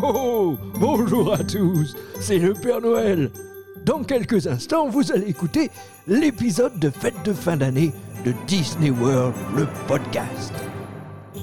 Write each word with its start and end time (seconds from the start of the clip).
Oh, 0.00 0.56
bonjour 0.78 1.34
à 1.34 1.38
tous, 1.38 1.96
c'est 2.20 2.38
le 2.38 2.52
Père 2.52 2.80
Noël. 2.80 3.30
Dans 3.84 4.04
quelques 4.04 4.46
instants, 4.46 4.88
vous 4.88 5.10
allez 5.10 5.28
écouter 5.28 5.70
l'épisode 6.06 6.78
de 6.78 6.88
fête 6.88 7.20
de 7.24 7.32
fin 7.32 7.56
d'année 7.56 7.92
de 8.24 8.32
Disney 8.46 8.90
World, 8.90 9.34
le 9.56 9.66
podcast. 9.88 10.52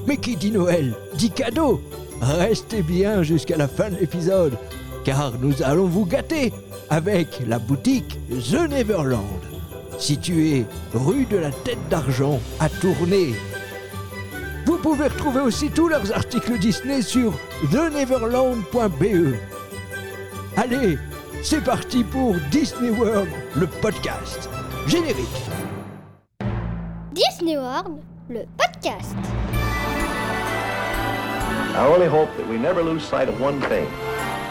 Mais 0.07 0.15
qui 0.15 0.37
dit 0.37 0.51
Noël 0.51 0.93
dit 1.15 1.31
cadeau. 1.31 1.81
Restez 2.21 2.81
bien 2.81 3.23
jusqu'à 3.23 3.57
la 3.57 3.67
fin 3.67 3.89
de 3.89 3.97
l'épisode, 3.97 4.57
car 5.03 5.33
nous 5.41 5.61
allons 5.61 5.87
vous 5.87 6.05
gâter 6.05 6.53
avec 6.89 7.41
la 7.45 7.59
boutique 7.59 8.17
The 8.29 8.69
Neverland, 8.69 9.41
située 9.97 10.65
rue 10.93 11.25
de 11.25 11.37
la 11.37 11.51
Tête 11.51 11.89
d'Argent 11.89 12.39
à 12.61 12.69
Tournai. 12.69 13.33
Vous 14.65 14.77
pouvez 14.77 15.07
retrouver 15.07 15.41
aussi 15.41 15.69
tous 15.69 15.87
leurs 15.87 16.11
articles 16.11 16.57
Disney 16.57 17.01
sur 17.01 17.33
theneverland.be. 17.71 19.35
Allez, 20.57 20.97
c'est 21.43 21.63
parti 21.63 22.03
pour 22.03 22.35
Disney 22.49 22.89
World, 22.89 23.29
le 23.55 23.67
podcast. 23.67 24.49
Générique. 24.87 25.27
Disney 27.11 27.57
World, 27.57 27.99
le 28.29 28.45
podcast. 28.57 29.15
I 31.77 31.87
only 31.87 32.07
hope 32.07 32.29
that 32.37 32.47
we 32.49 32.57
never 32.57 32.81
lose 32.81 33.03
sight 33.03 33.29
of 33.29 33.39
one 33.39 33.59
thing 33.69 33.85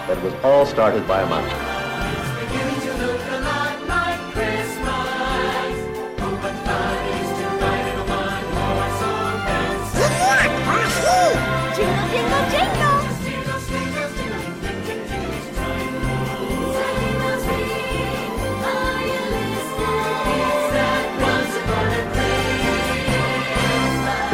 that 0.06 0.22
was 0.22 0.32
all 0.44 0.64
started 0.66 1.06
by 1.08 1.22
a 1.22 1.26
mouse. 1.26 1.63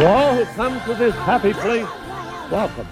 All 0.07 0.35
who 0.35 0.45
come 0.57 0.81
to 0.87 0.95
this 0.95 1.15
happy 1.27 1.53
place, 1.53 1.87
welcome. 2.51 2.87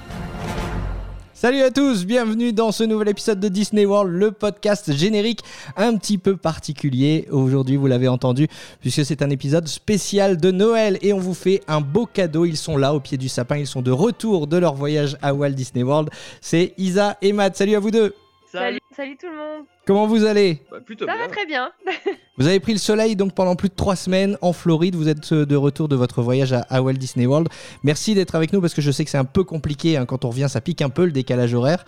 Salut 1.40 1.62
à 1.62 1.70
tous, 1.70 2.04
bienvenue 2.04 2.52
dans 2.52 2.72
ce 2.72 2.82
nouvel 2.82 3.10
épisode 3.10 3.38
de 3.38 3.46
Disney 3.46 3.86
World, 3.86 4.10
le 4.10 4.32
podcast 4.32 4.92
générique 4.92 5.42
un 5.76 5.96
petit 5.96 6.18
peu 6.18 6.36
particulier. 6.36 7.28
Aujourd'hui, 7.30 7.76
vous 7.76 7.86
l'avez 7.86 8.08
entendu, 8.08 8.48
puisque 8.80 9.04
c'est 9.04 9.22
un 9.22 9.30
épisode 9.30 9.68
spécial 9.68 10.36
de 10.36 10.50
Noël 10.50 10.98
et 11.00 11.12
on 11.12 11.20
vous 11.20 11.34
fait 11.34 11.62
un 11.68 11.80
beau 11.80 12.06
cadeau. 12.06 12.44
Ils 12.44 12.56
sont 12.56 12.76
là 12.76 12.92
au 12.92 12.98
pied 12.98 13.18
du 13.18 13.28
sapin, 13.28 13.56
ils 13.56 13.68
sont 13.68 13.82
de 13.82 13.92
retour 13.92 14.48
de 14.48 14.56
leur 14.56 14.74
voyage 14.74 15.16
à 15.22 15.32
Walt 15.32 15.50
Disney 15.50 15.84
World. 15.84 16.10
C'est 16.40 16.74
Isa 16.76 17.16
et 17.22 17.32
Matt. 17.32 17.54
Salut 17.54 17.76
à 17.76 17.78
vous 17.78 17.92
deux. 17.92 18.16
Salut, 18.50 18.77
salut 18.96 19.16
tout 19.16 19.26
le 19.28 19.36
monde. 19.36 19.64
Comment 19.86 20.06
vous 20.06 20.24
allez? 20.24 20.62
Bah, 20.70 20.78
plutôt 20.84 21.06
Ça 21.06 21.12
bien. 21.14 21.22
va 21.26 21.28
très 21.32 21.46
bien. 21.46 21.70
Vous 22.38 22.46
avez 22.46 22.60
pris 22.60 22.72
le 22.72 22.78
soleil 22.78 23.16
donc 23.16 23.34
pendant 23.34 23.56
plus 23.56 23.68
de 23.68 23.74
trois 23.74 23.96
semaines 23.96 24.38
en 24.42 24.52
Floride. 24.52 24.94
Vous 24.94 25.08
êtes 25.08 25.32
euh, 25.32 25.44
de 25.46 25.56
retour 25.56 25.88
de 25.88 25.96
votre 25.96 26.22
voyage 26.22 26.52
à, 26.52 26.60
à 26.70 26.80
Walt 26.82 26.92
Disney 26.94 27.26
World. 27.26 27.48
Merci 27.82 28.14
d'être 28.14 28.34
avec 28.36 28.52
nous 28.52 28.60
parce 28.60 28.74
que 28.74 28.80
je 28.82 28.90
sais 28.90 29.04
que 29.04 29.10
c'est 29.10 29.18
un 29.18 29.24
peu 29.24 29.42
compliqué 29.44 29.96
hein, 29.96 30.06
quand 30.06 30.24
on 30.24 30.28
revient. 30.30 30.46
Ça 30.48 30.60
pique 30.60 30.80
un 30.82 30.88
peu 30.90 31.04
le 31.04 31.12
décalage 31.12 31.54
horaire 31.54 31.84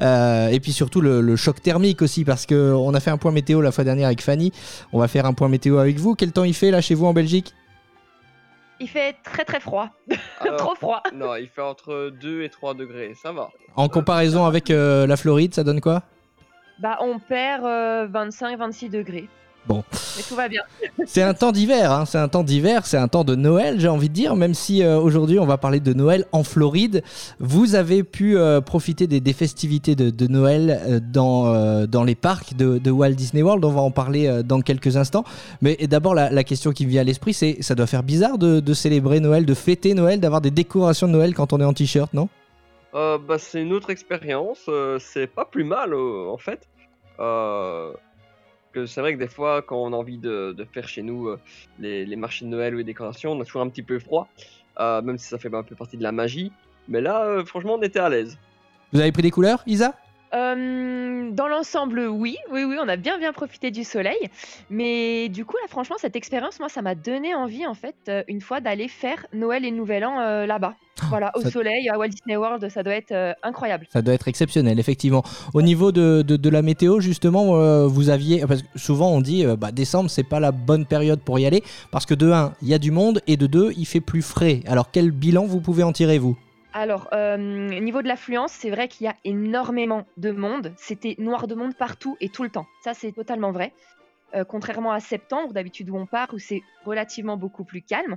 Euh, 0.00 0.48
et 0.48 0.58
puis 0.60 0.72
surtout 0.72 1.00
le, 1.00 1.20
le 1.20 1.36
choc 1.36 1.62
thermique 1.62 2.02
aussi 2.02 2.24
parce 2.24 2.46
que 2.46 2.72
on 2.72 2.94
a 2.94 3.00
fait 3.00 3.10
un 3.10 3.18
point 3.18 3.30
météo 3.32 3.60
la 3.60 3.70
fois 3.72 3.84
dernière 3.84 4.06
avec 4.06 4.22
Fanny. 4.22 4.52
On 4.92 4.98
va 4.98 5.08
faire 5.08 5.26
un 5.26 5.34
point 5.34 5.48
météo 5.48 5.78
avec 5.78 5.98
vous. 5.98 6.14
Quel 6.14 6.32
temps 6.32 6.44
il 6.44 6.54
fait 6.54 6.70
là 6.70 6.80
chez 6.80 6.94
vous 6.94 7.06
en 7.06 7.12
Belgique? 7.12 7.54
Il 8.80 8.88
fait 8.88 9.14
très 9.22 9.44
très 9.44 9.60
froid. 9.60 9.88
Alors, 10.40 10.56
Trop 10.56 10.74
froid. 10.74 11.02
Non, 11.14 11.36
il 11.36 11.46
fait 11.46 11.62
entre 11.62 12.10
2 12.20 12.42
et 12.42 12.48
3 12.48 12.74
degrés, 12.74 13.14
ça 13.22 13.30
va. 13.30 13.50
En 13.76 13.88
comparaison 13.88 14.44
avec 14.44 14.70
euh, 14.72 15.06
la 15.06 15.16
Floride, 15.16 15.54
ça 15.54 15.62
donne 15.62 15.80
quoi? 15.80 16.02
Bah 16.82 16.98
on 17.00 17.20
perd 17.20 17.64
25-26 17.64 18.90
degrés. 18.90 19.28
Bon. 19.66 19.84
Mais 20.16 20.22
tout 20.28 20.34
va 20.34 20.48
bien. 20.48 20.62
C'est 21.06 21.22
un 21.22 21.34
temps 21.34 21.52
d'hiver, 21.52 21.92
hein, 21.92 22.04
c'est 22.04 22.18
un 22.18 22.28
temps 22.28 22.42
d'hiver, 22.42 22.84
c'est 22.86 22.96
un 22.96 23.08
temps 23.08 23.24
de 23.24 23.34
Noël, 23.34 23.78
j'ai 23.78 23.88
envie 23.88 24.08
de 24.08 24.14
dire, 24.14 24.34
même 24.34 24.54
si 24.54 24.82
euh, 24.82 24.98
aujourd'hui 24.98 25.38
on 25.38 25.46
va 25.46 25.56
parler 25.58 25.78
de 25.80 25.92
Noël 25.92 26.26
en 26.32 26.42
Floride. 26.42 27.02
Vous 27.38 27.74
avez 27.74 28.02
pu 28.02 28.36
euh, 28.36 28.60
profiter 28.60 29.06
des, 29.06 29.20
des 29.20 29.32
festivités 29.32 29.94
de, 29.94 30.10
de 30.10 30.26
Noël 30.26 30.80
euh, 30.86 31.00
dans, 31.00 31.46
euh, 31.46 31.86
dans 31.86 32.04
les 32.04 32.14
parcs 32.14 32.54
de, 32.54 32.78
de 32.78 32.90
Walt 32.90 33.12
Disney 33.12 33.42
World, 33.42 33.64
on 33.64 33.70
va 33.70 33.80
en 33.80 33.90
parler 33.90 34.26
euh, 34.26 34.42
dans 34.42 34.60
quelques 34.60 34.96
instants. 34.96 35.24
Mais 35.60 35.76
d'abord, 35.88 36.14
la, 36.14 36.30
la 36.30 36.44
question 36.44 36.72
qui 36.72 36.84
me 36.86 36.90
vient 36.90 37.02
à 37.02 37.04
l'esprit, 37.04 37.32
c'est 37.32 37.62
ça 37.62 37.74
doit 37.74 37.86
faire 37.86 38.02
bizarre 38.02 38.38
de, 38.38 38.60
de 38.60 38.74
célébrer 38.74 39.20
Noël, 39.20 39.46
de 39.46 39.54
fêter 39.54 39.94
Noël, 39.94 40.18
d'avoir 40.18 40.40
des 40.40 40.50
décorations 40.50 41.06
de 41.06 41.12
Noël 41.12 41.34
quand 41.34 41.52
on 41.52 41.60
est 41.60 41.64
en 41.64 41.72
t-shirt, 41.72 42.12
non? 42.14 42.28
Euh, 42.94 43.16
bah, 43.16 43.38
c'est 43.38 43.62
une 43.62 43.72
autre 43.72 43.90
expérience, 43.90 44.66
euh, 44.68 44.98
c'est 44.98 45.26
pas 45.26 45.46
plus 45.46 45.64
mal 45.64 45.94
euh, 45.94 46.28
en 46.28 46.36
fait. 46.36 46.68
Euh, 47.22 47.92
que 48.72 48.86
c'est 48.86 49.00
vrai 49.00 49.14
que 49.14 49.18
des 49.18 49.28
fois, 49.28 49.62
quand 49.62 49.76
on 49.76 49.92
a 49.92 49.96
envie 49.96 50.18
de, 50.18 50.56
faire 50.72 50.88
chez 50.88 51.02
nous 51.02 51.28
euh, 51.28 51.38
les, 51.78 52.06
les 52.06 52.16
marchés 52.16 52.44
de 52.44 52.50
Noël 52.50 52.74
ou 52.74 52.78
les 52.78 52.84
décorations, 52.84 53.32
on 53.32 53.40
a 53.40 53.44
toujours 53.44 53.62
un 53.62 53.68
petit 53.68 53.82
peu 53.82 53.98
froid, 53.98 54.28
euh, 54.80 55.02
même 55.02 55.18
si 55.18 55.28
ça 55.28 55.38
fait 55.38 55.54
un 55.54 55.62
peu 55.62 55.74
partie 55.74 55.96
de 55.96 56.02
la 56.02 56.12
magie. 56.12 56.52
Mais 56.88 57.00
là, 57.00 57.44
franchement, 57.44 57.74
on 57.74 57.82
était 57.82 58.00
à 58.00 58.08
l'aise. 58.08 58.38
Vous 58.92 59.00
avez 59.00 59.12
pris 59.12 59.22
des 59.22 59.30
couleurs, 59.30 59.62
Isa? 59.66 59.94
Euh, 60.34 61.30
dans 61.30 61.48
l'ensemble, 61.48 62.00
oui, 62.08 62.36
oui, 62.50 62.64
oui, 62.64 62.76
on 62.82 62.88
a 62.88 62.96
bien 62.96 63.18
bien 63.18 63.32
profité 63.32 63.70
du 63.70 63.84
soleil. 63.84 64.18
Mais 64.70 65.28
du 65.28 65.44
coup, 65.44 65.56
là, 65.62 65.68
franchement, 65.68 65.96
cette 65.98 66.16
expérience, 66.16 66.58
moi, 66.58 66.68
ça 66.68 66.82
m'a 66.82 66.94
donné 66.94 67.34
envie, 67.34 67.66
en 67.66 67.74
fait, 67.74 67.94
euh, 68.08 68.22
une 68.28 68.40
fois 68.40 68.60
d'aller 68.60 68.88
faire 68.88 69.26
Noël 69.32 69.64
et 69.64 69.70
Nouvel 69.70 70.04
An 70.04 70.20
euh, 70.20 70.46
là-bas. 70.46 70.74
Voilà, 71.08 71.32
au 71.34 71.40
ça- 71.40 71.50
soleil, 71.50 71.88
à 71.88 71.98
Walt 71.98 72.08
Disney 72.08 72.36
World, 72.36 72.68
ça 72.68 72.82
doit 72.82 72.94
être 72.94 73.34
incroyable. 73.42 73.86
Ça 73.92 74.02
doit 74.02 74.14
être 74.14 74.28
exceptionnel, 74.28 74.78
effectivement. 74.78 75.22
Au 75.52 75.60
niveau 75.62 75.90
de, 75.90 76.22
de- 76.22 76.36
de 76.36 76.48
la 76.50 76.62
météo, 76.62 77.00
justement, 77.00 77.86
vous 77.88 78.08
aviez. 78.10 78.46
Parce 78.46 78.62
que 78.62 78.68
souvent, 78.78 79.10
on 79.10 79.20
dit 79.20 79.44
bah, 79.58 79.72
décembre, 79.72 80.10
c'est 80.10 80.22
pas 80.22 80.38
la 80.38 80.52
bonne 80.52 80.86
période 80.86 81.20
pour 81.20 81.38
y 81.38 81.46
aller. 81.46 81.62
Parce 81.90 82.06
que 82.06 82.14
de 82.14 82.30
1, 82.30 82.52
il 82.62 82.68
y 82.68 82.74
a 82.74 82.78
du 82.78 82.90
monde. 82.90 83.20
Et 83.26 83.36
de 83.36 83.46
2, 83.46 83.72
il 83.76 83.84
fait 83.86 84.00
plus 84.00 84.22
frais. 84.22 84.60
Alors, 84.66 84.90
quel 84.92 85.10
bilan 85.10 85.44
vous 85.46 85.60
pouvez 85.60 85.82
en 85.82 85.92
tirer, 85.92 86.18
vous? 86.18 86.36
Alors, 86.74 87.08
euh, 87.12 87.36
niveau 87.36 88.00
de 88.02 88.08
l'affluence, 88.08 88.52
c'est 88.52 88.70
vrai 88.70 88.88
qu'il 88.88 89.04
y 89.04 89.08
a 89.08 89.16
énormément 89.24 90.06
de 90.16 90.30
monde. 90.30 90.72
C'était 90.76 91.16
noir 91.18 91.46
de 91.46 91.54
monde 91.54 91.74
partout 91.74 92.16
et 92.20 92.30
tout 92.30 92.42
le 92.42 92.50
temps. 92.50 92.66
Ça, 92.82 92.94
c'est 92.94 93.12
totalement 93.12 93.52
vrai. 93.52 93.72
Euh, 94.34 94.44
contrairement 94.44 94.92
à 94.92 95.00
septembre, 95.00 95.52
d'habitude 95.52 95.90
où 95.90 95.96
on 95.96 96.06
part, 96.06 96.32
où 96.32 96.38
c'est 96.38 96.62
relativement 96.86 97.36
beaucoup 97.36 97.64
plus 97.64 97.82
calme. 97.82 98.16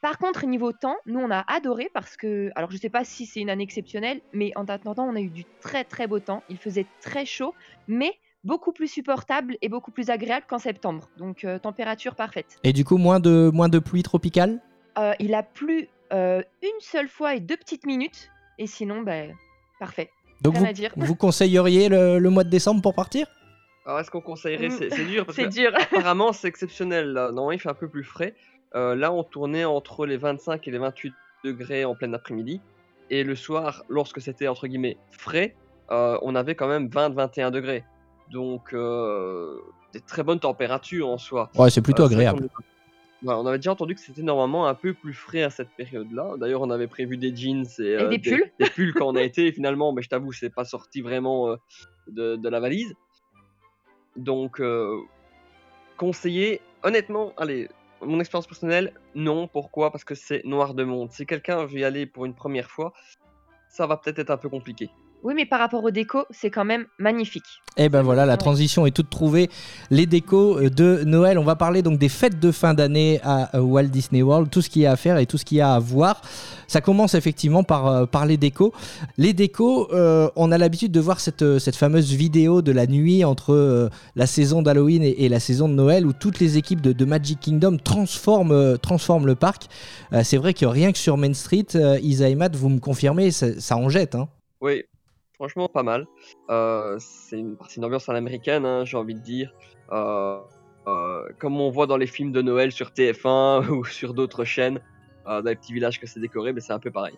Par 0.00 0.16
contre, 0.16 0.46
niveau 0.46 0.72
temps, 0.72 0.96
nous, 1.04 1.20
on 1.20 1.30
a 1.30 1.44
adoré 1.46 1.90
parce 1.92 2.16
que, 2.16 2.50
alors 2.54 2.70
je 2.70 2.78
sais 2.78 2.88
pas 2.88 3.04
si 3.04 3.26
c'est 3.26 3.40
une 3.40 3.50
année 3.50 3.64
exceptionnelle, 3.64 4.22
mais 4.32 4.52
en 4.56 4.64
attendant, 4.64 5.04
on 5.04 5.14
a 5.14 5.20
eu 5.20 5.28
du 5.28 5.44
très 5.60 5.84
très 5.84 6.06
beau 6.06 6.20
temps. 6.20 6.42
Il 6.48 6.56
faisait 6.56 6.86
très 7.02 7.26
chaud, 7.26 7.54
mais 7.86 8.14
beaucoup 8.42 8.72
plus 8.72 8.88
supportable 8.88 9.58
et 9.60 9.68
beaucoup 9.68 9.90
plus 9.90 10.08
agréable 10.08 10.46
qu'en 10.48 10.58
septembre. 10.58 11.10
Donc, 11.18 11.44
euh, 11.44 11.58
température 11.58 12.14
parfaite. 12.14 12.58
Et 12.64 12.72
du 12.72 12.82
coup, 12.82 12.96
moins 12.96 13.20
de, 13.20 13.50
moins 13.52 13.68
de 13.68 13.78
pluie 13.78 14.02
tropicale? 14.02 14.62
Euh, 14.98 15.12
il 15.18 15.34
a 15.34 15.42
plu 15.42 15.88
euh, 16.12 16.42
une 16.62 16.80
seule 16.80 17.08
fois 17.08 17.34
et 17.34 17.40
deux 17.40 17.56
petites 17.56 17.86
minutes, 17.86 18.30
et 18.58 18.66
sinon, 18.66 19.02
ben, 19.02 19.34
parfait. 19.78 20.10
Donc, 20.40 20.54
Rien 20.54 20.62
vous, 20.64 20.68
à 20.70 20.72
dire. 20.72 20.92
vous 20.96 21.14
conseilleriez 21.14 21.88
le, 21.88 22.18
le 22.18 22.30
mois 22.30 22.44
de 22.44 22.50
décembre 22.50 22.80
pour 22.82 22.94
partir? 22.94 23.26
Alors, 23.86 24.00
est-ce 24.00 24.10
qu'on 24.10 24.20
conseillerait? 24.20 24.70
C'est 24.70 24.90
c'est 24.90 25.04
dur 25.04 25.24
parce 25.26 25.36
C'est 25.36 25.44
que 25.44 25.48
dur. 25.48 25.72
apparemment, 25.92 26.32
c'est 26.32 26.48
exceptionnel. 26.48 27.12
Là. 27.12 27.26
Normalement, 27.32 27.52
il 27.52 27.58
fait 27.60 27.68
un 27.68 27.74
peu 27.74 27.88
plus 27.88 28.04
frais. 28.04 28.34
Euh, 28.74 28.94
là, 28.94 29.12
on 29.12 29.24
tournait 29.24 29.64
entre 29.64 30.06
les 30.06 30.16
25 30.16 30.66
et 30.68 30.70
les 30.70 30.78
28 30.78 31.12
degrés 31.44 31.84
en 31.84 31.94
plein 31.94 32.12
après-midi. 32.12 32.60
Et 33.10 33.24
le 33.24 33.34
soir, 33.34 33.82
lorsque 33.88 34.20
c'était 34.20 34.46
entre 34.48 34.66
guillemets 34.68 34.96
frais, 35.10 35.56
euh, 35.90 36.16
on 36.22 36.34
avait 36.36 36.54
quand 36.54 36.68
même 36.68 36.88
20-21 36.88 37.50
degrés. 37.50 37.84
Donc, 38.30 38.72
euh, 38.72 39.58
des 39.92 40.00
très 40.00 40.22
bonnes 40.22 40.38
températures 40.40 41.08
en 41.08 41.18
soi. 41.18 41.50
Ouais, 41.56 41.70
c'est 41.70 41.82
plutôt 41.82 42.04
Euh, 42.04 42.08
c'est 42.08 42.14
vrai 42.14 42.26
agréable. 42.26 42.48
Ouais, 43.22 43.34
on 43.34 43.46
avait 43.46 43.58
déjà 43.58 43.72
entendu 43.72 43.94
que 43.94 44.00
c'était 44.00 44.22
normalement 44.22 44.66
un 44.66 44.74
peu 44.74 44.94
plus 44.94 45.12
frais 45.12 45.42
à 45.42 45.50
cette 45.50 45.68
période-là. 45.70 46.36
D'ailleurs, 46.38 46.62
on 46.62 46.70
avait 46.70 46.86
prévu 46.86 47.18
des 47.18 47.34
jeans 47.36 47.66
et, 47.78 47.82
euh, 47.82 48.08
des 48.08 48.18
pulls. 48.18 48.50
des 48.58 48.70
pulls 48.70 48.94
quand 48.94 49.06
on 49.06 49.16
a 49.16 49.22
été. 49.22 49.46
Et 49.46 49.52
finalement, 49.52 49.92
mais 49.92 50.00
je 50.00 50.08
t'avoue, 50.08 50.32
c'est 50.32 50.50
pas 50.50 50.64
sorti 50.64 51.02
vraiment 51.02 51.50
euh, 51.50 51.56
de, 52.08 52.36
de 52.36 52.48
la 52.48 52.60
valise. 52.60 52.94
Donc, 54.16 54.60
euh, 54.60 54.98
conseiller, 55.98 56.62
honnêtement, 56.82 57.34
allez, 57.36 57.68
mon 58.00 58.20
expérience 58.20 58.46
personnelle, 58.46 58.94
non. 59.14 59.48
Pourquoi? 59.48 59.90
Parce 59.90 60.04
que 60.04 60.14
c'est 60.14 60.42
noir 60.46 60.72
de 60.72 60.84
monde. 60.84 61.12
Si 61.12 61.26
quelqu'un 61.26 61.66
veut 61.66 61.80
y 61.80 61.84
aller 61.84 62.06
pour 62.06 62.24
une 62.24 62.34
première 62.34 62.70
fois, 62.70 62.94
ça 63.68 63.86
va 63.86 63.98
peut-être 63.98 64.18
être 64.18 64.30
un 64.30 64.38
peu 64.38 64.48
compliqué. 64.48 64.88
Oui, 65.22 65.34
mais 65.36 65.44
par 65.44 65.58
rapport 65.60 65.84
aux 65.84 65.90
décos, 65.90 66.24
c'est 66.30 66.50
quand 66.50 66.64
même 66.64 66.86
magnifique. 66.98 67.44
Et 67.76 67.88
ben 67.90 68.02
voilà, 68.02 68.24
la 68.24 68.36
transition 68.38 68.86
est 68.86 68.90
toute 68.90 69.10
trouvée. 69.10 69.50
Les 69.90 70.06
décos 70.06 70.58
euh, 70.58 70.70
de 70.70 71.04
Noël. 71.04 71.38
On 71.38 71.44
va 71.44 71.56
parler 71.56 71.82
donc 71.82 71.98
des 71.98 72.08
fêtes 72.08 72.40
de 72.40 72.50
fin 72.50 72.72
d'année 72.74 73.20
à 73.22 73.54
euh, 73.56 73.60
Walt 73.60 73.84
Disney 73.88 74.22
World, 74.22 74.50
tout 74.50 74.62
ce 74.62 74.70
qu'il 74.70 74.82
y 74.82 74.86
a 74.86 74.92
à 74.92 74.96
faire 74.96 75.18
et 75.18 75.26
tout 75.26 75.36
ce 75.38 75.44
qu'il 75.44 75.58
y 75.58 75.60
a 75.60 75.74
à 75.74 75.78
voir. 75.78 76.22
Ça 76.68 76.80
commence 76.80 77.14
effectivement 77.14 77.62
par, 77.62 77.86
euh, 77.86 78.06
par 78.06 78.24
les 78.24 78.38
décos. 78.38 78.72
Les 79.18 79.32
décos, 79.34 79.92
euh, 79.92 80.30
on 80.36 80.50
a 80.52 80.58
l'habitude 80.58 80.90
de 80.90 81.00
voir 81.00 81.20
cette, 81.20 81.58
cette 81.58 81.76
fameuse 81.76 82.12
vidéo 82.12 82.62
de 82.62 82.72
la 82.72 82.86
nuit 82.86 83.22
entre 83.24 83.52
euh, 83.52 83.88
la 84.16 84.26
saison 84.26 84.62
d'Halloween 84.62 85.02
et, 85.02 85.24
et 85.24 85.28
la 85.28 85.40
saison 85.40 85.68
de 85.68 85.74
Noël 85.74 86.06
où 86.06 86.12
toutes 86.14 86.40
les 86.40 86.56
équipes 86.56 86.80
de, 86.80 86.92
de 86.92 87.04
Magic 87.04 87.40
Kingdom 87.40 87.76
transforment, 87.76 88.52
euh, 88.52 88.76
transforment 88.78 89.26
le 89.26 89.34
parc. 89.34 89.64
Euh, 90.12 90.22
C'est 90.24 90.38
vrai 90.38 90.54
que 90.54 90.64
rien 90.66 90.92
que 90.92 90.98
sur 90.98 91.16
Main 91.18 91.34
Street, 91.34 91.66
euh, 91.74 91.98
Isa 92.02 92.28
et 92.28 92.34
Matt, 92.34 92.56
vous 92.56 92.70
me 92.70 92.80
confirmez, 92.80 93.30
ça, 93.30 93.60
ça 93.60 93.76
en 93.76 93.88
jette. 93.90 94.14
hein. 94.14 94.28
Oui, 94.62 94.82
franchement 95.40 95.68
pas 95.68 95.82
mal. 95.82 96.06
Euh, 96.50 96.96
c'est 96.98 97.38
une, 97.38 97.56
une 97.76 97.84
ambiance 97.86 98.10
à 98.10 98.12
l'américaine, 98.12 98.66
hein, 98.66 98.84
j'ai 98.84 98.98
envie 98.98 99.14
de 99.14 99.20
dire. 99.20 99.50
Euh, 99.90 100.38
euh, 100.86 101.22
comme 101.38 101.58
on 101.60 101.70
voit 101.70 101.86
dans 101.86 101.96
les 101.96 102.06
films 102.06 102.30
de 102.30 102.42
Noël 102.42 102.72
sur 102.72 102.88
TF1 102.90 103.68
ou 103.70 103.84
sur 103.86 104.12
d'autres 104.12 104.44
chaînes, 104.44 104.80
dans 105.26 105.40
les 105.44 105.56
petits 105.56 105.72
villages 105.72 105.98
que 106.00 106.06
c'est 106.06 106.20
décoré, 106.20 106.52
mais 106.52 106.60
c'est 106.60 106.72
un 106.72 106.78
peu 106.78 106.90
pareil. 106.90 107.14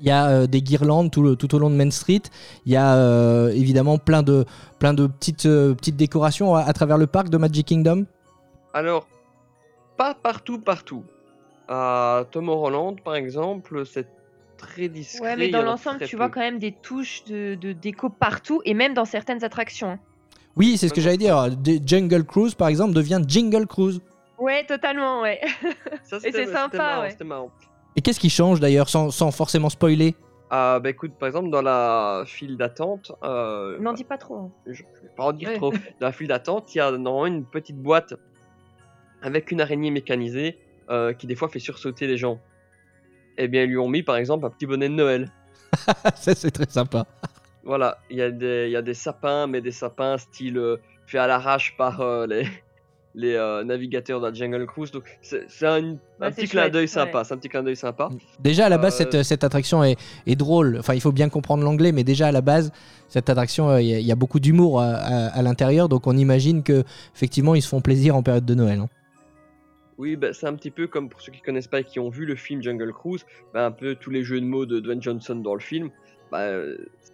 Il 0.00 0.06
y 0.06 0.10
a 0.10 0.28
euh, 0.28 0.46
des 0.46 0.62
guirlandes 0.62 1.10
tout, 1.10 1.22
le- 1.22 1.34
tout 1.36 1.52
au 1.54 1.58
long 1.58 1.70
de 1.70 1.74
Main 1.74 1.90
Street. 1.90 2.22
Il 2.64 2.72
y 2.72 2.76
a 2.76 2.94
euh, 2.96 3.48
évidemment 3.48 3.98
plein 3.98 4.22
de, 4.22 4.44
plein 4.78 4.94
de 4.94 5.06
petites, 5.08 5.46
euh, 5.46 5.74
petites 5.74 5.96
décorations 5.96 6.54
à, 6.54 6.60
à 6.62 6.72
travers 6.72 6.96
le 6.98 7.06
parc 7.08 7.28
de 7.30 7.36
Magic 7.36 7.66
Kingdom. 7.66 8.06
Alors, 8.72 9.08
pas 9.96 10.14
partout, 10.14 10.60
partout. 10.60 11.04
À 11.66 12.24
Tomorrowland, 12.30 12.96
par 13.04 13.16
exemple, 13.16 13.84
c'est 13.84 14.06
très 14.58 14.88
discret. 14.88 15.20
Ouais, 15.30 15.36
mais 15.36 15.48
dans 15.48 15.62
l'ensemble, 15.62 16.00
tu 16.04 16.10
peu. 16.10 16.16
vois 16.18 16.28
quand 16.28 16.40
même 16.40 16.58
des 16.58 16.72
touches 16.72 17.24
de, 17.24 17.54
de 17.54 17.72
déco 17.72 18.10
partout 18.10 18.60
et 18.66 18.74
même 18.74 18.92
dans 18.92 19.04
certaines 19.06 19.42
attractions. 19.44 19.90
hein. 19.92 19.98
Oui, 20.56 20.76
c'est 20.76 20.88
ce 20.88 20.92
que 20.94 21.00
j'allais 21.00 21.16
dire. 21.16 21.48
Jungle 21.86 22.24
Cruise, 22.24 22.54
par 22.54 22.68
exemple, 22.68 22.92
devient 22.92 23.22
Jingle 23.26 23.66
Cruise. 23.66 24.00
Ouais, 24.38 24.64
totalement, 24.66 25.22
ouais. 25.22 25.40
Ça, 26.04 26.16
Et 26.24 26.32
c'est 26.32 26.46
sympa, 26.46 26.76
marrant, 26.76 27.02
ouais. 27.02 27.16
Marrant. 27.24 27.50
Et 27.96 28.00
qu'est-ce 28.02 28.20
qui 28.20 28.28
change 28.30 28.60
d'ailleurs, 28.60 28.88
sans, 28.88 29.10
sans 29.10 29.30
forcément 29.30 29.70
spoiler? 29.70 30.14
Ah, 30.50 30.80
bah 30.82 30.90
écoute, 30.90 31.12
par 31.18 31.26
exemple, 31.28 31.50
dans 31.50 31.62
la 31.62 32.22
file 32.26 32.56
d'attente, 32.56 33.12
euh, 33.22 33.78
N'en 33.80 33.92
dis 33.92 34.04
pas 34.04 34.16
trop. 34.18 34.36
hein. 34.36 34.50
je 34.66 34.82
ne 34.82 35.02
vais 35.02 35.14
pas 35.16 35.24
en 35.24 35.32
dire 35.32 35.48
Ouais. 35.50 35.56
trop. 35.56 35.72
Dans 35.72 36.06
la 36.06 36.12
file 36.12 36.28
d'attente, 36.28 36.74
il 36.74 36.78
y 36.78 36.80
a 36.80 36.90
normalement 36.90 37.26
une 37.26 37.44
petite 37.44 37.76
boîte 37.80 38.14
avec 39.22 39.50
une 39.50 39.60
araignée 39.60 39.90
mécanisée 39.90 40.58
euh, 40.90 41.12
qui 41.12 41.26
des 41.26 41.34
fois 41.34 41.48
fait 41.48 41.58
sursauter 41.58 42.06
les 42.06 42.16
gens. 42.16 42.40
Eh 43.38 43.48
bien, 43.48 43.62
ils 43.62 43.70
lui 43.70 43.78
ont 43.78 43.88
mis 43.88 44.02
par 44.02 44.16
exemple 44.16 44.44
un 44.46 44.50
petit 44.50 44.66
bonnet 44.66 44.88
de 44.88 44.94
Noël. 44.94 45.30
Ça, 46.16 46.34
c'est 46.34 46.50
très 46.50 46.68
sympa. 46.68 47.06
Voilà, 47.64 47.98
il 48.10 48.16
y, 48.16 48.22
a 48.22 48.30
des- 48.30 48.64
il 48.66 48.72
y 48.72 48.76
a 48.76 48.82
des 48.82 48.94
sapins, 48.94 49.46
mais 49.46 49.60
des 49.60 49.72
sapins 49.72 50.16
style 50.18 50.58
euh, 50.58 50.76
fait 51.06 51.18
à 51.18 51.26
l'arrache 51.26 51.74
par 51.76 52.00
euh, 52.00 52.26
les, 52.26 52.48
les 53.14 53.34
euh, 53.34 53.62
navigateurs 53.64 54.20
de 54.20 54.26
la 54.28 54.32
Jungle 54.32 54.66
Cruise. 54.66 54.90
Donc, 54.90 55.04
c'est 55.22 55.44
un, 55.66 55.96
un 56.20 56.30
petit 56.30 56.42
c'est 56.42 56.46
clin 56.48 56.68
d'œil 56.70 56.82
ouais. 56.82 56.86
sympa. 56.86 57.24
C'est 57.24 57.34
un 57.34 57.36
petit 57.36 57.48
clin 57.50 57.62
d'œil 57.62 57.76
sympa. 57.76 58.08
Déjà, 58.40 58.66
à 58.66 58.68
la 58.70 58.78
base, 58.78 58.94
Euh, 58.94 59.04
cette, 59.10 59.22
cette 59.22 59.44
attraction 59.44 59.84
est, 59.84 59.98
est 60.26 60.36
drôle. 60.36 60.78
Enfin, 60.78 60.94
il 60.94 61.00
faut 61.00 61.12
bien 61.12 61.28
comprendre 61.28 61.62
l'anglais, 61.62 61.92
mais 61.92 62.04
déjà, 62.04 62.28
à 62.28 62.32
la 62.32 62.40
base, 62.40 62.72
cette 63.08 63.28
attraction, 63.28 63.68
euh, 63.68 63.80
il 63.82 63.88
y, 63.88 63.94
a- 63.94 63.98
il 64.00 64.06
y 64.06 64.12
a 64.12 64.16
beaucoup 64.16 64.40
d'humour 64.40 64.80
à, 64.80 64.86
à- 64.94 65.26
à 65.28 65.42
l'intérieur. 65.42 65.88
Donc, 65.90 66.06
on 66.06 66.16
imagine 66.16 66.62
que 66.62 66.84
effectivement, 67.14 67.54
ils 67.54 67.62
se 67.62 67.68
font 67.68 67.82
plaisir 67.82 68.16
en 68.16 68.22
période 68.22 68.46
de 68.46 68.54
Noël. 68.54 68.80
hein. 68.80 68.88
Oui, 69.98 70.16
bah, 70.16 70.32
c'est 70.32 70.46
un 70.46 70.54
petit 70.54 70.70
peu 70.70 70.86
comme 70.86 71.08
pour 71.08 71.20
ceux 71.20 71.32
qui 71.32 71.40
connaissent 71.40 71.66
pas 71.66 71.80
et 71.80 71.84
qui 71.84 71.98
ont 71.98 72.08
vu 72.08 72.24
le 72.24 72.36
film 72.36 72.62
Jungle 72.62 72.92
Cruise, 72.92 73.26
bah, 73.52 73.66
un 73.66 73.72
peu 73.72 73.96
tous 73.96 74.10
les 74.10 74.22
jeux 74.22 74.40
de 74.40 74.46
mots 74.46 74.64
de 74.64 74.78
Dwayne 74.80 75.02
Johnson 75.02 75.36
dans 75.36 75.54
le 75.54 75.60
film, 75.60 75.90
bah, 76.30 76.48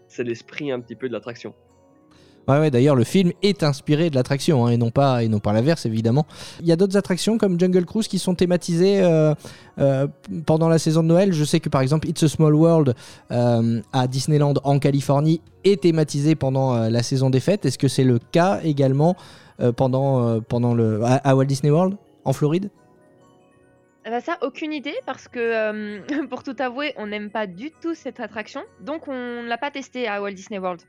c'est 0.08 0.24
l'esprit 0.24 0.70
un 0.70 0.80
petit 0.80 0.94
peu 0.94 1.08
de 1.08 1.12
l'attraction. 1.12 1.54
Ouais, 2.46 2.58
ouais, 2.58 2.70
d'ailleurs, 2.70 2.94
le 2.94 3.04
film 3.04 3.32
est 3.42 3.62
inspiré 3.62 4.10
de 4.10 4.14
l'attraction 4.14 4.66
hein, 4.66 4.70
et 4.70 4.76
non 4.76 4.90
pas 4.90 5.22
l'inverse, 5.22 5.86
évidemment. 5.86 6.26
Il 6.60 6.66
y 6.66 6.72
a 6.72 6.76
d'autres 6.76 6.96
attractions 6.96 7.38
comme 7.38 7.58
Jungle 7.58 7.86
Cruise 7.86 8.06
qui 8.06 8.18
sont 8.18 8.34
thématisées 8.34 9.02
euh, 9.02 9.34
euh, 9.78 10.06
pendant 10.44 10.68
la 10.68 10.78
saison 10.78 11.02
de 11.02 11.08
Noël. 11.08 11.32
Je 11.32 11.44
sais 11.44 11.60
que 11.60 11.70
par 11.70 11.80
exemple, 11.80 12.06
It's 12.08 12.22
a 12.22 12.28
Small 12.28 12.54
World 12.54 12.94
euh, 13.30 13.80
à 13.94 14.06
Disneyland 14.06 14.54
en 14.62 14.78
Californie 14.78 15.40
est 15.64 15.82
thématisé 15.82 16.34
pendant 16.34 16.76
la 16.90 17.02
saison 17.02 17.30
des 17.30 17.40
fêtes. 17.40 17.64
Est-ce 17.64 17.78
que 17.78 17.88
c'est 17.88 18.04
le 18.04 18.18
cas 18.18 18.60
également 18.62 19.16
pendant, 19.76 20.40
pendant 20.42 20.74
le, 20.74 21.00
à 21.02 21.34
Walt 21.34 21.46
Disney 21.46 21.70
World? 21.70 21.96
En 22.24 22.32
Floride? 22.32 22.70
Ah 24.06 24.10
bah 24.10 24.20
ça, 24.20 24.36
aucune 24.42 24.72
idée 24.72 24.94
parce 25.06 25.28
que 25.28 25.38
euh, 25.40 26.00
pour 26.28 26.42
tout 26.42 26.56
avouer, 26.58 26.92
on 26.96 27.06
n'aime 27.06 27.30
pas 27.30 27.46
du 27.46 27.70
tout 27.70 27.94
cette 27.94 28.20
attraction, 28.20 28.62
donc 28.80 29.08
on 29.08 29.42
ne 29.42 29.48
l'a 29.48 29.56
pas 29.58 29.70
testée 29.70 30.06
à 30.08 30.20
Walt 30.20 30.32
Disney 30.32 30.58
World. 30.58 30.82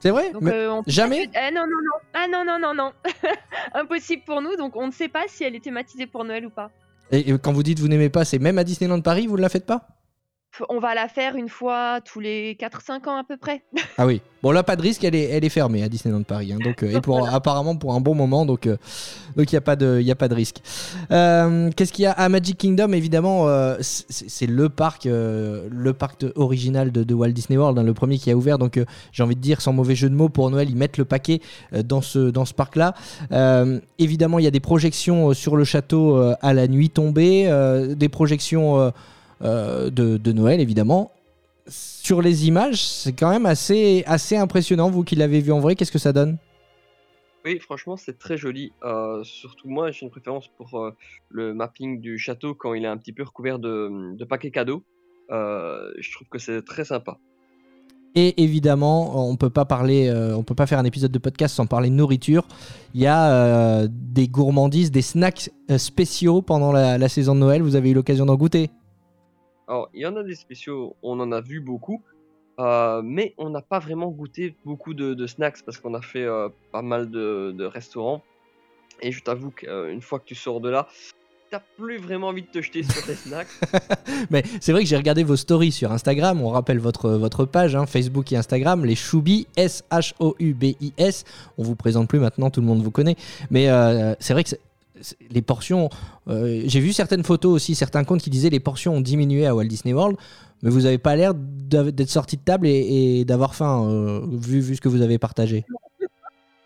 C'est 0.00 0.10
vrai? 0.10 0.30
Donc, 0.32 0.42
Mais- 0.42 0.52
euh, 0.52 0.80
jamais? 0.86 1.28
Ah 1.34 1.50
non 1.50 1.62
non 1.62 1.66
non, 1.66 1.98
ah 2.14 2.26
non 2.30 2.44
non 2.44 2.58
non 2.60 2.74
non, 2.74 2.92
impossible 3.74 4.22
pour 4.26 4.42
nous, 4.42 4.54
donc 4.56 4.76
on 4.76 4.86
ne 4.86 4.92
sait 4.92 5.08
pas 5.08 5.24
si 5.28 5.44
elle 5.44 5.54
est 5.56 5.64
thématisée 5.64 6.06
pour 6.06 6.24
Noël 6.24 6.44
ou 6.46 6.50
pas. 6.50 6.70
et, 7.10 7.30
et 7.30 7.38
quand 7.38 7.52
vous 7.52 7.62
dites 7.62 7.78
vous 7.80 7.88
n'aimez 7.88 8.10
pas, 8.10 8.24
c'est 8.24 8.38
même 8.38 8.58
à 8.58 8.64
Disneyland 8.64 9.00
Paris, 9.00 9.26
vous 9.26 9.36
ne 9.36 9.42
la 9.42 9.48
faites 9.48 9.66
pas? 9.66 9.86
On 10.68 10.78
va 10.80 10.94
la 10.94 11.08
faire 11.08 11.36
une 11.36 11.48
fois 11.48 12.00
tous 12.04 12.20
les 12.20 12.54
4-5 12.60 13.08
ans 13.08 13.16
à 13.16 13.24
peu 13.24 13.36
près. 13.36 13.62
Ah 14.00 14.06
oui. 14.06 14.20
Bon 14.40 14.52
là 14.52 14.62
pas 14.62 14.76
de 14.76 14.82
risque, 14.82 15.02
elle 15.02 15.16
est, 15.16 15.24
elle 15.30 15.44
est 15.44 15.48
fermée 15.48 15.82
à 15.82 15.88
Disneyland 15.88 16.22
Paris. 16.22 16.52
hein, 16.52 16.58
donc 16.62 16.84
euh, 16.84 16.96
et 16.96 17.00
pour 17.00 17.28
apparemment 17.28 17.74
pour 17.74 17.94
un 17.94 18.00
bon 18.00 18.14
moment, 18.14 18.46
donc 18.46 18.68
euh, 18.68 18.76
donc 19.36 19.50
il 19.50 19.54
y 19.54 19.58
a 19.58 19.60
pas 19.60 19.74
de 19.74 20.00
y 20.00 20.12
a 20.12 20.14
pas 20.14 20.28
de 20.28 20.34
risque. 20.36 20.58
Euh, 21.10 21.70
Qu'est-ce 21.74 21.92
qu'il 21.92 22.04
y 22.04 22.06
a? 22.06 22.12
À 22.12 22.28
Magic 22.28 22.56
Kingdom 22.56 22.92
Évidemment, 22.92 23.48
euh, 23.48 23.76
c'est 23.80 24.46
le 24.46 24.68
parc 24.68 25.06
euh, 25.06 25.66
le 25.72 25.92
parc 25.92 26.20
de- 26.20 26.32
original 26.36 26.92
de, 26.92 27.02
de 27.02 27.14
Walt 27.14 27.30
Disney 27.32 27.58
World, 27.58 27.76
hein, 27.78 27.82
le 27.82 27.94
premier 27.94 28.18
qui 28.18 28.30
a 28.30 28.36
ouvert. 28.36 28.58
Donc 28.58 28.76
euh, 28.76 28.84
j'ai 29.10 29.24
envie 29.24 29.34
de 29.34 29.40
dire 29.40 29.60
sans 29.60 29.72
mauvais 29.72 29.96
jeu 29.96 30.08
de 30.08 30.14
mots 30.14 30.28
pour 30.28 30.48
Noël, 30.50 30.70
ils 30.70 30.76
mettent 30.76 30.98
le 30.98 31.04
paquet 31.04 31.40
euh, 31.72 31.82
dans 31.82 32.00
ce 32.02 32.30
dans 32.30 32.44
ce 32.44 32.54
parc 32.54 32.76
là. 32.76 32.94
évidemment, 33.98 34.38
il 34.38 34.44
y 34.44 34.48
a 34.48 34.52
des 34.52 34.60
projections 34.60 35.30
euh, 35.30 35.34
sur 35.34 35.56
le 35.56 35.64
château 35.64 36.16
euh, 36.16 36.34
à 36.42 36.52
la 36.54 36.68
nuit 36.68 36.90
tombée, 36.90 37.46
euh, 37.48 37.94
des 37.94 38.08
projections 38.08 38.78
euh, 38.78 38.86
euh, 38.88 38.90
de, 39.40 39.90
de 40.16 40.32
Noël 40.32 40.60
évidemment 40.60 41.12
sur 41.70 42.22
les 42.22 42.46
images, 42.46 42.82
c'est 42.82 43.12
quand 43.12 43.30
même 43.30 43.46
assez, 43.46 44.02
assez 44.06 44.36
impressionnant. 44.36 44.90
Vous 44.90 45.04
qui 45.04 45.16
l'avez 45.16 45.40
vu 45.40 45.52
en 45.52 45.60
vrai, 45.60 45.74
qu'est-ce 45.74 45.92
que 45.92 45.98
ça 45.98 46.12
donne? 46.12 46.38
Oui, 47.44 47.58
franchement, 47.60 47.96
c'est 47.96 48.18
très 48.18 48.36
joli. 48.36 48.72
Euh, 48.84 49.22
surtout 49.24 49.68
moi, 49.68 49.90
j'ai 49.90 50.04
une 50.04 50.10
préférence 50.10 50.48
pour 50.56 50.78
euh, 50.78 50.94
le 51.30 51.54
mapping 51.54 52.00
du 52.00 52.18
château 52.18 52.54
quand 52.54 52.74
il 52.74 52.84
est 52.84 52.88
un 52.88 52.96
petit 52.96 53.12
peu 53.12 53.22
recouvert 53.22 53.58
de, 53.58 54.16
de 54.16 54.24
paquets 54.24 54.50
cadeaux. 54.50 54.82
Euh, 55.30 55.90
je 55.98 56.12
trouve 56.12 56.28
que 56.28 56.38
c'est 56.38 56.62
très 56.62 56.84
sympa. 56.84 57.18
Et 58.14 58.42
évidemment, 58.42 59.28
on 59.28 59.36
peut 59.36 59.50
pas 59.50 59.66
parler, 59.66 60.08
euh, 60.08 60.34
on 60.34 60.42
peut 60.42 60.54
pas 60.54 60.66
faire 60.66 60.78
un 60.78 60.84
épisode 60.84 61.12
de 61.12 61.18
podcast 61.18 61.54
sans 61.54 61.66
parler 61.66 61.90
de 61.90 61.94
nourriture. 61.94 62.48
Il 62.94 63.02
y 63.02 63.06
a 63.06 63.30
euh, 63.30 63.88
des 63.90 64.26
gourmandises, 64.26 64.90
des 64.90 65.02
snacks 65.02 65.50
euh, 65.70 65.78
spéciaux 65.78 66.42
pendant 66.42 66.72
la, 66.72 66.98
la 66.98 67.08
saison 67.08 67.34
de 67.34 67.40
Noël. 67.40 67.62
Vous 67.62 67.76
avez 67.76 67.90
eu 67.90 67.94
l'occasion 67.94 68.26
d'en 68.26 68.36
goûter? 68.36 68.70
Alors, 69.68 69.90
il 69.92 70.00
y 70.00 70.06
en 70.06 70.16
a 70.16 70.22
des 70.22 70.34
spéciaux, 70.34 70.96
on 71.02 71.20
en 71.20 71.30
a 71.30 71.42
vu 71.42 71.60
beaucoup, 71.60 72.02
euh, 72.58 73.02
mais 73.04 73.34
on 73.36 73.50
n'a 73.50 73.60
pas 73.60 73.78
vraiment 73.78 74.08
goûté 74.08 74.56
beaucoup 74.64 74.94
de, 74.94 75.12
de 75.12 75.26
snacks 75.26 75.62
parce 75.64 75.78
qu'on 75.78 75.92
a 75.94 76.00
fait 76.00 76.24
euh, 76.24 76.48
pas 76.72 76.82
mal 76.82 77.10
de, 77.10 77.54
de 77.56 77.64
restaurants. 77.64 78.22
Et 79.02 79.12
je 79.12 79.22
t'avoue 79.22 79.50
qu'une 79.50 80.00
fois 80.00 80.18
que 80.18 80.24
tu 80.24 80.34
sors 80.34 80.60
de 80.60 80.70
là, 80.70 80.88
t'as 81.50 81.60
plus 81.76 81.98
vraiment 81.98 82.28
envie 82.28 82.42
de 82.42 82.48
te 82.48 82.60
jeter 82.60 82.82
sur 82.82 83.04
tes 83.04 83.14
snacks. 83.14 83.48
Mais 84.30 84.42
c'est 84.60 84.72
vrai 84.72 84.82
que 84.82 84.88
j'ai 84.88 84.96
regardé 84.96 85.22
vos 85.22 85.36
stories 85.36 85.72
sur 85.72 85.92
Instagram. 85.92 86.40
On 86.42 86.48
rappelle 86.48 86.78
votre, 86.78 87.10
votre 87.10 87.44
page, 87.44 87.76
hein, 87.76 87.86
Facebook 87.86 88.32
et 88.32 88.36
Instagram, 88.36 88.84
les 88.84 88.96
Choubis, 88.96 89.46
S-H-O-U-B-I-S. 89.56 91.24
On 91.58 91.62
vous 91.62 91.76
présente 91.76 92.08
plus 92.08 92.18
maintenant, 92.18 92.50
tout 92.50 92.60
le 92.60 92.66
monde 92.66 92.82
vous 92.82 92.90
connaît. 92.90 93.16
Mais 93.50 93.68
euh, 93.68 94.14
c'est 94.18 94.32
vrai 94.32 94.44
que 94.44 94.50
les 95.30 95.42
portions. 95.42 95.88
euh, 96.28 96.62
j'ai 96.66 96.80
vu 96.80 96.92
certaines 96.92 97.24
photos 97.24 97.52
aussi, 97.52 97.74
certains 97.74 98.04
comptes 98.04 98.20
qui 98.20 98.30
disaient 98.30 98.50
les 98.50 98.60
portions 98.60 98.96
ont 98.96 99.00
diminué 99.00 99.46
à 99.46 99.54
Walt 99.54 99.64
Disney 99.66 99.94
World. 99.94 100.16
Mais 100.62 100.70
vous 100.70 100.82
n'avez 100.82 100.98
pas 100.98 101.14
l'air 101.14 101.34
d'être 101.34 102.10
sorti 102.10 102.36
de 102.36 102.42
table 102.42 102.66
et, 102.66 103.20
et 103.20 103.24
d'avoir 103.24 103.54
faim, 103.54 103.84
euh, 103.88 104.20
vu, 104.32 104.60
vu 104.60 104.74
ce 104.76 104.80
que 104.80 104.88
vous 104.88 105.02
avez 105.02 105.18
partagé. 105.18 105.64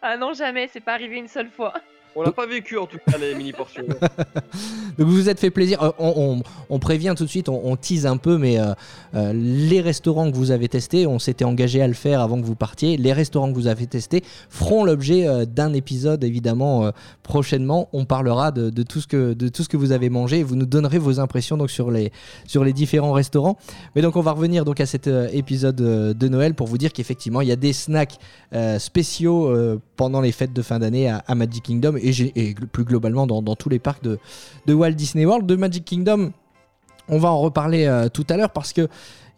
Ah 0.01 0.17
non 0.17 0.33
jamais, 0.33 0.69
c'est 0.73 0.81
pas 0.81 0.95
arrivé 0.95 1.19
une 1.19 1.29
seule 1.29 1.51
fois. 1.51 1.75
On 2.14 2.23
l'a 2.23 2.33
pas 2.33 2.47
vécu 2.47 2.76
en 2.76 2.87
tout 2.87 2.99
cas 3.07 3.16
les 3.19 3.35
mini 3.35 3.52
portions. 3.52 3.85
Donc 4.99 5.09
vous 5.09 5.14
vous 5.14 5.28
êtes 5.28 5.40
fait 5.40 5.50
plaisir. 5.50 5.83
Euh, 5.83 5.90
on, 5.99 6.42
on- 6.69 6.78
prévient 6.78 7.14
tout 7.16 7.25
de 7.25 7.28
suite, 7.31 7.49
on, 7.49 7.76
tease 7.76 8.07
un 8.07 8.16
peu, 8.16 8.38
mais 8.38 8.59
euh, 8.59 8.75
euh, 9.14 9.33
les 9.33 9.81
restaurants 9.81 10.31
que 10.31 10.37
vous 10.37 10.50
avez 10.50 10.69
testés, 10.69 11.07
on 11.07 11.21
s'était 11.21 11.45
engagé 11.45 11.81
à 11.81 11.87
le 11.87 11.95
faire 11.95 12.21
avant 12.21 12.40
que 12.40 12.45
vous 12.45 12.57
partiez. 12.57 12.97
Les 12.97 13.12
restaurants 13.12 13.49
que 13.50 13.54
vous 13.54 13.69
avez 13.69 13.87
testés 13.87 14.23
feront 14.50 14.85
l'objet 14.85 15.47
d'un 15.47 15.73
épisode 15.73 16.25
évidemment 16.25 16.90
prochainement. 17.23 17.88
On 17.92 18.04
parlera 18.04 18.50
de, 18.50 18.83
tout 18.83 19.00
ce 19.00 19.07
que 19.07 19.33
de 19.33 19.49
tout 19.49 19.62
ce 19.62 19.69
que 19.69 19.76
vous 19.76 19.92
avez 19.92 20.11
mangé. 20.11 20.40
et 20.40 20.42
Vous 20.42 20.57
nous 20.57 20.66
donnerez 20.66 20.99
vos 20.99 21.21
impressions 21.21 21.57
donc 21.57 21.71
sur 21.71 21.90
les 21.90 22.11
sur 22.47 22.64
les 22.64 22.73
différents 22.73 23.12
restaurants. 23.12 23.57
Mais 23.95 24.02
donc 24.02 24.16
on 24.16 24.23
va 24.23 24.33
revenir 24.33 24.64
donc 24.64 24.81
à 24.81 24.87
cet 24.87 25.07
épisode 25.33 25.76
de 25.76 26.28
Noël 26.28 26.54
pour 26.54 26.66
vous 26.66 26.78
dire 26.78 26.92
qu'effectivement 26.92 27.40
il 27.40 27.49
y 27.49 27.52
a 27.52 27.57
des 27.57 27.73
snacks 27.73 28.19
spéciaux 28.78 29.54
pendant 29.97 30.21
les 30.21 30.33
fêtes 30.33 30.52
de 30.52 30.62
fin 30.62 30.81
d'année 30.81 31.09
à, 31.09 31.23
à 31.26 31.35
Magic 31.35 31.62
Kingdom 31.62 31.97
et, 32.03 32.55
plus 32.73 32.85
globalement 32.85 33.27
dans, 33.27 33.57
tous 33.57 33.69
les 33.69 33.79
parcs 33.79 34.03
de, 34.03 34.19
de 34.67 34.75
Walt 34.75 34.93
Disney 34.93 35.25
World, 35.25 35.47
de 35.47 35.57
Magic 35.57 35.85
Kingdom. 35.85 36.33
On 37.09 37.19
va 37.19 37.31
en 37.31 37.41
reparler 37.41 37.87
euh, 37.87 38.09
tout 38.09 38.27
à 38.29 38.37
l'heure 38.37 38.51
parce 38.51 38.73
que 38.73 38.89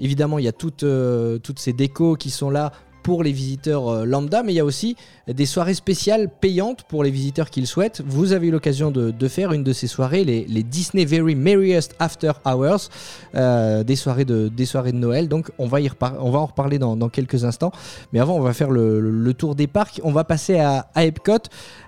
évidemment 0.00 0.38
il 0.38 0.44
y 0.44 0.48
a 0.48 0.52
toutes, 0.52 0.82
euh, 0.82 1.38
toutes 1.38 1.58
ces 1.58 1.72
décos 1.72 2.16
qui 2.16 2.30
sont 2.30 2.50
là 2.50 2.72
pour 3.04 3.22
les 3.22 3.32
visiteurs 3.32 3.86
euh, 3.86 4.04
lambda, 4.04 4.42
mais 4.42 4.52
il 4.52 4.56
y 4.56 4.60
a 4.60 4.64
aussi 4.64 4.96
des 5.28 5.46
soirées 5.46 5.74
spéciales 5.74 6.28
payantes 6.28 6.82
pour 6.84 7.04
les 7.04 7.10
visiteurs 7.10 7.50
qui 7.50 7.60
le 7.60 7.66
souhaitent. 7.66 8.02
Vous 8.04 8.32
avez 8.32 8.48
eu 8.48 8.50
l'occasion 8.50 8.90
de, 8.90 9.28
faire 9.28 9.52
une 9.52 9.62
de 9.62 9.72
ces 9.72 9.86
soirées, 9.86 10.24
les, 10.24 10.62
Disney 10.62 11.04
Very 11.04 11.34
Merriest 11.34 11.94
After 11.98 12.32
Hours, 12.46 12.88
euh, 13.34 13.84
des, 13.84 13.94
soirées 13.94 14.24
de, 14.24 14.48
des 14.48 14.64
soirées 14.64 14.92
de 14.92 14.96
Noël. 14.96 15.28
Donc 15.28 15.52
on 15.58 15.66
va, 15.66 15.80
y 15.80 15.90
on 16.18 16.30
va 16.30 16.38
en 16.38 16.46
reparler 16.46 16.78
dans, 16.78 16.96
quelques 17.10 17.44
instants. 17.44 17.72
Mais 18.12 18.20
avant, 18.20 18.36
on 18.36 18.40
va 18.40 18.54
faire 18.54 18.70
le, 18.70 19.32
tour 19.34 19.54
des 19.54 19.66
parcs. 19.66 20.00
On 20.02 20.12
va 20.12 20.24
passer 20.24 20.58
à, 20.58 20.86
Epcot. 20.96 21.32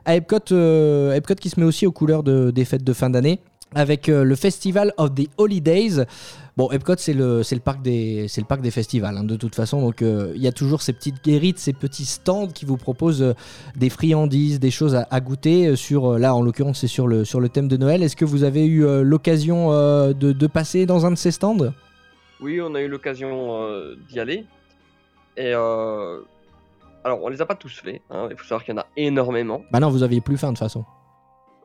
À 0.05 0.17
Epcot, 0.17 0.53
euh, 0.53 1.15
Epcot 1.15 1.35
qui 1.35 1.49
se 1.49 1.59
met 1.59 1.67
aussi 1.67 1.87
aux 1.87 1.93
couleurs 1.93 2.23
de- 2.23 2.51
des 2.51 2.65
fêtes 2.67 2.85
de 2.85 2.93
fin 2.93 3.09
d'année 3.09 3.41
avec 3.75 4.07
le 4.07 4.35
Festival 4.37 4.93
of 4.97 5.15
the 5.15 5.29
Holidays. 5.39 6.05
Bon, 6.57 6.71
Epcot, 6.71 6.95
c'est 6.97 7.13
le, 7.13 7.43
le 7.51 7.61
parc 7.61 7.83
des, 7.83 8.29
le 8.35 8.45
parc 8.45 8.63
des 8.63 8.71
festivals, 8.71 9.15
hein, 9.19 9.25
de 9.25 9.37
toute 9.37 9.55
façon. 9.55 9.83
Donc, 9.83 10.01
euh, 10.01 10.33
il 10.35 10.41
y 10.41 10.47
a 10.47 10.53
toujours 10.53 10.81
ces 10.81 10.95
petites 10.95 11.23
guérites, 11.23 11.59
ces 11.59 11.75
petits 11.75 12.07
stands 12.07 12.47
qui 12.49 12.65
vous 12.65 12.79
proposent 12.79 13.21
euh, 13.23 13.35
des 13.77 13.91
friandises, 13.91 14.59
des 14.59 14.71
choses 14.71 14.95
à, 14.95 15.07
à 15.11 15.21
goûter. 15.21 15.67
euh, 15.67 15.77
Sur, 15.77 16.19
là, 16.19 16.35
en 16.35 16.41
l'occurrence, 16.41 16.79
c'est 16.81 16.87
sur 16.87 17.09
le, 17.09 17.27
sur 17.27 17.41
le 17.41 17.51
thème 17.51 17.69
de 17.69 17.77
Noël. 17.77 18.03
Est-ce 18.03 18.17
que 18.17 18.25
vous 18.25 18.43
avez 18.43 18.65
eu 18.65 18.87
l'occasion 19.03 19.71
de, 19.71 20.13
de 20.33 20.47
passer 20.47 20.87
dans 20.87 21.05
un 21.05 21.11
de 21.11 21.17
ces 21.17 21.31
stands? 21.31 21.73
Oui, 22.41 22.59
on 22.63 22.75
a 22.75 22.81
eu 22.81 22.89
l'occasion 22.89 23.69
d'y 24.09 24.19
aller. 24.19 24.47
Et 25.37 25.53
alors, 25.53 26.23
on 27.23 27.29
les 27.29 27.43
a 27.43 27.47
pas 27.47 27.55
tous 27.55 27.81
faits. 27.85 28.01
hein, 28.11 28.29
Il 28.31 28.37
faut 28.37 28.45
savoir 28.45 28.65
qu'il 28.65 28.75
y 28.75 28.79
en 28.79 28.81
a 28.81 28.87
énormément. 28.97 29.61
Bah 29.71 29.81
non, 29.81 29.91
vous 29.91 30.03
aviez 30.03 30.23
plus 30.23 30.39
faim 30.39 30.49
de 30.49 30.53
toute 30.53 30.61
façon. 30.61 30.85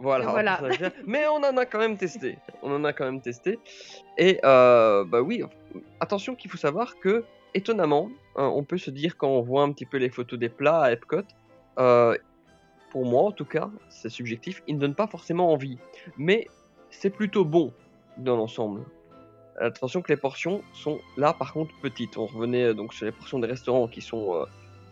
Voilà. 0.01 0.59
Mais 1.05 1.27
on 1.27 1.35
en 1.35 1.55
a 1.57 1.65
quand 1.65 1.79
même 1.79 1.97
testé. 1.97 2.37
On 2.63 2.73
en 2.73 2.83
a 2.83 2.93
quand 2.93 3.05
même 3.05 3.21
testé. 3.21 3.59
Et 4.17 4.39
euh, 4.43 5.03
bah 5.05 5.21
oui, 5.21 5.43
attention 5.99 6.35
qu'il 6.35 6.49
faut 6.49 6.57
savoir 6.57 6.99
que, 6.99 7.23
étonnamment, 7.53 8.09
hein, 8.35 8.45
on 8.53 8.63
peut 8.63 8.77
se 8.77 8.91
dire 8.91 9.17
quand 9.17 9.29
on 9.29 9.41
voit 9.41 9.63
un 9.63 9.71
petit 9.71 9.85
peu 9.85 9.97
les 9.97 10.09
photos 10.09 10.37
des 10.39 10.49
plats 10.49 10.81
à 10.81 10.91
Epcot, 10.91 11.23
euh, 11.79 12.15
pour 12.91 13.05
moi 13.05 13.23
en 13.23 13.31
tout 13.31 13.45
cas, 13.45 13.69
c'est 13.89 14.09
subjectif, 14.09 14.61
ils 14.67 14.75
ne 14.75 14.79
donnent 14.79 14.95
pas 14.95 15.07
forcément 15.07 15.51
envie. 15.51 15.77
Mais 16.17 16.47
c'est 16.89 17.09
plutôt 17.09 17.45
bon 17.45 17.73
dans 18.17 18.35
l'ensemble. 18.35 18.81
Attention 19.59 20.01
que 20.01 20.11
les 20.11 20.17
portions 20.19 20.63
sont 20.73 20.99
là 21.17 21.33
par 21.33 21.53
contre 21.53 21.73
petites. 21.81 22.17
On 22.17 22.25
revenait 22.25 22.65
euh, 22.65 22.73
donc 22.73 22.93
sur 22.93 23.05
les 23.05 23.11
portions 23.11 23.39
des 23.39 23.47
restaurants 23.47 23.87
qui 23.87 24.01
sont 24.01 24.45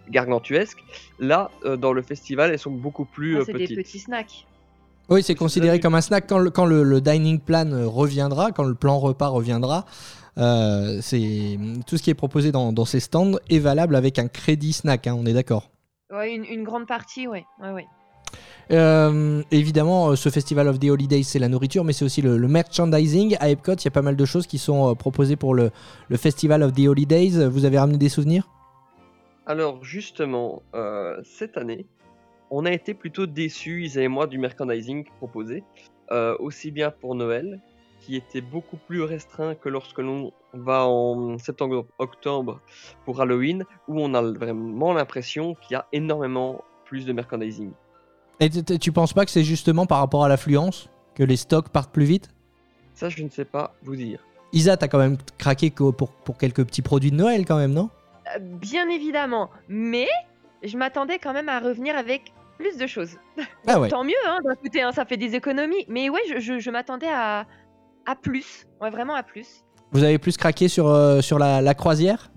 gargantuesques. 0.09 0.83
Là, 1.19 1.51
dans 1.77 1.93
le 1.93 2.01
festival, 2.01 2.51
elles 2.51 2.59
sont 2.59 2.71
beaucoup 2.71 3.05
plus 3.05 3.35
Ah, 3.35 3.39
euh, 3.39 3.43
c'est 3.45 3.53
petites. 3.53 3.69
des 3.69 3.83
petits 3.83 3.99
snacks. 3.99 4.47
Oui, 5.09 5.23
c'est 5.23 5.35
considéré 5.35 5.79
comme 5.79 5.95
un 5.95 6.01
snack 6.01 6.27
quand 6.27 6.37
le, 6.37 6.51
quand 6.51 6.65
le, 6.65 6.83
le 6.83 7.01
dining 7.01 7.39
plan 7.39 7.71
euh, 7.71 7.87
reviendra, 7.87 8.51
quand 8.51 8.63
le 8.63 8.75
plan 8.75 8.99
repas 8.99 9.27
reviendra. 9.27 9.85
euh, 10.37 10.99
c'est 11.01 11.57
tout 11.87 11.97
ce 11.97 12.03
qui 12.03 12.11
est 12.11 12.15
proposé 12.15 12.51
dans, 12.51 12.71
dans 12.71 12.85
ces 12.85 12.99
stands 12.99 13.37
est 13.49 13.59
valable 13.59 13.95
avec 13.95 14.19
un 14.19 14.27
crédit 14.27 14.73
snack. 14.73 15.07
hein, 15.07 15.15
on 15.17 15.25
est 15.25 15.33
d'accord. 15.33 15.71
Ouais, 16.11 16.33
une, 16.33 16.45
une 16.45 16.63
grande 16.63 16.87
partie, 16.87 17.27
ouais. 17.27 17.45
ouais, 17.61 17.71
ouais. 17.71 17.85
Euh, 18.71 19.41
évidemment, 19.49 20.15
ce 20.15 20.29
Festival 20.29 20.67
of 20.67 20.77
the 20.79 20.85
Holidays, 20.85 21.23
c'est 21.23 21.39
la 21.39 21.49
nourriture, 21.49 21.83
mais 21.83 21.93
c'est 21.93 22.05
aussi 22.05 22.21
le, 22.21 22.37
le 22.37 22.47
merchandising. 22.47 23.35
À 23.39 23.49
Epcot, 23.49 23.73
il 23.73 23.85
y 23.85 23.87
a 23.87 23.91
pas 23.91 24.03
mal 24.03 24.15
de 24.15 24.25
choses 24.25 24.45
qui 24.45 24.59
sont 24.59 24.91
euh, 24.91 24.93
proposées 24.93 25.35
pour 25.35 25.55
le, 25.55 25.71
le 26.07 26.17
Festival 26.17 26.61
of 26.61 26.73
the 26.73 26.87
Holidays. 26.87 27.47
Vous 27.47 27.65
avez 27.65 27.79
ramené 27.79 27.97
des 27.97 28.09
souvenirs? 28.09 28.47
Alors 29.47 29.83
justement, 29.83 30.61
euh, 30.75 31.19
cette 31.23 31.57
année, 31.57 31.87
on 32.51 32.65
a 32.65 32.71
été 32.71 32.93
plutôt 32.93 33.25
déçus, 33.25 33.83
Isa 33.85 34.01
et 34.01 34.07
moi, 34.07 34.27
du 34.27 34.37
merchandising 34.37 35.05
proposé, 35.17 35.63
euh, 36.11 36.35
aussi 36.39 36.71
bien 36.71 36.91
pour 36.91 37.15
Noël, 37.15 37.59
qui 38.01 38.15
était 38.15 38.41
beaucoup 38.41 38.77
plus 38.77 39.01
restreint 39.01 39.55
que 39.55 39.69
lorsque 39.69 39.99
l'on 39.99 40.31
va 40.53 40.85
en 40.87 41.37
septembre-octobre 41.37 42.61
pour 43.05 43.21
Halloween, 43.21 43.65
où 43.87 43.99
on 43.99 44.13
a 44.13 44.21
vraiment 44.21 44.93
l'impression 44.93 45.53
qu'il 45.55 45.73
y 45.73 45.75
a 45.75 45.85
énormément 45.91 46.63
plus 46.85 47.05
de 47.05 47.13
merchandising. 47.13 47.71
Et 48.39 48.49
t- 48.49 48.63
t- 48.63 48.79
tu 48.79 48.91
penses 48.91 49.13
pas 49.13 49.25
que 49.25 49.31
c'est 49.31 49.43
justement 49.43 49.85
par 49.85 49.99
rapport 49.99 50.23
à 50.23 50.29
l'affluence 50.29 50.89
que 51.13 51.23
les 51.23 51.35
stocks 51.35 51.69
partent 51.69 51.91
plus 51.91 52.05
vite? 52.05 52.29
Ça, 52.95 53.09
je 53.09 53.21
ne 53.23 53.29
sais 53.29 53.45
pas 53.45 53.75
vous 53.83 53.95
dire. 53.95 54.25
Isa, 54.53 54.77
t'as 54.77 54.87
quand 54.87 54.97
même 54.97 55.17
craqué 55.37 55.69
pour, 55.69 55.93
pour 55.93 56.37
quelques 56.37 56.65
petits 56.65 56.81
produits 56.81 57.11
de 57.11 57.17
Noël 57.17 57.45
quand 57.45 57.57
même, 57.57 57.73
non? 57.73 57.89
Euh, 58.35 58.39
bien 58.39 58.89
évidemment, 58.89 59.49
mais 59.67 60.07
je 60.63 60.77
m'attendais 60.77 61.19
quand 61.19 61.33
même 61.33 61.49
à 61.49 61.59
revenir 61.59 61.95
avec 61.95 62.33
plus 62.59 62.77
de 62.77 62.85
choses. 62.87 63.17
Ah 63.67 63.79
ouais. 63.79 63.89
Tant 63.89 64.03
mieux, 64.03 64.13
hein, 64.27 64.37
d'un 64.43 64.55
côté, 64.55 64.81
hein, 64.81 64.91
ça 64.91 65.05
fait 65.05 65.17
des 65.17 65.33
économies. 65.35 65.85
Mais 65.87 66.09
ouais, 66.09 66.19
je, 66.29 66.39
je- 66.39 66.59
je 66.59 66.69
m'attendais 66.71 67.09
à, 67.11 67.45
à 68.05 68.15
plus. 68.15 68.67
Ouais, 68.81 68.89
vraiment 68.89 69.15
à 69.15 69.23
plus. 69.23 69.63
Vous 69.91 70.03
avez 70.03 70.19
plus 70.19 70.37
craqué 70.37 70.67
sur, 70.67 70.87
euh, 70.87 71.21
sur 71.21 71.39
la, 71.39 71.61
la 71.61 71.73
croisière? 71.73 72.31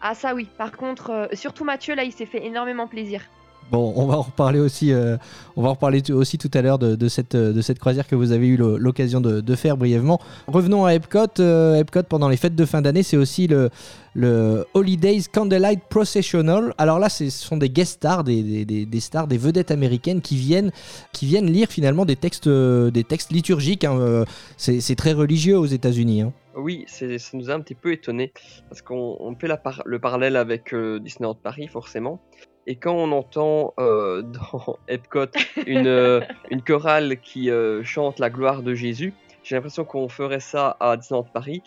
Ah 0.00 0.14
ça 0.14 0.34
oui, 0.34 0.48
par 0.56 0.72
contre, 0.72 1.10
euh, 1.10 1.26
surtout 1.32 1.64
Mathieu, 1.64 1.94
là, 1.94 2.04
il 2.04 2.12
s'est 2.12 2.26
fait 2.26 2.44
énormément 2.46 2.86
plaisir. 2.86 3.22
Bon, 3.70 3.92
on 3.96 4.06
va 4.06 4.16
en 4.16 4.22
reparler 4.22 4.60
aussi, 4.60 4.92
euh, 4.92 5.18
on 5.56 5.62
va 5.62 5.68
reparler 5.70 6.02
aussi 6.10 6.38
tout 6.38 6.50
à 6.54 6.62
l'heure 6.62 6.78
de, 6.78 7.08
cette, 7.08 7.34
euh, 7.34 7.52
de 7.52 7.60
cette 7.60 7.78
croisière 7.78 8.06
que 8.06 8.14
vous 8.16 8.32
avez 8.32 8.46
eu 8.46 8.56
l'occasion 8.56 9.20
de, 9.20 9.54
faire 9.56 9.76
brièvement. 9.76 10.20
Revenons 10.46 10.86
à 10.86 10.94
Epcot. 10.94 11.26
Euh, 11.40 11.74
Epcot, 11.76 12.02
pendant 12.04 12.28
les 12.30 12.38
fêtes 12.38 12.54
de 12.54 12.64
fin 12.64 12.80
d'année, 12.80 13.02
c'est 13.02 13.18
aussi 13.18 13.46
le, 13.46 13.68
le 14.14 14.64
Holidays 14.72 15.20
Candlelight 15.30 15.80
Processional. 15.90 16.72
Alors 16.78 16.98
là, 16.98 17.10
ce 17.10 17.28
sont 17.28 17.58
des 17.58 17.68
guest 17.68 17.94
stars, 17.96 18.24
des, 18.24 18.64
des- 18.64 18.86
des- 18.86 19.00
stars, 19.00 19.26
des 19.26 19.36
vedettes 19.38 19.70
américaines 19.70 20.22
qui 20.22 20.36
viennent, 20.36 20.70
qui 21.12 21.26
viennent 21.26 21.50
lire 21.52 21.68
finalement 21.68 22.06
des 22.06 22.16
textes, 22.16 22.48
des 22.48 23.04
textes 23.04 23.32
liturgiques. 23.32 23.84
hein. 23.84 24.24
C'est 24.56 24.96
très 24.96 25.12
religieux 25.12 25.58
aux 25.58 25.66
États-Unis. 25.66 26.22
hein. 26.22 26.32
Oui, 26.56 26.84
ça 26.88 27.06
nous 27.34 27.50
a 27.50 27.54
un 27.54 27.60
petit 27.60 27.76
peu 27.76 27.92
étonné 27.92 28.32
parce 28.68 28.82
qu'on 28.82 29.16
on 29.20 29.34
fait 29.36 29.48
le 29.84 29.98
parallèle 30.00 30.34
avec 30.34 30.72
euh, 30.74 30.98
Disneyland 30.98 31.34
Paris 31.36 31.68
forcément. 31.68 32.18
Et 32.68 32.76
quand 32.76 32.94
on 32.94 33.10
entend 33.12 33.72
euh, 33.80 34.22
dans 34.52 34.78
Epcot 34.88 35.24
une, 35.66 35.86
euh, 35.86 36.20
chorale 36.64 37.18
qui 37.18 37.50
euh, 37.50 37.82
chante 37.82 38.18
la 38.18 38.28
gloire 38.28 38.62
de 38.62 38.74
Jésus, 38.74 39.14
j'ai 39.42 39.56
l'impression 39.56 39.86
qu'on 39.86 40.08
ferait 40.08 40.38
ça 40.38 40.76
à 40.78 40.96
Disneyland 40.96 41.24
Paris. 41.24 41.62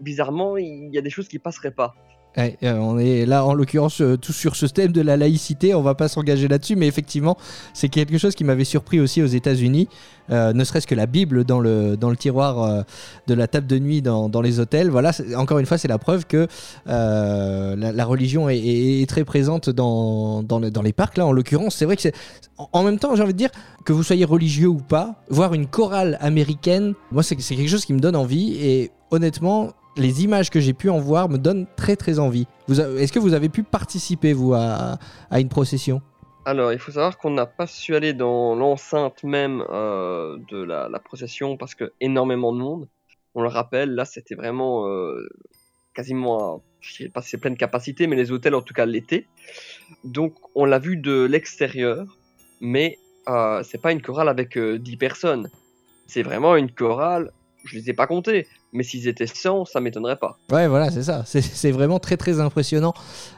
Bizarrement, 0.00 0.56
il 0.56 0.88
y 0.92 0.98
a 0.98 1.02
des 1.02 1.10
choses 1.10 1.28
qui 1.28 1.38
passeraient 1.38 1.70
pas. 1.70 1.94
Euh, 2.38 2.50
on 2.62 2.98
est 2.98 3.26
là 3.26 3.44
en 3.44 3.52
l'occurrence 3.52 4.00
euh, 4.00 4.16
tout 4.16 4.32
sur 4.32 4.56
ce 4.56 4.64
thème 4.66 4.92
de 4.92 5.02
la 5.02 5.16
laïcité, 5.16 5.74
on 5.74 5.82
va 5.82 5.94
pas 5.94 6.08
s'engager 6.08 6.48
là-dessus, 6.48 6.76
mais 6.76 6.86
effectivement 6.86 7.36
c'est 7.74 7.90
quelque 7.90 8.16
chose 8.16 8.34
qui 8.34 8.44
m'avait 8.44 8.64
surpris 8.64 9.00
aussi 9.00 9.22
aux 9.22 9.26
États-Unis, 9.26 9.88
euh, 10.30 10.54
ne 10.54 10.64
serait-ce 10.64 10.86
que 10.86 10.94
la 10.94 11.06
Bible 11.06 11.44
dans 11.44 11.60
le, 11.60 11.96
dans 11.96 12.08
le 12.08 12.16
tiroir 12.16 12.84
de 13.26 13.34
la 13.34 13.48
table 13.48 13.66
de 13.66 13.78
nuit 13.78 14.00
dans, 14.00 14.28
dans 14.30 14.40
les 14.40 14.60
hôtels. 14.60 14.88
Voilà, 14.88 15.12
encore 15.36 15.58
une 15.58 15.66
fois 15.66 15.76
c'est 15.76 15.88
la 15.88 15.98
preuve 15.98 16.24
que 16.26 16.46
la, 16.86 18.04
religion 18.04 18.48
est, 18.48 19.08
très 19.08 19.24
présente 19.24 19.68
dans, 19.68 20.42
dans, 20.42 20.58
le- 20.58 20.70
dans 20.70 20.82
les 20.82 20.92
parcs. 20.92 21.18
Là 21.18 21.26
en 21.26 21.32
l'occurrence, 21.32 21.76
c'est 21.76 21.84
vrai 21.84 21.96
que 21.96 22.02
c'est 22.02 22.14
en, 22.72 22.82
même 22.82 22.98
temps 22.98 23.14
j'ai 23.14 23.22
envie 23.22 23.32
de 23.34 23.38
dire 23.38 23.50
que 23.84 23.92
vous 23.92 24.02
soyez 24.02 24.24
religieux 24.24 24.68
ou 24.68 24.78
pas, 24.78 25.22
voir 25.28 25.52
une 25.54 25.66
chorale 25.66 26.16
américaine, 26.20 26.94
moi 27.10 27.22
c'est 27.22 27.36
quelque 27.36 27.68
chose 27.68 27.84
qui 27.84 27.92
me 27.92 28.00
donne 28.00 28.16
envie 28.16 28.54
et 28.54 28.90
honnêtement 29.10 29.72
les 29.96 30.24
images 30.24 30.50
que 30.50 30.60
j'ai 30.60 30.72
pu 30.72 30.88
en 30.88 30.98
voir 30.98 31.28
me 31.28 31.38
donnent 31.38 31.66
très 31.76 31.96
très 31.96 32.18
envie. 32.18 32.46
Est-ce 32.68 33.12
que 33.12 33.18
vous 33.18 33.34
avez 33.34 33.48
pu 33.48 33.62
participer, 33.62 34.32
vous, 34.32 34.54
à, 34.54 34.98
une 35.32 35.48
procession? 35.48 36.00
Alors, 36.44 36.72
il 36.72 36.78
faut 36.78 36.92
savoir 36.92 37.18
qu'on 37.18 37.30
n'a 37.30 37.46
pas 37.46 37.66
su 37.66 37.94
aller 37.94 38.14
dans 38.14 38.54
l'enceinte 38.54 39.22
même 39.22 39.64
euh, 39.70 40.38
de 40.50 40.62
la, 40.62 40.88
procession 40.98 41.56
parce 41.56 41.74
que 41.74 41.92
énormément 42.00 42.52
de 42.52 42.58
monde. 42.58 42.88
On 43.34 43.42
le 43.42 43.48
rappelle, 43.48 43.94
là, 43.94 44.04
c'était 44.04 44.34
vraiment 44.34 44.88
euh, 44.88 45.26
quasiment, 45.94 46.56
à- 46.56 46.60
je 46.80 46.92
sais 46.94 47.08
pas 47.08 47.22
si 47.22 47.30
c'est 47.30 47.38
pleine 47.38 47.56
capacité, 47.56 48.06
mais 48.06 48.16
les 48.16 48.32
hôtels 48.32 48.54
en 48.54 48.60
tout 48.60 48.74
cas 48.74 48.86
l'été. 48.86 49.26
Donc, 50.04 50.34
on 50.54 50.64
l'a 50.64 50.78
vu 50.78 50.96
de 50.96 51.24
l'extérieur, 51.24 52.18
mais 52.60 52.98
euh, 53.28 53.62
c'est 53.62 53.80
pas 53.80 53.92
une 53.92 54.02
chorale 54.02 54.28
avec 54.28 54.58
euh, 54.58 54.78
10 54.78 54.96
personnes. 54.96 55.48
C'est 56.06 56.22
vraiment 56.22 56.56
une 56.56 56.70
chorale, 56.70 57.30
je 57.64 57.76
les 57.76 57.90
ai 57.90 57.94
pas 57.94 58.06
comptés, 58.06 58.48
mais 58.72 58.82
s'ils 58.82 59.06
étaient 59.06 59.26
100, 59.26 59.66
ça 59.66 59.80
m'étonnerait 59.80 60.16
pas. 60.16 60.38
Ouais, 60.50 60.66
voilà, 60.66 60.90
c'est 60.90 61.02
ça. 61.02 61.24
C'est- 61.26 61.72
vraiment 61.72 61.98
très 61.98 62.16
très 62.16 62.40
impressionnant. 62.40 62.92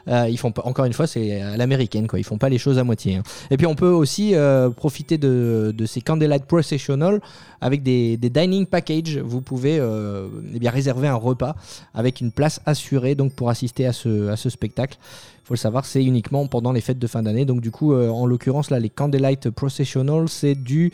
Euh, 0.07 0.27
ils 0.29 0.37
font 0.37 0.51
pas, 0.51 0.63
encore 0.65 0.85
une 0.85 0.93
fois, 0.93 1.07
c'est 1.07 1.41
à 1.41 1.57
l'américaine, 1.57 2.07
quoi. 2.07 2.19
Ils 2.19 2.23
font 2.23 2.37
pas 2.37 2.49
les 2.49 2.57
choses 2.57 2.77
à 2.79 2.83
moitié. 2.83 3.15
hein. 3.15 3.23
Et 3.49 3.57
puis 3.57 3.65
on 3.65 3.75
peut 3.75 3.89
aussi 3.89 4.35
euh, 4.35 4.69
profiter 4.69 5.17
de, 5.17 5.73
ces 5.85 6.01
Candlelight 6.01 6.45
Processional 6.45 7.21
avec 7.61 7.83
des, 7.83 8.17
dining 8.17 8.65
packages. 8.65 9.17
Vous 9.17 9.41
pouvez 9.41 9.77
euh, 9.79 10.27
eh 10.53 10.59
bien 10.59 10.71
réserver 10.71 11.07
un 11.07 11.15
repas 11.15 11.55
avec 11.93 12.21
une 12.21 12.31
place 12.31 12.61
assurée 12.65 13.15
donc 13.15 13.33
pour 13.33 13.49
assister 13.49 13.85
à 13.85 13.93
ce, 13.93 14.29
à 14.29 14.35
ce 14.35 14.49
spectacle. 14.49 14.97
Il 15.43 15.47
faut 15.47 15.53
le 15.53 15.59
savoir, 15.59 15.85
c'est 15.85 16.03
uniquement 16.03 16.47
pendant 16.47 16.71
les 16.71 16.81
fêtes 16.81 16.97
de 16.97 17.05
fin 17.05 17.21
d'année. 17.21 17.45
Donc 17.45 17.61
du 17.61 17.69
coup, 17.69 17.93
en 17.93 18.25
l'occurrence 18.25 18.71
là, 18.71 18.79
les 18.79 18.89
Candlelight 18.89 19.51
Processional, 19.51 20.27
c'est 20.27 20.55
du, 20.55 20.91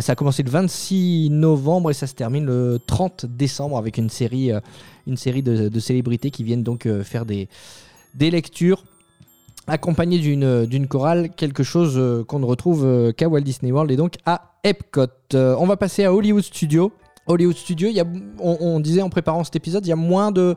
ça 0.00 0.12
a 0.12 0.14
commencé 0.14 0.42
le 0.42 0.50
26 0.50 1.30
novembre 1.30 1.90
et 1.90 1.94
ça 1.94 2.06
se 2.06 2.14
termine 2.14 2.44
le 2.44 2.78
30 2.86 3.24
décembre 3.24 3.75
avec 3.78 3.98
une 3.98 4.10
série, 4.10 4.52
euh, 4.52 4.60
une 5.06 5.16
série 5.16 5.42
de, 5.42 5.68
de 5.68 5.80
célébrités 5.80 6.30
qui 6.30 6.44
viennent 6.44 6.62
donc 6.62 6.86
euh, 6.86 7.02
faire 7.04 7.24
des, 7.26 7.48
des 8.14 8.30
lectures 8.30 8.84
accompagnées 9.68 10.18
d'une 10.20 10.64
d'une 10.66 10.86
chorale, 10.86 11.30
quelque 11.36 11.62
chose 11.64 11.94
euh, 11.96 12.22
qu'on 12.24 12.38
ne 12.38 12.44
retrouve 12.46 12.84
euh, 12.84 13.12
qu'à 13.12 13.28
Walt 13.28 13.40
Disney 13.40 13.72
World 13.72 13.90
et 13.90 13.96
donc 13.96 14.14
à 14.24 14.52
Epcot. 14.62 15.06
Euh, 15.34 15.56
on 15.58 15.66
va 15.66 15.76
passer 15.76 16.04
à 16.04 16.12
Hollywood 16.14 16.42
Studio. 16.44 16.92
Hollywood 17.26 17.56
Studio, 17.56 17.88
il 17.88 17.94
y 17.96 18.00
a, 18.00 18.04
on, 18.38 18.56
on 18.60 18.78
disait 18.78 19.02
en 19.02 19.10
préparant 19.10 19.42
cet 19.42 19.56
épisode, 19.56 19.84
il 19.84 19.88
y 19.88 19.92
a 19.92 19.96
moins 19.96 20.30
de, 20.30 20.54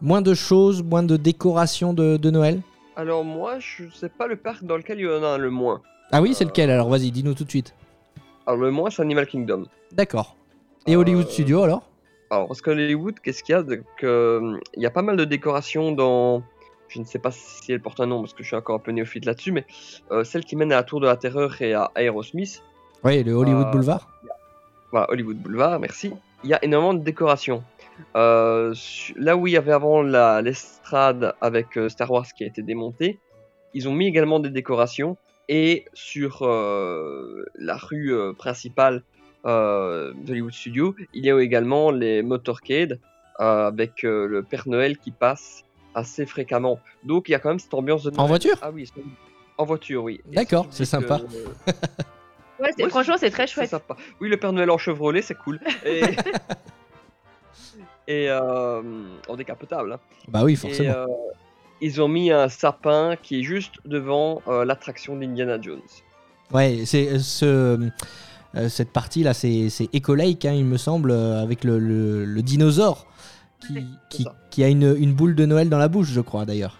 moins 0.00 0.22
de 0.22 0.32
choses, 0.32 0.82
moins 0.82 1.02
de 1.02 1.18
décorations 1.18 1.92
de, 1.92 2.16
de 2.16 2.30
Noël. 2.30 2.62
Alors 2.96 3.22
moi, 3.24 3.58
je 3.58 3.84
sais 3.94 4.08
pas 4.08 4.26
le 4.26 4.36
parc 4.36 4.64
dans 4.64 4.78
lequel 4.78 4.98
il 4.98 5.04
y 5.04 5.08
en 5.08 5.22
a 5.22 5.36
le 5.36 5.50
moins. 5.50 5.82
Ah 6.10 6.22
oui, 6.22 6.32
c'est 6.34 6.44
lequel 6.46 6.70
Alors 6.70 6.88
vas-y, 6.88 7.10
dis-nous 7.10 7.34
tout 7.34 7.44
de 7.44 7.50
suite. 7.50 7.74
Alors 8.46 8.58
le 8.58 8.70
moins, 8.70 8.88
c'est 8.88 9.02
Animal 9.02 9.26
Kingdom. 9.26 9.66
D'accord. 9.92 10.34
Et 10.86 10.96
Hollywood 10.96 11.26
Euh, 11.26 11.30
Studio 11.30 11.62
alors? 11.64 11.82
Alors, 12.30 12.46
parce 12.48 12.60
que 12.60 12.70
Hollywood, 12.70 13.18
qu'est-ce 13.20 13.42
qu'il 13.42 13.54
y 13.54 13.58
a 13.58 13.64
Il 14.76 14.82
y 14.82 14.86
a 14.86 14.90
pas 14.90 15.02
mal 15.02 15.16
de 15.16 15.24
décorations 15.24 15.92
dans. 15.92 16.42
Je 16.88 17.00
ne 17.00 17.04
sais 17.04 17.18
pas 17.18 17.30
si 17.30 17.70
elle 17.72 17.80
porte 17.82 18.00
un 18.00 18.06
nom 18.06 18.20
parce 18.22 18.32
que 18.32 18.42
je 18.42 18.48
suis 18.48 18.56
encore 18.56 18.76
un 18.76 18.78
peu 18.78 18.92
néophyte 18.92 19.26
là-dessus, 19.26 19.52
mais 19.52 19.66
euh, 20.10 20.24
celle 20.24 20.44
qui 20.44 20.56
mène 20.56 20.72
à 20.72 20.76
la 20.76 20.82
Tour 20.82 21.00
de 21.00 21.06
la 21.06 21.16
Terreur 21.18 21.60
et 21.60 21.74
à 21.74 21.90
Aerosmith, 21.96 22.62
Oui, 23.04 23.22
le 23.22 23.32
Hollywood 23.34 23.66
Euh, 23.66 23.70
Boulevard. 23.72 24.08
voilà, 24.90 25.10
Hollywood 25.10 25.36
Boulevard, 25.36 25.78
merci. 25.80 26.14
Il 26.44 26.50
y 26.50 26.54
a 26.54 26.64
énormément 26.64 26.94
de 26.94 27.02
décorations. 27.02 27.62
Euh, 28.16 28.74
là 29.16 29.36
où 29.36 29.46
il 29.46 29.52
y 29.52 29.56
avait 29.58 29.72
avant 29.72 30.00
l'estrade 30.02 31.34
avec 31.42 31.76
euh, 31.76 31.90
Star 31.90 32.10
Wars 32.10 32.24
qui 32.36 32.44
a 32.44 32.46
été 32.46 32.62
démontée, 32.62 33.18
ils 33.74 33.86
ont 33.86 33.92
mis 33.92 34.06
également 34.06 34.40
des 34.40 34.48
décorations 34.50 35.18
et 35.50 35.84
sur 35.92 36.46
la 36.46 37.76
rue 37.76 38.14
principale 38.38 39.02
euh, 39.48 40.12
d'Hollywood 40.14 40.52
Studios, 40.52 40.94
il 41.14 41.24
y 41.24 41.30
a 41.30 41.40
également 41.40 41.90
les 41.90 42.22
motorcades 42.22 43.00
euh, 43.40 43.66
avec 43.68 44.04
euh, 44.04 44.26
le 44.28 44.42
Père 44.42 44.68
Noël 44.68 44.98
qui 44.98 45.10
passe 45.10 45.64
assez 45.94 46.26
fréquemment. 46.26 46.78
Donc 47.04 47.28
il 47.28 47.32
y 47.32 47.34
a 47.34 47.38
quand 47.40 47.48
même 47.48 47.58
cette 47.58 47.74
ambiance 47.74 48.04
de 48.04 48.12
En 48.18 48.26
voiture 48.26 48.56
Ah 48.62 48.70
oui, 48.72 48.88
en 49.56 49.64
voiture, 49.64 50.04
oui. 50.04 50.20
D'accord, 50.26 50.66
c'est 50.70 50.84
sympa. 50.84 51.18
que, 51.18 51.70
euh, 51.70 51.72
Ouais, 52.60 52.88
franchement, 52.88 53.16
c'est 53.18 53.30
très 53.30 53.46
chouette. 53.46 53.70
sympa. 53.70 53.96
Oui, 54.20 54.28
le 54.28 54.36
Père 54.36 54.52
Noël 54.52 54.70
en 54.70 54.78
Chevrolet, 54.78 55.22
c'est 55.22 55.34
cool. 55.36 55.60
Et, 55.84 56.02
et 58.08 58.28
euh, 58.30 58.82
en 59.28 59.36
décapotable. 59.36 59.92
hein. 59.92 60.00
Bah 60.28 60.42
oui, 60.44 60.52
Et 60.52 60.56
forcément. 60.56 60.90
euh, 60.94 61.06
ils 61.80 62.00
ont 62.02 62.08
mis 62.08 62.30
un 62.32 62.48
sapin 62.48 63.16
qui 63.22 63.40
est 63.40 63.42
juste 63.42 63.74
devant 63.84 64.42
euh, 64.48 64.64
l'attraction 64.64 65.16
d'Indiana 65.16 65.60
Jones. 65.60 65.80
Ouais, 66.52 66.82
c'est 66.84 67.18
ce, 67.18 67.44
euh, 67.44 67.88
cette 68.68 68.92
partie 68.92 69.22
là, 69.22 69.34
c'est 69.34 69.68
Lake, 70.08 70.44
hein, 70.44 70.52
il 70.52 70.64
me 70.64 70.76
semble, 70.76 71.10
euh, 71.10 71.42
avec 71.42 71.64
le, 71.64 71.78
le- 71.78 72.24
le 72.24 72.42
dinosaure 72.42 73.06
qui, 74.50 74.64
a 74.64 74.68
une, 74.68 74.96
une 74.98 75.12
boule 75.14 75.34
de 75.34 75.44
Noël 75.46 75.68
dans 75.68 75.78
la 75.78 75.88
bouche, 75.88 76.08
je 76.08 76.20
crois 76.20 76.44
d'ailleurs. 76.44 76.78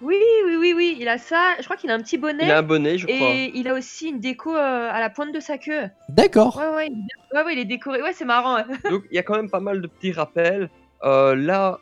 Oui, 0.00 0.16
oui, 0.46 0.56
oui, 0.60 0.72
oui. 0.76 0.96
Il 1.00 1.08
a 1.08 1.18
ça. 1.18 1.54
Je 1.58 1.64
crois 1.64 1.76
qu'il 1.76 1.90
a 1.90 1.94
un 1.94 1.98
petit 1.98 2.18
bonnet. 2.18 2.44
Il 2.44 2.50
a 2.52 2.58
un 2.58 2.62
bonnet, 2.62 2.98
je 2.98 3.06
crois. 3.06 3.30
Et 3.34 3.50
il 3.54 3.66
a 3.66 3.74
aussi 3.74 4.08
une 4.10 4.20
déco 4.20 4.54
euh, 4.54 4.88
à 4.92 5.00
la 5.00 5.10
pointe 5.10 5.34
de 5.34 5.40
sa 5.40 5.58
queue. 5.58 5.88
D'accord. 6.08 6.56
Ouais, 6.56 6.68
ouais, 6.76 6.88
il... 6.88 7.06
ouais, 7.36 7.44
ouais, 7.44 7.52
il 7.54 7.58
est 7.58 7.64
décoré. 7.64 8.00
Ouais, 8.02 8.12
c'est 8.14 8.24
marrant. 8.24 8.58
Donc 8.90 9.02
il 9.10 9.16
y 9.16 9.18
a 9.18 9.22
quand 9.24 9.34
même 9.34 9.50
pas 9.50 9.58
mal 9.60 9.80
de 9.82 9.86
petits 9.88 10.12
rappels. 10.12 10.70
Euh, 11.02 11.34
là 11.34 11.80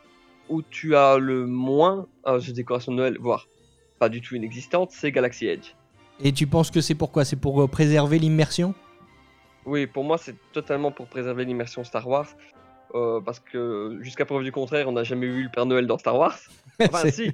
où 0.49 0.63
tu 0.63 0.95
as 0.95 1.17
le 1.19 1.45
moins 1.45 2.07
euh, 2.25 2.39
de 2.39 2.51
décoration 2.51 2.91
de 2.91 2.97
Noël, 2.97 3.17
voire 3.19 3.47
pas 3.99 4.09
du 4.09 4.21
tout 4.21 4.35
inexistante, 4.35 4.89
c'est 4.91 5.11
Galaxy 5.11 5.45
Edge. 5.47 5.73
Et 6.23 6.31
tu 6.31 6.47
penses 6.47 6.71
que 6.71 6.81
c'est 6.81 6.95
pourquoi? 6.95 7.23
C'est 7.25 7.35
pour 7.35 7.61
euh, 7.61 7.67
préserver 7.67 8.17
l'immersion? 8.17 8.73
Oui, 9.67 9.85
pour 9.85 10.03
moi, 10.05 10.17
c'est 10.17 10.35
totalement 10.53 10.91
pour 10.91 11.07
préserver 11.07 11.43
l'immersion 11.45 11.83
Star 11.83 12.07
Wars. 12.07 12.27
euh, 12.95 13.19
parce 13.19 13.39
que 13.41 13.97
jusqu'à 14.01 14.25
preuve 14.25 14.43
du 14.43 14.51
contraire, 14.53 14.87
on 14.87 14.93
n'a 14.93 15.03
jamais 15.03 15.27
vu 15.27 15.43
le 15.43 15.49
Père 15.49 15.65
Noël 15.65 15.85
dans 15.87 15.97
Star 15.97 16.17
Wars. 16.17 16.39
Enfin, 16.81 17.09
si. 17.11 17.31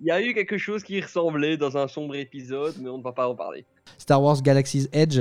Il 0.00 0.06
y 0.06 0.10
a 0.10 0.20
eu 0.22 0.34
quelque 0.34 0.58
chose 0.58 0.82
qui 0.82 1.00
ressemblait 1.00 1.56
dans 1.56 1.76
un 1.76 1.88
sombre 1.88 2.14
épisode, 2.16 2.74
mais 2.80 2.88
on 2.88 2.98
ne 2.98 3.02
va 3.02 3.12
pas 3.12 3.28
en 3.28 3.34
parler. 3.34 3.64
Star 3.98 4.22
Wars 4.22 4.40
Galaxy's 4.42 4.88
Edge, 4.92 5.20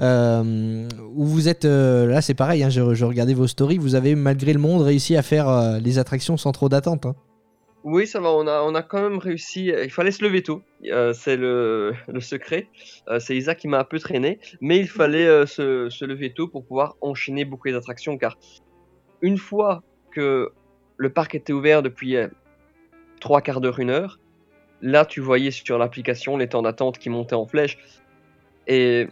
euh, 0.00 0.88
où 1.14 1.24
vous 1.24 1.48
êtes, 1.48 1.64
euh, 1.64 2.06
là 2.06 2.20
c'est 2.22 2.34
pareil, 2.34 2.62
hein, 2.62 2.70
je, 2.70 2.94
je 2.94 3.04
regardais 3.04 3.34
vos 3.34 3.46
stories, 3.48 3.78
vous 3.78 3.94
avez 3.96 4.14
malgré 4.14 4.52
le 4.52 4.58
monde 4.60 4.82
réussi 4.82 5.16
à 5.16 5.22
faire 5.22 5.78
les 5.80 5.98
attractions 5.98 6.36
sans 6.36 6.52
trop 6.52 6.68
d'attente. 6.68 7.06
hein. 7.06 7.14
Oui, 7.82 8.06
ça 8.06 8.20
va, 8.20 8.30
on 8.30 8.46
a, 8.46 8.60
on 8.60 8.74
a 8.74 8.82
quand 8.82 9.00
même 9.00 9.18
réussi. 9.18 9.72
Il 9.82 9.90
fallait 9.90 10.10
se 10.10 10.22
lever 10.22 10.42
tôt, 10.42 10.62
euh, 10.86 11.14
c'est 11.14 11.36
le, 11.36 11.94
le 12.08 12.20
secret. 12.20 12.68
Euh, 13.08 13.18
c'est 13.20 13.34
Isa 13.34 13.54
qui 13.54 13.68
m'a 13.68 13.78
un 13.78 13.84
peu 13.84 13.98
traîné, 13.98 14.38
mais 14.60 14.78
il 14.78 14.88
fallait 14.88 15.26
euh, 15.26 15.46
se, 15.46 15.88
se 15.88 16.04
lever 16.04 16.34
tôt 16.34 16.46
pour 16.46 16.64
pouvoir 16.64 16.96
enchaîner 17.00 17.46
beaucoup 17.46 17.68
les 17.68 17.74
attractions, 17.74 18.18
car 18.18 18.36
une 19.22 19.38
fois 19.38 19.82
que 20.10 20.50
le 20.98 21.10
parc 21.10 21.34
était 21.34 21.54
ouvert 21.54 21.82
depuis 21.82 22.16
trois 23.18 23.40
quarts 23.40 23.62
d'heure, 23.62 23.78
une 23.78 23.90
heure, 23.90 24.20
là 24.82 25.06
tu 25.06 25.20
voyais 25.20 25.50
sur 25.50 25.78
l'application 25.78 26.36
les 26.36 26.48
temps 26.48 26.62
d'attente 26.62 26.98
qui 26.98 27.08
montaient 27.08 27.34
en 27.34 27.46
flèche, 27.46 27.78
et 28.66 29.08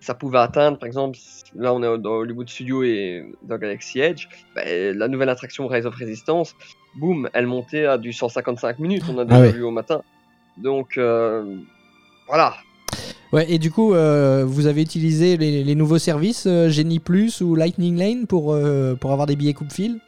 ça 0.00 0.14
pouvait 0.14 0.38
atteindre, 0.38 0.78
par 0.78 0.86
exemple, 0.86 1.18
là 1.54 1.72
on 1.74 1.82
est 1.82 1.98
dans 1.98 2.12
Hollywood 2.12 2.48
Studio 2.48 2.82
et 2.82 3.24
dans 3.42 3.58
Galaxy 3.58 4.00
Edge, 4.00 4.28
ben, 4.54 4.96
la 4.96 5.08
nouvelle 5.08 5.28
attraction 5.28 5.66
Rise 5.66 5.86
of 5.86 5.94
Resistance, 5.94 6.54
boum, 6.96 7.28
elle 7.32 7.46
montait 7.46 7.86
à 7.86 7.98
du 7.98 8.12
155 8.12 8.78
minutes, 8.78 9.04
on 9.10 9.18
a 9.18 9.24
déjà 9.24 9.40
ouais. 9.40 9.52
vu 9.52 9.62
au 9.62 9.70
matin. 9.70 10.02
Donc 10.56 10.96
euh, 10.98 11.56
voilà, 12.26 12.54
Ouais, 13.32 13.44
et 13.50 13.58
du 13.58 13.70
coup, 13.70 13.92
euh, 13.92 14.44
vous 14.46 14.66
avez 14.66 14.80
utilisé 14.80 15.36
les, 15.36 15.62
les 15.62 15.74
nouveaux 15.74 15.98
services 15.98 16.46
euh, 16.46 16.70
Genie 16.70 16.98
Plus 16.98 17.42
ou 17.42 17.54
Lightning 17.54 17.98
Lane 17.98 18.26
pour, 18.26 18.54
euh, 18.54 18.94
pour 18.94 19.12
avoir 19.12 19.26
des 19.26 19.36
billets 19.36 19.52
coupe-fil? 19.52 20.00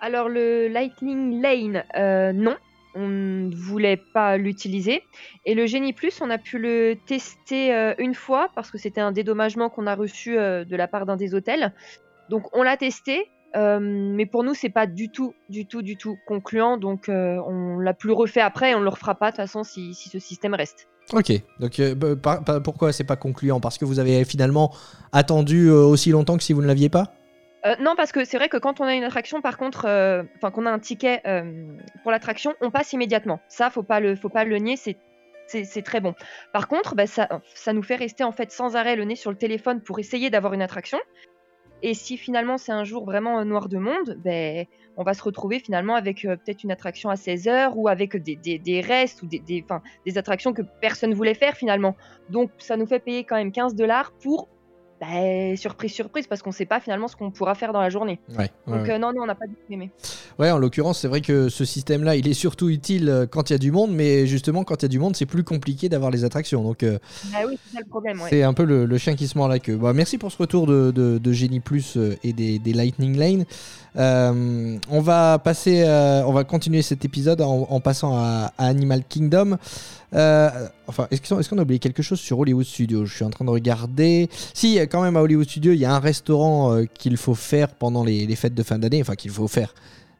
Alors, 0.00 0.28
le 0.28 0.68
Lightning 0.68 1.42
Lane, 1.42 1.82
euh, 1.96 2.32
non. 2.32 2.54
On 2.94 3.08
ne 3.08 3.54
voulait 3.54 3.96
pas 4.12 4.36
l'utiliser. 4.36 5.02
Et 5.46 5.54
le 5.54 5.66
Genie 5.66 5.92
Plus, 5.92 6.20
on 6.20 6.30
a 6.30 6.38
pu 6.38 6.58
le 6.58 6.96
tester 7.06 7.74
euh, 7.74 7.94
une 7.98 8.14
fois 8.14 8.50
parce 8.54 8.70
que 8.70 8.78
c'était 8.78 9.00
un 9.00 9.12
dédommagement 9.12 9.70
qu'on 9.70 9.86
a 9.86 9.94
reçu 9.94 10.38
euh, 10.38 10.64
de 10.64 10.76
la 10.76 10.88
part 10.88 11.06
d'un 11.06 11.16
des 11.16 11.34
hôtels. 11.34 11.72
Donc, 12.28 12.44
on 12.56 12.62
l'a 12.62 12.76
testé. 12.76 13.26
euh, 13.56 13.78
mais 13.80 14.26
pour 14.26 14.44
nous, 14.44 14.54
c'est 14.54 14.70
pas 14.70 14.86
du 14.86 15.10
tout, 15.10 15.34
du 15.48 15.66
tout, 15.66 15.82
du 15.82 15.96
tout 15.96 16.16
concluant. 16.26 16.76
Donc, 16.78 17.08
on 17.08 17.78
l'a 17.78 17.94
plus 17.94 18.12
refait 18.12 18.40
après 18.40 18.70
et 18.72 18.74
on 18.74 18.80
le 18.80 18.88
refera 18.88 19.14
pas 19.14 19.30
de 19.30 19.36
toute 19.36 19.44
façon 19.44 19.64
si, 19.64 19.94
si 19.94 20.08
ce 20.08 20.18
système 20.18 20.54
reste. 20.54 20.88
Ok, 21.12 21.32
donc 21.58 21.80
bah, 21.96 22.16
par- 22.16 22.62
pourquoi 22.62 22.92
c'est 22.92 23.04
pas 23.04 23.16
concluant? 23.16 23.60
Parce 23.60 23.76
que 23.76 23.84
vous 23.84 23.98
avez 23.98 24.24
finalement 24.24 24.72
attendu 25.12 25.68
aussi 25.68 26.10
longtemps 26.10 26.36
que 26.36 26.44
si 26.44 26.52
vous 26.52 26.62
ne 26.62 26.66
l'aviez 26.66 26.88
pas? 26.88 27.12
Euh, 27.64 27.76
non, 27.78 27.94
parce 27.96 28.10
que 28.10 28.24
c'est 28.24 28.38
vrai 28.38 28.48
que 28.48 28.56
quand 28.56 28.80
on 28.80 28.84
a 28.84 28.94
une 28.94 29.04
attraction, 29.04 29.40
par 29.40 29.56
contre, 29.56 29.84
euh, 29.86 30.24
enfin 30.36 30.50
qu'on 30.50 30.66
a 30.66 30.70
un 30.70 30.80
ticket 30.80 31.20
euh, 31.26 31.76
pour 32.02 32.10
l'attraction, 32.10 32.54
on 32.60 32.70
passe 32.70 32.92
immédiatement. 32.92 33.40
Ça, 33.48 33.70
faut 33.70 33.84
pas 33.84 34.00
le, 34.00 34.16
faut 34.16 34.28
pas 34.28 34.44
le 34.44 34.56
nier, 34.56 34.76
c'est 34.76 35.82
très 35.82 36.00
bon. 36.00 36.14
Par 36.52 36.66
contre, 36.66 36.94
bah, 36.96 37.06
ça, 37.06 37.28
ça 37.54 37.72
nous 37.72 37.82
fait 37.82 37.94
rester 37.94 38.24
en 38.24 38.32
fait 38.32 38.50
sans 38.50 38.74
arrêt 38.74 38.96
le 38.96 39.04
nez 39.04 39.16
sur 39.16 39.30
le 39.30 39.36
téléphone 39.36 39.80
pour 39.80 39.98
essayer 40.00 40.28
d'avoir 40.28 40.54
une 40.54 40.62
attraction. 40.62 40.98
Et 41.84 41.94
si 41.94 42.16
finalement 42.16 42.58
c'est 42.58 42.70
un 42.70 42.84
jour 42.84 43.04
vraiment 43.04 43.44
noir 43.44 43.68
de 43.68 43.76
monde, 43.76 44.16
ben 44.24 44.66
on 44.96 45.02
va 45.02 45.14
se 45.14 45.22
retrouver 45.22 45.58
finalement 45.58 45.96
avec 45.96 46.22
peut-être 46.22 46.62
une 46.62 46.70
attraction 46.70 47.10
à 47.10 47.16
16 47.16 47.48
heures 47.48 47.76
ou 47.76 47.88
avec 47.88 48.16
des, 48.16 48.36
des, 48.36 48.58
des 48.58 48.80
restes 48.80 49.22
ou 49.22 49.26
des, 49.26 49.40
des, 49.40 49.64
des 50.06 50.18
attractions 50.18 50.52
que 50.52 50.62
personne 50.80 51.12
voulait 51.12 51.34
faire 51.34 51.56
finalement. 51.56 51.96
Donc 52.28 52.52
ça 52.58 52.76
nous 52.76 52.86
fait 52.86 53.00
payer 53.00 53.24
quand 53.24 53.34
même 53.34 53.50
15 53.50 53.74
dollars 53.74 54.12
pour 54.22 54.48
ben, 55.02 55.56
surprise 55.56 55.92
surprise 55.92 56.28
parce 56.28 56.42
qu'on 56.42 56.52
sait 56.52 56.64
pas 56.64 56.78
finalement 56.78 57.08
ce 57.08 57.16
qu'on 57.16 57.32
pourra 57.32 57.56
faire 57.56 57.72
dans 57.72 57.80
la 57.80 57.90
journée. 57.90 58.20
Ouais. 58.38 58.50
Donc 58.68 58.88
euh, 58.88 58.98
non, 58.98 59.12
non, 59.12 59.22
on 59.22 59.26
n'a 59.26 59.34
pas 59.34 59.46
aimé. 59.68 59.90
Ouais, 60.38 60.48
en 60.52 60.58
l'occurrence, 60.58 61.00
c'est 61.00 61.08
vrai 61.08 61.20
que 61.20 61.48
ce 61.48 61.64
système-là, 61.64 62.14
il 62.14 62.28
est 62.28 62.34
surtout 62.34 62.68
utile 62.68 63.08
euh, 63.08 63.26
quand 63.26 63.50
il 63.50 63.54
y 63.54 63.56
a 63.56 63.58
du 63.58 63.72
monde, 63.72 63.90
mais 63.92 64.28
justement, 64.28 64.62
quand 64.62 64.76
il 64.76 64.82
y 64.82 64.86
a 64.86 64.88
du 64.88 65.00
monde, 65.00 65.16
c'est 65.16 65.26
plus 65.26 65.42
compliqué 65.42 65.88
d'avoir 65.88 66.12
les 66.12 66.24
attractions. 66.24 66.62
Donc, 66.62 66.84
euh, 66.84 67.00
Bah 67.32 67.38
oui, 67.48 67.58
c'est 67.72 67.80
le 67.80 67.84
problème. 67.86 68.20
Ouais. 68.20 68.28
c'est 68.30 68.44
un 68.44 68.54
peu 68.54 68.64
le, 68.64 68.86
le 68.86 68.98
chien 68.98 69.16
qui 69.16 69.26
se 69.26 69.36
mord 69.36 69.48
la 69.48 69.58
queue. 69.58 69.76
Bah, 69.76 69.92
merci 69.92 70.18
pour 70.18 70.30
ce 70.30 70.38
retour 70.38 70.68
de, 70.68 70.92
de, 70.92 71.58
Plus 71.64 71.98
et 72.22 72.32
des, 72.32 72.60
des 72.60 72.72
Lightning 72.72 73.16
Lane. 73.16 73.44
Euh, 73.96 74.78
on 74.88 75.00
va 75.00 75.40
passer, 75.40 75.84
on 76.26 76.32
va 76.32 76.44
continuer 76.44 76.82
cet 76.82 77.04
épisode 77.04 77.40
en, 77.40 77.66
en 77.68 77.80
passant 77.80 78.16
à, 78.16 78.52
à 78.56 78.66
Animal 78.66 79.02
Kingdom. 79.08 79.58
Euh, 80.14 80.50
enfin, 80.86 81.06
est-ce 81.10 81.48
qu'on 81.48 81.58
a 81.58 81.62
oublié 81.62 81.78
quelque 81.78 82.02
chose 82.02 82.20
sur 82.20 82.38
Hollywood 82.38 82.66
Studios? 82.66 83.06
Je 83.06 83.14
suis 83.14 83.24
en 83.24 83.30
train 83.30 83.44
de 83.44 83.50
regarder. 83.50 84.28
Si, 84.54 84.78
quand 84.90 85.02
même, 85.02 85.16
à 85.16 85.22
Hollywood 85.22 85.48
Studios, 85.48 85.72
il 85.72 85.78
y 85.78 85.84
a 85.84 85.94
un 85.94 86.00
restaurant 86.00 86.74
euh, 86.74 86.84
qu'il 86.84 87.16
faut 87.16 87.34
faire 87.34 87.68
pendant 87.68 88.04
les, 88.04 88.26
les 88.26 88.36
fêtes 88.36 88.54
de 88.54 88.62
fin 88.62 88.78
d'année. 88.78 89.00
Enfin, 89.00 89.14
qu'il 89.14 89.30
faut 89.30 89.48
faire. 89.48 89.74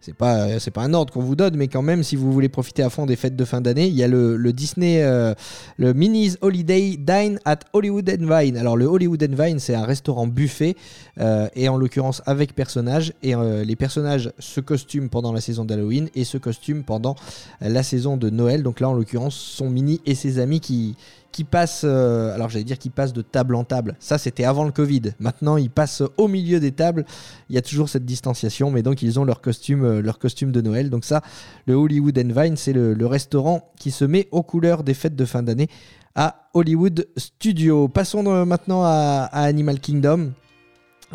C'est 0.05 0.17
pas, 0.17 0.49
pas 0.75 0.83
un 0.83 0.95
ordre 0.95 1.13
qu'on 1.13 1.23
vous 1.23 1.37
donne, 1.37 1.55
mais 1.55 1.69
quand 1.69 1.81
même, 1.81 2.03
si 2.03 2.17
vous 2.17 2.33
voulez 2.33 2.49
profiter 2.49 2.83
à 2.83 2.91
fond 2.91 3.07
des 3.07 3.15
fêtes 3.15 3.37
de 3.37 3.45
fin 3.45 3.61
d'année, 3.61 3.87
il 3.87 3.95
y 3.95 4.03
a 4.03 4.09
le, 4.09 4.53
Disney, 4.53 5.01
euh, 5.05 5.33
le 5.77 5.95
Minnie's 5.95 6.39
Holiday 6.41 6.97
Dine 6.99 7.39
at 7.45 7.61
Hollywood 7.73 8.11
and 8.11 8.27
Vine. 8.27 8.57
Alors, 8.57 8.77
le 8.77 8.87
Hollywood 8.87 9.23
and 9.23 9.41
Vine, 9.41 9.61
c'est 9.61 9.77
un 9.77 9.85
restaurant 9.85 10.27
buffet, 10.27 10.75
euh, 11.21 11.47
et 11.55 11.69
en 11.69 11.77
l'occurrence 11.77 12.21
avec 12.27 12.57
personnages. 12.57 13.13
Et 13.23 13.37
euh, 13.37 13.63
les 13.63 13.77
personnages 13.77 14.33
se 14.41 14.59
costument 14.61 15.07
pendant 15.07 15.33
la 15.33 15.41
saison 15.41 15.65
d'Halloween 15.65 16.09
et 16.17 16.25
se 16.25 16.37
costument 16.37 16.83
pendant 16.83 17.15
la 17.61 17.85
saison 17.85 18.17
de 18.17 18.29
Noël. 18.29 18.65
Donc 18.65 18.81
là, 18.81 18.89
en 18.89 18.95
l'occurrence, 18.95 19.37
sont 19.37 19.71
Minnie 19.71 20.01
et 20.05 20.17
ses 20.17 20.41
amis 20.41 20.59
qui, 20.59 20.97
qui 21.33 21.45
passent, 21.45 21.83
euh, 21.85 22.35
alors 22.35 22.51
j'allais 22.51 22.65
dire 22.65 22.77
passent 22.95 23.15
de 23.15 23.23
table 23.23 23.55
en 23.55 23.65
table. 23.65 23.97
Ça, 23.99 24.19
c'était 24.19 24.45
avant 24.45 24.65
le 24.65 24.71
Covid. 24.71 25.15
Maintenant, 25.19 25.57
ils 25.57 25.71
passent 25.71 26.03
au 26.19 26.29
milieu 26.29 26.61
des 26.61 26.73
tables. 26.73 27.05
Il 27.49 27.55
y 27.55 27.59
a 27.59 27.63
toujours 27.63 27.89
cette 27.89 28.05
distanciation, 28.05 28.71
mais 28.71 28.83
donc 28.83 29.03
ils 29.03 29.19
ont 29.19 29.25
leur 29.25 29.41
costume, 29.41 29.85
euh, 29.85 30.03
leur 30.03 30.19
costume 30.19 30.53
de 30.53 30.61
Noël. 30.61 30.91
Donc 30.91 31.05
ça, 31.05 31.23
le 31.67 31.75
Hollywood 31.75 32.19
and 32.19 32.41
Vine, 32.41 32.57
c'est 32.57 32.75
le, 32.75 33.07
restaurant 33.07 33.73
qui 33.77 33.91
se 33.91 34.05
met 34.05 34.29
aux 34.31 34.43
couleurs 34.43 34.85
des 34.85 34.95
fêtes 34.95 35.17
de 35.17 35.25
fin 35.25 35.43
d'année 35.43 35.69
à 36.15 36.49
Hollywood 36.55 37.09
Studio. 37.17 37.89
Passons 37.89 38.25
euh, 38.27 38.45
maintenant 38.45 38.83
à, 38.85 39.29
Animal 39.33 39.81
Kingdom. 39.81 40.33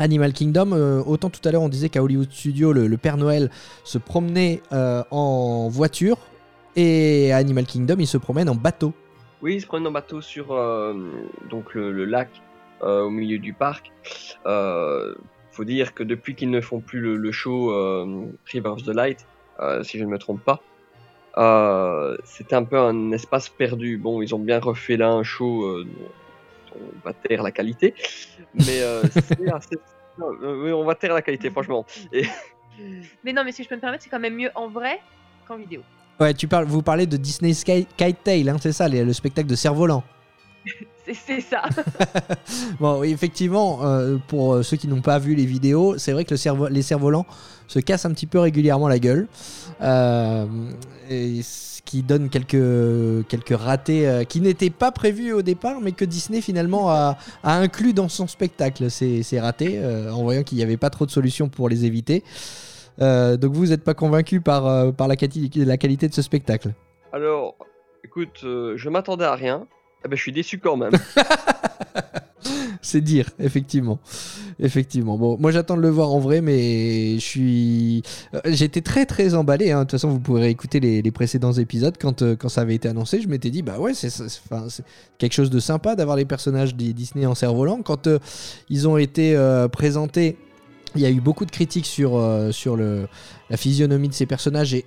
Animal 0.00 0.32
Kingdom, 0.32 1.02
autant 1.06 1.28
tout 1.28 1.40
à 1.48 1.50
l'heure 1.50 1.62
on 1.62 1.68
disait 1.68 1.88
qu'à 1.88 2.04
Hollywood 2.04 2.30
Studio, 2.30 2.72
le, 2.72 2.96
Père 2.96 3.16
Noël 3.16 3.50
se 3.82 3.98
promenait 3.98 4.62
en 4.70 5.68
voiture, 5.68 6.18
et 6.76 7.32
à 7.32 7.38
Animal 7.38 7.66
Kingdom, 7.66 7.96
il 7.98 8.06
se 8.06 8.16
promène 8.16 8.48
en 8.48 8.54
bateau. 8.54 8.94
Oui, 9.42 9.54
ils 9.54 9.60
se 9.60 9.66
prennent 9.66 9.86
en 9.86 9.92
bateau 9.92 10.20
sur 10.20 10.52
euh, 10.52 10.94
donc 11.48 11.74
le, 11.74 11.92
le 11.92 12.04
lac 12.04 12.28
euh, 12.82 13.02
au 13.02 13.10
milieu 13.10 13.38
du 13.38 13.52
parc. 13.52 13.92
Euh, 14.46 15.14
faut 15.52 15.64
dire 15.64 15.94
que 15.94 16.02
depuis 16.02 16.34
qu'ils 16.34 16.50
ne 16.50 16.60
font 16.60 16.80
plus 16.80 17.00
le, 17.00 17.16
le 17.16 17.32
show 17.32 17.72
euh, 17.72 18.26
River 18.46 18.70
of 18.70 18.82
the 18.84 18.94
Light, 18.94 19.26
euh, 19.60 19.82
si 19.82 19.98
je 19.98 20.04
ne 20.04 20.08
me 20.10 20.18
trompe 20.18 20.42
pas, 20.42 20.60
euh, 21.36 22.16
c'était 22.24 22.54
un 22.54 22.64
peu 22.64 22.78
un 22.78 23.12
espace 23.12 23.48
perdu. 23.48 23.96
Bon, 23.96 24.22
ils 24.22 24.34
ont 24.34 24.38
bien 24.38 24.58
refait 24.58 24.96
là 24.96 25.10
un 25.10 25.22
show 25.22 25.64
euh, 25.64 25.84
dont 25.84 26.80
on 26.80 27.06
va 27.08 27.12
taire 27.12 27.42
la 27.42 27.50
qualité, 27.50 27.94
mais 28.54 28.82
euh, 28.82 29.02
c'est 29.10 29.52
assez... 29.52 29.76
euh, 30.20 30.72
on 30.72 30.84
va 30.84 30.94
taire 30.94 31.14
la 31.14 31.22
qualité, 31.22 31.50
franchement. 31.50 31.86
Et 32.12 32.24
Mais 33.24 33.32
non, 33.32 33.44
mais 33.44 33.52
si 33.52 33.62
je 33.64 33.68
peux 33.68 33.76
me 33.76 33.80
permettre, 33.80 34.04
c'est 34.04 34.10
quand 34.10 34.20
même 34.20 34.36
mieux 34.36 34.50
en 34.54 34.68
vrai 34.68 35.00
qu'en 35.46 35.56
vidéo. 35.56 35.82
Ouais, 36.20 36.34
tu 36.34 36.48
parles, 36.48 36.66
vous 36.66 36.82
parlez 36.82 37.06
de 37.06 37.16
Disney 37.16 37.54
Sky, 37.54 37.86
Kite 37.96 38.24
Tail, 38.24 38.48
hein, 38.48 38.56
c'est 38.60 38.72
ça, 38.72 38.88
les- 38.88 39.04
le 39.04 39.12
spectacle 39.12 39.48
de 39.48 39.54
cerf-volant. 39.54 40.02
C'est- 41.26 41.40
ça. 41.40 41.62
Bon, 42.80 43.00
oui, 43.00 43.12
effectivement, 43.12 43.78
euh, 43.82 44.18
pour 44.28 44.54
euh, 44.54 44.62
ceux 44.62 44.76
qui 44.76 44.88
n'ont 44.88 45.00
pas 45.00 45.18
vu 45.18 45.34
les 45.34 45.46
vidéos, 45.46 45.96
c'est 45.96 46.12
vrai 46.12 46.24
que 46.26 46.34
le 46.34 46.68
les 46.68 46.82
cerfs-volants 46.82 47.24
se 47.66 47.78
cassent 47.78 48.04
un 48.04 48.12
petit 48.12 48.26
peu 48.26 48.38
régulièrement 48.40 48.88
la 48.88 48.98
gueule. 48.98 49.26
Euh, 49.80 50.44
et 51.08 51.40
ce 51.42 51.80
qui 51.82 52.02
donne 52.02 52.28
quelques, 52.28 53.26
quelques 53.28 53.58
ratés 53.58 54.06
euh, 54.06 54.24
qui 54.24 54.42
n'étaient 54.42 54.68
pas 54.68 54.92
prévus 54.92 55.32
au 55.32 55.40
départ, 55.40 55.80
mais 55.80 55.92
que 55.92 56.04
Disney 56.04 56.42
finalement 56.42 56.90
a, 56.90 57.16
a 57.42 57.54
inclus 57.56 57.94
dans 57.94 58.08
son 58.10 58.26
spectacle, 58.26 58.90
ces, 58.90 59.22
ratés, 59.40 59.80
en 60.12 60.22
voyant 60.22 60.42
qu'il 60.42 60.58
n'y 60.58 60.64
avait 60.64 60.76
pas 60.76 60.90
trop 60.90 61.06
de 61.06 61.10
solutions 61.10 61.48
pour 61.48 61.70
les 61.70 61.86
éviter. 61.86 62.22
Euh, 63.00 63.36
donc 63.36 63.52
vous 63.52 63.66
n'êtes 63.66 63.84
pas 63.84 63.94
convaincu 63.94 64.40
par, 64.40 64.66
euh, 64.66 64.90
par 64.92 65.06
la, 65.08 65.16
quali- 65.16 65.50
la 65.64 65.76
qualité 65.76 66.08
de 66.08 66.14
ce 66.14 66.22
spectacle 66.22 66.72
Alors, 67.12 67.56
écoute, 68.04 68.40
euh, 68.44 68.74
je 68.76 68.88
m'attendais 68.88 69.24
à 69.24 69.34
rien. 69.34 69.66
Eh 70.04 70.08
ben, 70.08 70.16
je 70.16 70.22
suis 70.22 70.32
déçu 70.32 70.58
quand 70.58 70.76
même. 70.76 70.92
C'est 72.80 73.00
dire, 73.00 73.28
effectivement. 73.40 73.98
Effectivement. 74.60 75.18
Bon, 75.18 75.36
moi 75.38 75.50
j'attends 75.50 75.76
de 75.76 75.82
le 75.82 75.88
voir 75.90 76.10
en 76.12 76.20
vrai, 76.20 76.40
mais 76.40 77.14
je 77.16 77.24
suis. 77.24 78.02
J'étais 78.46 78.80
très 78.80 79.04
très 79.06 79.34
emballé. 79.34 79.72
hein. 79.72 79.80
De 79.80 79.84
toute 79.84 79.92
façon, 79.92 80.08
vous 80.08 80.20
pourrez 80.20 80.48
écouter 80.48 80.80
les, 80.80 81.02
les 81.02 81.10
précédents 81.10 81.52
épisodes. 81.52 81.96
Quand, 82.00 82.22
euh, 82.22 82.36
quand 82.36 82.48
ça 82.48 82.60
avait 82.62 82.74
été 82.76 82.88
annoncé, 82.88 83.20
je 83.20 83.28
m'étais 83.28 83.50
dit, 83.50 83.62
bah 83.62 83.78
ouais, 83.78 83.92
c'est 83.94 84.08
quelque 85.18 85.32
chose 85.32 85.50
de 85.50 85.58
sympa 85.58 85.96
d'avoir 85.96 86.16
les 86.16 86.24
personnages 86.24 86.74
des 86.74 86.92
Disney 86.92 87.26
en 87.26 87.34
cerf-volant. 87.34 87.82
Quand 87.82 88.06
euh, 88.06 88.18
ils 88.70 88.88
ont 88.88 88.96
été 88.96 89.36
euh, 89.36 89.68
présentés. 89.68 90.36
Il 90.94 91.02
y 91.02 91.06
a 91.06 91.10
eu 91.10 91.20
beaucoup 91.20 91.44
de 91.44 91.50
critiques 91.50 91.86
sur, 91.86 92.16
euh, 92.16 92.52
sur 92.52 92.76
le, 92.76 93.08
la 93.50 93.56
physionomie 93.56 94.08
de 94.08 94.14
ces 94.14 94.26
personnages 94.26 94.74
et, 94.74 94.84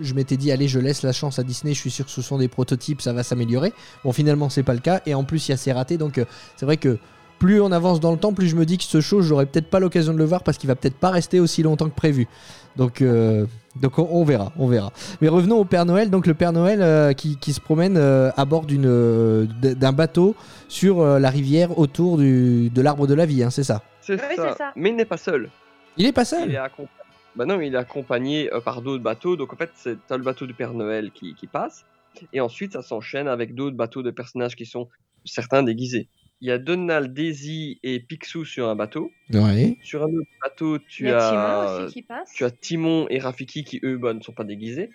je 0.00 0.14
m'étais 0.14 0.36
dit 0.36 0.52
allez 0.52 0.68
je 0.68 0.78
laisse 0.78 1.02
la 1.02 1.12
chance 1.12 1.38
à 1.38 1.42
Disney, 1.42 1.74
je 1.74 1.80
suis 1.80 1.90
sûr 1.90 2.04
que 2.04 2.10
ce 2.10 2.22
sont 2.22 2.38
des 2.38 2.48
prototypes, 2.48 3.00
ça 3.00 3.12
va 3.12 3.22
s'améliorer. 3.22 3.72
Bon 4.04 4.12
finalement 4.12 4.48
c'est 4.50 4.62
pas 4.62 4.74
le 4.74 4.80
cas 4.80 5.00
et 5.06 5.14
en 5.14 5.24
plus 5.24 5.48
il 5.48 5.52
y 5.52 5.54
a 5.54 5.56
ces 5.56 5.72
ratés 5.72 5.98
donc 5.98 6.18
euh, 6.18 6.24
c'est 6.56 6.66
vrai 6.66 6.76
que 6.76 6.98
plus 7.38 7.60
on 7.60 7.70
avance 7.72 8.00
dans 8.00 8.12
le 8.12 8.18
temps, 8.18 8.32
plus 8.32 8.48
je 8.48 8.56
me 8.56 8.64
dis 8.64 8.78
que 8.78 8.84
ce 8.84 9.00
show, 9.00 9.20
j'aurai 9.20 9.46
peut-être 9.46 9.68
pas 9.68 9.80
l'occasion 9.80 10.12
de 10.12 10.18
le 10.18 10.24
voir 10.24 10.42
parce 10.42 10.58
qu'il 10.58 10.68
va 10.68 10.74
peut-être 10.74 10.96
pas 10.96 11.10
rester 11.10 11.40
aussi 11.40 11.62
longtemps 11.62 11.88
que 11.88 11.94
prévu. 11.94 12.28
Donc, 12.76 13.02
euh, 13.02 13.46
donc 13.80 13.98
on, 13.98 14.08
on 14.10 14.24
verra, 14.24 14.52
on 14.58 14.66
verra. 14.66 14.92
Mais 15.20 15.28
revenons 15.28 15.56
au 15.58 15.64
Père 15.64 15.84
Noël. 15.84 16.10
Donc 16.10 16.26
le 16.26 16.34
Père 16.34 16.52
Noël 16.52 16.80
euh, 16.82 17.12
qui, 17.12 17.36
qui 17.36 17.52
se 17.52 17.60
promène 17.60 17.96
euh, 17.96 18.30
à 18.36 18.44
bord 18.44 18.66
d'une, 18.66 18.86
euh, 18.86 19.46
d'un 19.60 19.92
bateau 19.92 20.34
sur 20.68 21.00
euh, 21.00 21.18
la 21.18 21.30
rivière 21.30 21.78
autour 21.78 22.18
du, 22.18 22.70
de 22.70 22.82
l'arbre 22.82 23.06
de 23.06 23.14
la 23.14 23.26
vie, 23.26 23.42
hein, 23.42 23.50
c'est 23.50 23.64
ça? 23.64 23.82
C'est 24.00 24.14
Oui, 24.14 24.36
ça. 24.36 24.72
Mais 24.76 24.90
il 24.90 24.96
n'est 24.96 25.04
pas 25.04 25.16
seul. 25.16 25.50
Il 25.96 26.06
est 26.06 26.12
pas 26.12 26.22
Il 26.22 26.26
seul. 26.26 26.50
est 26.52 26.56
accompagné. 26.56 26.90
Bah 27.36 27.44
non, 27.44 27.60
il 27.60 27.74
est 27.74 27.78
accompagné 27.78 28.52
euh, 28.52 28.60
par 28.60 28.82
d'autres 28.82 29.02
bateaux. 29.02 29.36
Donc 29.36 29.52
en 29.52 29.56
fait, 29.56 29.70
c'est 29.74 29.96
le 30.10 30.18
bateau 30.18 30.46
du 30.46 30.54
Père 30.54 30.72
Noël 30.72 31.10
qui, 31.12 31.34
qui 31.34 31.46
passe. 31.46 31.84
Et 32.32 32.40
ensuite, 32.40 32.72
ça 32.72 32.82
s'enchaîne 32.82 33.28
avec 33.28 33.54
d'autres 33.54 33.76
bateaux 33.76 34.02
de 34.02 34.10
personnages 34.10 34.56
qui 34.56 34.64
sont 34.64 34.88
certains 35.24 35.62
déguisés. 35.62 36.08
Il 36.42 36.48
y 36.48 36.50
a 36.50 36.58
Donald, 36.58 37.14
Daisy 37.14 37.78
et 37.82 37.98
Picsou 38.00 38.44
sur 38.44 38.68
un 38.68 38.76
bateau. 38.76 39.10
Ouais. 39.32 39.78
Sur 39.82 40.02
un 40.02 40.08
autre 40.08 40.28
bateau, 40.42 40.78
tu 40.78 41.08
as, 41.10 41.30
Timon 41.30 41.84
aussi 41.86 41.94
qui 41.94 42.02
passe. 42.02 42.30
tu 42.34 42.44
as 42.44 42.50
Timon 42.50 43.06
et 43.08 43.18
Rafiki 43.18 43.64
qui 43.64 43.80
eux 43.84 43.96
bah, 43.96 44.12
ne 44.12 44.20
sont 44.20 44.32
pas 44.32 44.44
déguisés. 44.44 44.90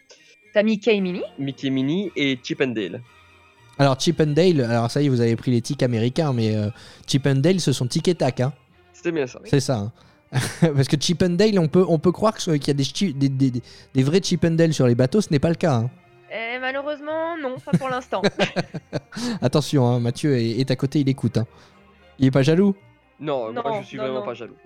T'as 0.54 0.62
Mickey 0.64 0.96
et 0.96 1.02
Minnie. 1.02 1.24
Mickey 1.40 1.68
et 1.68 1.72
Minnie 1.72 2.12
et 2.16 2.38
Chip 2.44 2.62
and 2.62 2.68
Dale. 2.68 3.02
Alors 3.80 4.00
Chip 4.00 4.20
and 4.22 4.28
Dale, 4.34 4.62
alors 4.62 4.92
ça 4.92 5.02
y 5.02 5.08
est, 5.08 5.10
vous 5.10 5.22
avez 5.22 5.36
pris 5.36 5.50
les 5.50 5.62
tics 5.62 5.82
américains, 5.82 6.32
mais 6.34 6.56
euh, 6.56 6.70
Chip 7.08 7.26
and 7.26 7.36
Dale, 7.38 7.60
ce 7.60 7.72
sont 7.74 7.88
tic 7.88 8.08
et 8.08 8.14
tac, 8.16 8.40
hein. 8.42 8.54
C'était 8.94 9.12
bien 9.12 9.26
ça. 9.26 9.40
C'est 9.46 9.60
ça. 9.62 9.78
hein. 9.78 9.92
Parce 10.62 10.88
que 10.88 10.96
Chip 11.00 11.24
and 11.24 11.32
Dale, 11.32 11.58
on 11.58 11.68
peut, 11.68 11.86
on 11.88 11.98
peut 11.98 12.12
croire 12.12 12.38
qu'il 12.38 12.54
y 12.54 12.70
a 12.70 12.74
des, 12.74 12.84
des, 13.14 13.30
des- 13.30 13.62
des- 13.96 14.04
vrais 14.04 14.22
Chip 14.22 14.44
and 14.46 14.52
Dale 14.52 14.74
sur 14.74 14.86
les 14.86 14.94
bateaux, 14.96 15.22
ce 15.22 15.30
n'est 15.32 15.40
pas 15.40 15.50
le 15.50 15.56
cas. 15.56 15.74
hein. 15.76 15.90
Eh, 16.32 16.60
malheureusement, 16.60 16.71
non, 17.41 17.56
pas 17.60 17.72
pour 17.78 17.89
l'instant. 17.89 18.22
Attention, 19.41 19.86
hein, 19.88 20.00
Mathieu 20.00 20.38
est, 20.38 20.60
est 20.60 20.72
à 20.72 20.76
côté, 20.76 21.00
il 21.02 21.10
écoute. 21.10 21.38
hein. 21.38 21.46
Il 22.20 22.28
est 22.28 22.32
pas 22.32 22.41
jaloux? 22.44 22.76
Non, 23.20 23.52
Non, 23.54 23.62
moi 23.63 23.80
je 23.82 23.86
suis 23.88 23.98
non, 23.98 24.04
vraiment 24.06 24.20
non. 24.22 24.26
pas 24.26 24.34
jaloux. 24.34 24.56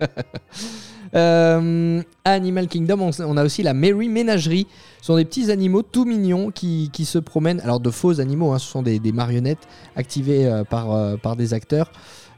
Euh, 1.14 2.02
à 2.24 2.32
Animal 2.32 2.66
Kingdom, 2.66 2.98
on, 3.00 3.10
on 3.24 3.36
a 3.36 3.44
aussi 3.44 3.62
la 3.62 3.74
Merry 3.74 4.08
Ménagerie. 4.08 4.66
Ce 5.00 5.06
sont 5.06 5.16
des 5.16 5.24
petits 5.24 5.52
animaux 5.52 5.82
tout 5.82 6.04
mignons 6.04 6.50
qui, 6.50 6.90
qui 6.92 7.04
se 7.04 7.18
promènent. 7.18 7.60
Alors, 7.60 7.78
de 7.78 7.90
faux 7.90 8.20
animaux, 8.20 8.52
hein, 8.52 8.58
ce 8.58 8.66
sont 8.68 8.82
des, 8.82 8.98
des 8.98 9.12
marionnettes 9.12 9.68
activées 9.94 10.46
euh, 10.46 10.64
par, 10.64 10.92
euh, 10.92 11.16
par 11.16 11.36
des 11.36 11.54
acteurs, 11.54 11.92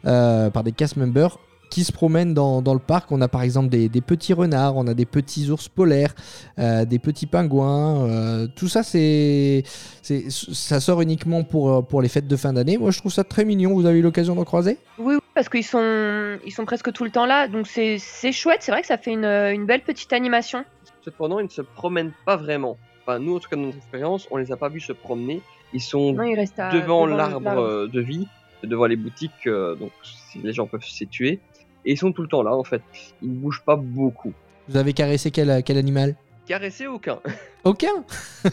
euh, 0.04 0.50
par 0.50 0.64
des 0.64 0.72
cast 0.72 0.96
members 0.98 1.38
qui 1.70 1.84
se 1.84 1.92
promènent 1.92 2.34
dans, 2.34 2.62
dans 2.62 2.74
le 2.74 2.80
parc. 2.80 3.12
On 3.12 3.20
a 3.20 3.28
par 3.28 3.42
exemple 3.42 3.68
des, 3.68 3.88
des 3.88 4.00
petits 4.00 4.32
renards, 4.32 4.76
on 4.76 4.86
a 4.86 4.94
des 4.94 5.06
petits 5.06 5.50
ours 5.50 5.68
polaires, 5.68 6.14
euh, 6.58 6.84
des 6.84 6.98
petits 6.98 7.26
pingouins. 7.26 8.08
euh, 8.08 8.46
tout 8.54 8.68
ça, 8.68 8.82
c'est, 8.82 9.62
c'est, 10.02 10.30
ça 10.30 10.80
sort 10.80 11.00
uniquement 11.00 11.42
pour, 11.44 11.70
euh, 11.70 11.82
pour 11.82 12.02
les 12.02 12.08
fêtes 12.08 12.26
de 12.28 12.36
fin 12.36 12.52
d'année. 12.52 12.78
Moi, 12.78 12.90
je 12.90 12.98
trouve 12.98 13.12
ça 13.12 13.24
très 13.24 13.44
mignon. 13.44 13.74
Vous 13.74 13.86
avez 13.86 13.98
eu 13.98 14.02
l'occasion 14.02 14.34
d'en 14.34 14.44
croiser? 14.44 14.78
Oui, 14.98 15.14
oui, 15.14 15.20
parce 15.34 15.48
qu'ils 15.48 15.64
sont, 15.64 16.38
ils 16.46 16.52
sont 16.52 16.64
presque 16.64 16.92
tout 16.92 17.04
le 17.04 17.10
temps 17.10 17.26
là, 17.26 17.48
donc 17.48 17.66
c'est 17.66 17.98
c'est 17.98 18.32
chouette. 18.32 18.60
C'est 18.62 18.72
vrai 18.72 18.80
que 18.80 18.86
ça 18.88 18.98
fait 18.98 19.12
une, 19.12 19.24
une 19.24 19.66
belle 19.66 19.82
petite 19.82 20.12
animation. 20.12 20.64
Cependant, 21.04 21.38
ils 21.38 21.44
ne 21.44 21.50
se 21.50 21.62
promènent 21.62 22.12
pas 22.26 22.36
vraiment. 22.36 22.76
Enfin, 23.02 23.18
nous, 23.18 23.36
en 23.36 23.38
tout 23.38 23.48
cas, 23.48 23.56
dans 23.56 23.62
notre 23.62 23.78
expérience, 23.78 24.26
on 24.30 24.36
les 24.36 24.52
a 24.52 24.56
pas 24.56 24.68
vus 24.68 24.80
se 24.80 24.92
promener. 24.92 25.40
Ils 25.72 25.80
sont 25.80 26.12
Non, 26.12 26.24
devant 26.72 27.06
l'arbre 27.06 27.86
de 27.86 28.00
vie, 28.00 28.26
devant 28.62 28.86
les 28.86 28.96
boutiques, 28.96 29.46
euh, 29.46 29.74
donc 29.76 29.92
si 30.02 30.38
les 30.38 30.52
gens 30.52 30.66
peuvent 30.66 30.82
se 30.82 30.92
situer. 30.92 31.40
Et 31.84 31.92
ils 31.92 31.98
sont 31.98 32.12
tout 32.12 32.22
le 32.22 32.28
temps 32.28 32.42
là, 32.42 32.54
en 32.54 32.64
fait. 32.64 32.82
Ils 33.22 33.30
ne 33.30 33.36
bougent 33.36 33.62
pas 33.64 33.76
beaucoup. 33.76 34.32
Vous 34.68 34.76
avez 34.76 34.92
caressé 34.92 35.30
quel, 35.30 35.62
quel 35.62 35.78
animal? 35.78 36.14
Caresser 36.46 36.86
aucun. 36.86 37.18
Aucun? 37.64 38.04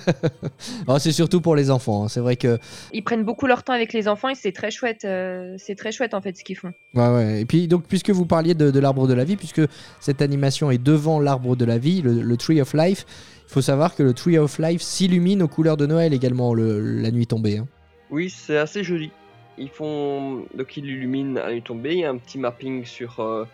Oh, 0.88 0.98
C'est 1.00 1.12
surtout 1.12 1.42
pour 1.42 1.56
les 1.56 1.72
enfants. 1.72 2.04
hein. 2.04 2.08
C'est 2.10 2.20
vrai 2.20 2.36
que. 2.36 2.58
Ils 2.92 3.04
prennent 3.04 3.24
beaucoup 3.24 3.48
leur 3.48 3.64
temps 3.64 3.74
avec 3.74 3.94
les 3.94 4.08
enfants 4.08 4.30
et 4.30 4.36
c'est 4.36 4.52
très 4.52 4.72
chouette. 4.72 5.06
euh, 5.06 5.56
c'est 5.58 5.76
très 5.76 5.92
chouette 5.92 6.14
en 6.14 6.22
fait 6.22 6.36
ce 6.36 6.44
qu'ils 6.44 6.58
font. 6.58 6.74
Ouais, 6.94 7.08
ouais. 7.08 7.42
Et 7.42 7.46
puis, 7.46 7.68
donc, 7.68 7.86
puisque 7.88 8.10
vous 8.10 8.26
parliez 8.26 8.54
de, 8.54 8.72
de 8.72 8.80
l'arbre 8.80 9.08
de 9.08 9.14
la 9.14 9.24
vie, 9.24 9.36
puisque 9.38 9.62
cette 10.00 10.22
animation 10.22 10.72
est 10.72 10.82
devant 10.82 11.20
l'arbre 11.20 11.56
de 11.56 11.66
la 11.66 11.78
vie, 11.78 12.02
le, 12.02 12.22
le 12.22 12.38
Tree 12.38 12.60
of 12.62 12.74
Life, 12.74 13.06
il 13.48 13.54
faut 13.54 13.62
savoir 13.62 13.96
que 13.96 14.04
le 14.04 14.14
Tree 14.14 14.38
of 14.38 14.58
Life 14.60 14.82
s'illumine 14.82 15.42
aux 15.44 15.48
couleurs 15.48 15.78
de 15.78 15.86
Noël 15.86 16.14
également 16.14 16.54
le- 16.54 16.80
la 17.02 17.12
nuit 17.12 17.28
tombée. 17.28 17.60
hein. 17.60 17.68
Oui, 18.12 18.30
c'est 18.30 18.58
assez 18.58 18.84
joli. 18.84 19.12
Ils 19.58 19.70
font. 19.70 20.46
Donc, 20.56 20.76
ils 20.78 20.86
l'illuminent 20.86 21.38
à 21.38 21.52
nuit 21.52 21.62
tombée. 21.62 21.94
Il 21.94 22.00
y 22.00 22.06
a 22.06 22.10
un 22.10 22.18
petit 22.18 22.38
mapping 22.38 22.86
sur 22.86 23.20
euh, 23.20 23.46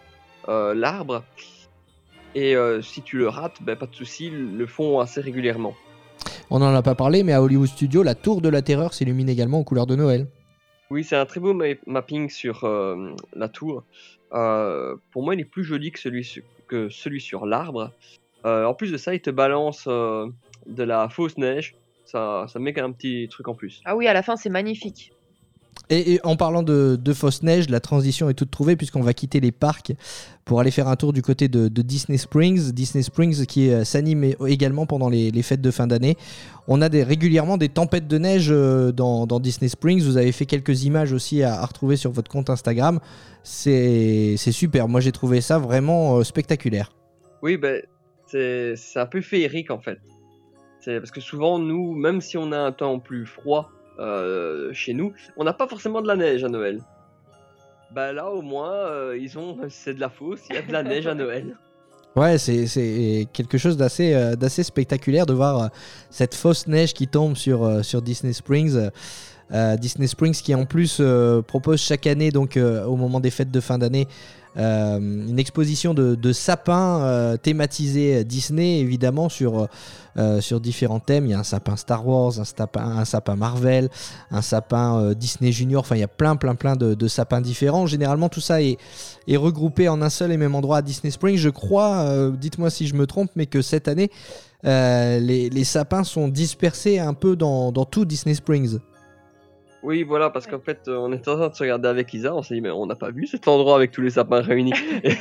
euh, 0.50 0.74
l'arbre. 0.74 1.24
Et 2.34 2.56
euh, 2.56 2.82
si 2.82 3.02
tu 3.02 3.18
le 3.18 3.28
rates, 3.28 3.62
ben, 3.62 3.76
pas 3.76 3.86
de 3.88 3.96
souci, 3.96 4.28
ils 4.28 4.58
le 4.58 4.66
font 4.66 5.00
assez 5.00 5.22
régulièrement. 5.22 5.76
On 6.50 6.60
n'en 6.60 6.74
a 6.74 6.82
pas 6.82 6.96
parlé, 6.96 7.24
mais 7.24 7.34
à 7.34 7.42
Hollywood 7.42 7.68
Studio, 7.68 8.04
la 8.04 8.16
tour 8.16 8.42
de 8.42 8.50
la 8.50 8.62
terreur 8.62 8.94
s'illumine 8.94 9.30
également 9.30 9.60
aux 9.60 9.64
couleurs 9.64 9.88
de 9.88 9.96
Noël. 9.96 10.28
Oui, 10.90 11.04
c'est 11.04 11.16
un 11.16 11.26
très 11.26 11.40
beau 11.40 11.54
ma- 11.54 11.66
mapping 11.88 12.30
sur 12.30 12.64
euh, 12.64 13.14
la 13.36 13.48
tour. 13.50 13.84
Euh, 14.34 14.96
pour 15.12 15.24
moi, 15.24 15.36
il 15.36 15.42
est 15.42 15.46
plus 15.46 15.64
joli 15.64 15.92
que 15.92 16.00
celui, 16.00 16.24
su- 16.24 16.44
que 16.68 16.90
celui 16.90 17.22
sur 17.22 17.46
l'arbre. 17.46 17.92
Euh, 18.46 18.66
en 18.66 18.74
plus 18.74 18.92
de 18.92 18.98
ça, 18.98 19.14
il 19.14 19.22
te 19.22 19.30
balance 19.30 19.86
euh, 19.88 20.28
de 20.68 20.84
la 20.84 21.08
fausse 21.10 21.38
neige. 21.38 21.76
Ça, 22.06 22.46
ça 22.48 22.60
met 22.60 22.78
un 22.80 22.92
petit 22.92 23.28
truc 23.30 23.48
en 23.48 23.56
plus. 23.56 23.82
Ah 23.86 23.96
oui, 23.96 24.08
à 24.08 24.14
la 24.14 24.22
fin 24.24 24.36
c'est 24.36 24.50
magnifique. 24.50 25.14
Et, 25.92 26.22
en 26.24 26.38
parlant 26.38 26.64
de, 26.64 27.14
fausse 27.14 27.44
neige, 27.44 27.70
la 27.70 27.82
transition 27.82 28.30
est 28.30 28.34
toute 28.34 28.50
trouvée 28.50 28.78
puisqu'on 28.78 29.02
va 29.02 29.14
quitter 29.14 29.42
les 29.42 29.52
parcs 29.52 29.92
pour 30.46 30.62
aller 30.62 30.72
faire 30.72 30.88
un 30.88 30.96
tour 30.96 31.12
du 31.12 31.22
côté 31.22 31.50
de, 31.50 31.68
Disney 31.68 32.18
Springs. 32.18 32.72
Disney 32.72 33.04
Springs 33.04 33.46
qui 33.46 33.70
euh, 33.70 33.84
s'anime 33.84 34.24
également 34.48 34.86
pendant 34.86 35.10
les, 35.10 35.42
fêtes 35.42 35.62
de 35.62 35.72
fin 35.72 35.88
d'année. 35.88 36.16
On 36.68 36.82
a 36.82 36.88
régulièrement 36.88 37.58
des 37.58 37.68
tempêtes 37.68 38.08
de 38.08 38.18
neige 38.18 38.48
euh, 38.52 38.94
dans, 38.94 39.40
Disney 39.42 39.68
Springs. 39.68 40.02
Vous 40.02 40.16
avez 40.16 40.32
fait 40.32 40.46
quelques 40.46 40.86
images 40.86 41.12
aussi 41.12 41.44
à, 41.44 41.66
retrouver 41.66 41.98
sur 41.98 42.12
votre 42.12 42.32
compte 42.32 42.50
Instagram. 42.50 43.00
C'est 43.44 44.38
super. 44.38 44.88
Moi 44.88 45.02
j'ai 45.02 45.12
trouvé 45.12 45.42
ça 45.42 45.60
vraiment 45.60 46.18
euh, 46.18 46.24
spectaculaire. 46.24 46.94
Oui, 47.42 47.58
ben, 47.58 47.82
c'est 48.28 48.78
un 48.96 49.06
peu 49.06 49.20
féerique 49.20 49.72
en 49.72 49.80
fait. 49.80 50.00
Parce 50.86 51.12
que 51.12 51.22
souvent, 51.22 51.60
nous, 51.60 51.94
même 51.94 52.22
si 52.22 52.38
on 52.38 52.52
a 52.54 52.58
un 52.58 52.72
temps 52.72 52.98
plus 53.00 53.26
froid 53.26 53.70
euh, 54.02 54.74
chez 54.74 54.94
nous, 54.94 55.14
on 55.38 55.44
n'a 55.44 55.54
pas 55.54 55.68
forcément 55.68 56.02
de 56.02 56.08
la 56.08 56.16
neige 56.16 56.44
à 56.44 56.50
Noël. 56.50 56.82
Bah 57.94 58.14
là, 58.14 58.30
au 58.32 58.42
moins, 58.42 58.72
euh, 58.74 59.18
ils 59.20 59.38
ont, 59.38 59.58
c'est 59.70 59.94
de 59.94 60.00
la 60.00 60.10
fausse, 60.10 60.42
il 60.50 60.56
y 60.56 60.60
a 60.60 60.62
de 60.62 60.72
la 60.72 60.84
neige 60.84 61.08
à 61.08 61.14
Noël. 61.16 61.56
Ouais, 62.14 62.38
c'est- 62.38 63.26
quelque 63.32 63.58
chose 63.58 63.78
d'assez 63.78 64.14
euh, 64.14 64.36
spectaculaire 64.64 65.26
de 65.26 65.32
voir 65.32 65.64
euh, 65.64 65.68
cette 66.10 66.36
fausse 66.36 66.68
neige 66.68 66.94
qui 66.94 67.08
tombe 67.08 67.38
sur, 67.38 67.86
sur 67.86 68.02
Disney 68.02 68.34
Springs. 68.34 68.90
Disney 69.80 70.08
Springs 70.08 70.34
qui 70.42 70.54
en 70.54 70.66
plus 70.66 71.02
propose 71.48 71.82
chaque 71.82 72.08
année, 72.08 72.32
donc 72.32 72.58
au 72.58 72.96
moment 72.98 73.22
des 73.22 73.32
fêtes 73.32 73.52
de 73.52 73.60
fin 73.62 73.78
d'année, 73.78 74.08
euh, 74.58 74.98
une 75.00 75.40
exposition 75.40 75.94
de, 75.94 76.34
sapins 76.34 77.02
euh, 77.02 77.38
thématisés 77.38 78.24
Disney, 78.24 78.80
évidemment, 78.80 79.30
sur, 79.30 79.68
euh, 80.18 80.42
sur 80.42 80.60
différents 80.60 81.00
thèmes. 81.00 81.26
Il 81.26 81.32
y 81.32 81.34
a 81.34 81.40
un 81.40 81.44
sapin 81.44 81.78
Star 81.78 82.06
Wars, 82.06 82.34
un 82.38 83.06
sapin, 83.06 83.36
Marvel, 83.38 83.90
un 84.30 84.42
sapin 84.42 85.00
euh, 85.00 85.14
Disney 85.14 85.54
Junior. 85.54 85.80
Enfin, 85.80 85.96
il 85.96 86.00
y 86.00 86.04
a 86.04 86.10
plein, 86.10 86.36
plein, 86.36 86.56
plein 86.56 86.76
de, 86.76 87.08
sapins 87.08 87.40
différents. 87.40 87.88
Généralement, 87.88 88.28
tout 88.28 88.42
ça 88.42 88.62
est, 88.62 88.78
regroupé 89.30 89.88
en 89.88 90.02
un 90.02 90.10
seul 90.10 90.34
et 90.34 90.38
même 90.38 90.54
endroit 90.54 90.78
à 90.78 90.82
Disney 90.82 91.12
Springs. 91.12 91.38
Je 91.38 91.50
crois, 91.50 92.00
euh, 92.00 92.32
dites-moi 92.32 92.70
si 92.70 92.88
je 92.88 92.96
me 92.96 93.08
trompe, 93.08 93.32
mais 93.38 93.46
que 93.46 93.62
cette 93.62 93.88
année, 93.88 94.12
euh, 94.66 95.20
les, 95.20 95.64
sapins 95.64 96.04
sont 96.04 96.28
dispersés 96.28 97.00
un 97.00 97.14
peu 97.14 97.38
dans 97.38 97.72
tout 97.86 98.04
Disney 98.04 98.36
Springs. 98.36 98.80
Oui, 99.84 100.04
voilà, 100.04 100.30
parce 100.30 100.46
qu'en 100.48 100.60
fait, 100.60 100.88
euh, 100.88 100.98
on 100.98 101.12
était 101.12 101.30
en 101.30 101.38
train 101.38 101.50
de 101.50 101.56
se 101.56 101.64
regarder 101.64 101.88
avec 101.90 102.14
Isa, 102.14 102.36
on 102.36 102.44
s'est 102.44 102.54
dit, 102.56 102.62
mais 102.62 102.70
on 102.70 102.86
n'a 102.86 102.96
pas 102.96 103.10
vu 103.12 103.26
cet 103.26 103.48
endroit 103.48 103.76
avec 103.76 103.92
tous 103.92 104.02
les 104.02 104.12
sapins 104.12 104.42
réunis. 104.42 104.74
et, 105.04 105.14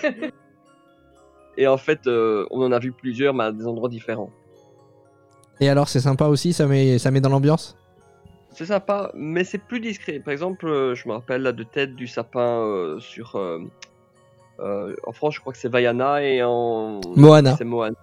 et 1.56 1.66
en 1.66 1.76
fait, 1.78 2.06
euh, 2.06 2.46
on 2.50 2.62
en 2.62 2.72
a 2.72 2.78
vu 2.78 2.92
plusieurs, 2.92 3.32
mais 3.34 3.44
à 3.44 3.52
des 3.52 3.66
endroits 3.66 3.88
différents. 3.88 4.30
Et 5.60 5.68
alors, 5.68 5.88
c'est 5.88 6.00
sympa 6.00 6.26
aussi, 6.26 6.52
ça 6.52 6.66
met, 6.66 6.98
ça 6.98 7.10
met 7.10 7.20
dans 7.20 7.28
l'ambiance? 7.30 7.76
C'est 8.52 8.66
sympa, 8.66 9.10
mais 9.14 9.44
c'est 9.44 9.58
plus 9.58 9.80
discret. 9.80 10.18
Par 10.20 10.32
exemple, 10.32 10.66
euh, 10.66 10.94
je 10.94 11.08
me 11.08 11.14
rappelle 11.14 11.42
là 11.42 11.52
de 11.52 11.62
tête 11.62 11.94
du 11.94 12.06
sapin 12.06 12.60
euh, 12.62 12.98
sur. 12.98 13.36
euh, 13.36 13.60
euh, 14.58 14.94
en 15.06 15.12
France, 15.12 15.36
je 15.36 15.40
crois 15.40 15.52
que 15.52 15.58
c'est 15.58 15.68
Vaiana 15.70 16.22
et 16.22 16.42
en. 16.42 17.00
Moana. 17.16 17.56
C'est 17.56 17.64
Moana. 17.64 17.96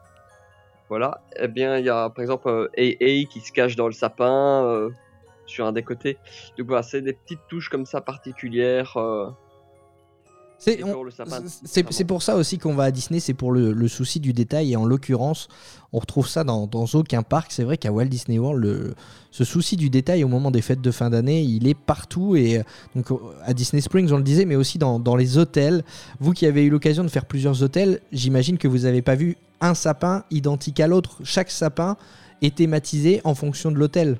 Voilà. 0.89 1.21
Eh 1.39 1.47
bien, 1.49 1.77
il 1.77 1.85
y 1.85 1.89
a 1.89 2.09
par 2.09 2.21
exemple 2.21 2.47
euh, 2.47 2.67
AA 2.77 3.25
qui 3.29 3.41
se 3.41 3.51
cache 3.51 3.75
dans 3.75 3.87
le 3.87 3.93
sapin 3.93 4.63
euh, 4.65 4.89
sur 5.47 5.65
un 5.65 5.71
des 5.71 5.83
côtés. 5.83 6.17
Donc 6.57 6.67
voilà, 6.67 6.83
c'est 6.83 7.01
des 7.01 7.13
petites 7.13 7.39
touches 7.49 7.69
comme 7.69 7.85
ça 7.85 8.01
particulières. 8.01 8.95
euh, 8.97 9.27
C'est 10.59 10.77
pour 10.77 11.05
sapin, 11.11 11.43
c'est- 11.45 12.03
pour 12.05 12.23
ça 12.23 12.35
aussi 12.35 12.57
qu'on 12.57 12.73
va 12.73 12.85
à 12.85 12.91
Disney, 12.91 13.19
c'est 13.19 13.35
pour 13.35 13.51
le, 13.51 13.73
le 13.73 13.87
souci 13.87 14.19
du 14.19 14.33
détail. 14.33 14.73
Et 14.73 14.75
en 14.75 14.85
l'occurrence, 14.85 15.49
on 15.93 15.99
retrouve 15.99 16.27
ça 16.27 16.43
dans, 16.43 16.65
dans 16.65 16.85
aucun 16.95 17.21
parc. 17.21 17.51
C'est 17.51 17.63
vrai 17.63 17.77
qu'à 17.77 17.91
Walt 17.91 18.05
Disney 18.05 18.39
World, 18.39 18.63
le- 18.63 18.95
ce 19.29 19.43
souci 19.43 19.75
du 19.75 19.91
détail 19.91 20.23
au 20.23 20.27
moment 20.27 20.49
des 20.49 20.63
fêtes 20.63 20.81
de 20.81 20.89
fin 20.89 21.11
d'année, 21.11 21.43
il 21.43 21.67
est 21.67 21.75
partout. 21.77 22.35
Et 22.35 22.63
donc 22.95 23.05
à 23.45 23.53
Disney 23.53 23.81
Springs, 23.81 24.11
on 24.11 24.17
le 24.17 24.23
disait, 24.23 24.45
mais 24.45 24.55
aussi 24.55 24.79
dans, 24.79 24.97
dans 24.99 25.15
les 25.15 25.37
hôtels. 25.37 25.83
Vous 26.19 26.33
qui 26.33 26.47
avez 26.47 26.63
eu 26.63 26.71
l'occasion 26.71 27.03
de 27.03 27.09
faire 27.09 27.25
plusieurs 27.25 27.61
hôtels, 27.61 28.01
j'imagine 28.11 28.57
que 28.57 28.67
vous 28.67 28.79
n'avez 28.79 29.03
pas 29.03 29.13
vu 29.15 29.37
un 29.61 29.75
sapin 29.75 30.23
identique 30.31 30.79
à 30.79 30.87
l'autre. 30.87 31.17
Chaque 31.23 31.51
sapin 31.51 31.97
est 32.41 32.55
thématisé 32.55 33.21
en 33.25 33.35
fonction 33.35 33.69
de 33.71 33.77
l'hôtel. 33.77 34.17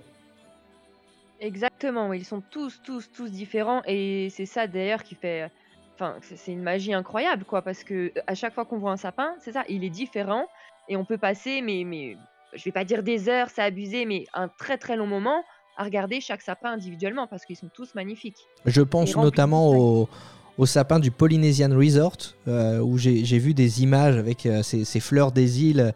Exactement, 1.39 2.13
ils 2.13 2.25
sont 2.25 2.41
tous, 2.41 2.81
tous, 2.83 3.11
tous 3.11 3.31
différents 3.31 3.81
et 3.85 4.29
c'est 4.31 4.45
ça 4.45 4.67
d'ailleurs 4.67 5.03
qui 5.03 5.15
fait. 5.15 5.49
Enfin, 5.93 6.15
c'est 6.21 6.51
une 6.51 6.61
magie 6.61 6.93
incroyable, 6.93 7.43
quoi, 7.43 7.63
parce 7.63 7.83
que 7.83 8.11
à 8.27 8.35
chaque 8.35 8.53
fois 8.53 8.65
qu'on 8.65 8.77
voit 8.77 8.91
un 8.91 8.97
sapin, 8.97 9.33
c'est 9.39 9.53
ça, 9.53 9.63
il 9.67 9.83
est 9.83 9.89
différent 9.89 10.45
et 10.87 10.95
on 10.95 11.05
peut 11.05 11.17
passer, 11.17 11.61
mais, 11.61 11.83
mais 11.85 12.17
je 12.53 12.63
vais 12.63 12.71
pas 12.71 12.85
dire 12.85 13.01
des 13.01 13.29
heures, 13.29 13.49
c'est 13.49 13.63
abusé, 13.63 14.05
mais 14.05 14.25
un 14.33 14.47
très 14.47 14.77
très 14.77 14.95
long 14.95 15.07
moment 15.07 15.43
à 15.75 15.83
regarder 15.83 16.21
chaque 16.21 16.41
sapin 16.41 16.71
individuellement 16.71 17.27
parce 17.27 17.45
qu'ils 17.45 17.55
sont 17.55 17.69
tous 17.69 17.93
magnifiques. 17.95 18.47
Je 18.65 18.81
pense 18.81 19.15
notamment 19.15 19.71
au, 19.71 20.09
au 20.57 20.65
sapin 20.65 20.99
du 20.99 21.11
Polynesian 21.11 21.69
Resort, 21.75 22.17
euh, 22.47 22.79
où 22.79 22.97
j'ai 22.97 23.39
vu 23.39 23.53
des 23.53 23.83
images 23.83 24.17
avec 24.17 24.45
euh, 24.45 24.63
ces, 24.63 24.99
fleurs 24.99 25.31
des 25.31 25.63
îles 25.63 25.93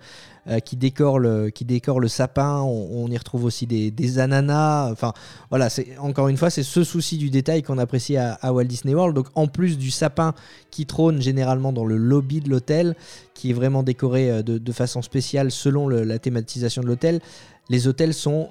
euh, 0.47 0.60
qui, 0.60 0.76
décorent 0.76 1.17
le, 1.17 1.50
qui 1.50 1.65
décorent 1.65 2.00
le 2.00 2.08
sapin. 2.08 2.62
On, 2.62 3.10
y 3.10 3.17
retrouve 3.17 3.43
aussi 3.45 3.65
des, 3.65 4.19
ananas. 4.19 4.91
Enfin, 4.91 5.13
voilà, 5.50 5.69
encore 5.97 6.28
une 6.28 6.38
fois, 6.38 6.52
c'est 6.52 6.63
ce 6.63 6.84
souci 6.84 7.17
du 7.17 7.32
détail 7.32 7.63
qu'on 7.63 7.80
apprécie 7.80 8.17
à, 8.17 8.54
Walt 8.54 8.65
Disney 8.65 8.93
World. 8.93 9.15
Donc, 9.15 9.28
en 9.34 9.47
plus 9.47 9.80
du 9.80 9.89
sapin 9.89 10.34
qui 10.69 10.86
trône 10.86 11.21
généralement 11.21 11.74
dans 11.74 11.86
le 11.86 11.97
lobby 11.97 12.39
de 12.39 12.50
l'hôtel, 12.50 12.95
qui 13.34 13.50
est 13.50 13.54
vraiment 13.54 13.82
décoré 13.82 14.43
de, 14.43 14.71
façon 14.71 15.02
spéciale 15.02 15.52
selon 15.52 15.89
la 15.89 16.19
thématisation 16.19 16.84
de 16.84 16.88
l'hôtel, 16.88 17.19
les 17.69 17.88
hôtels 17.88 18.13
sont 18.13 18.50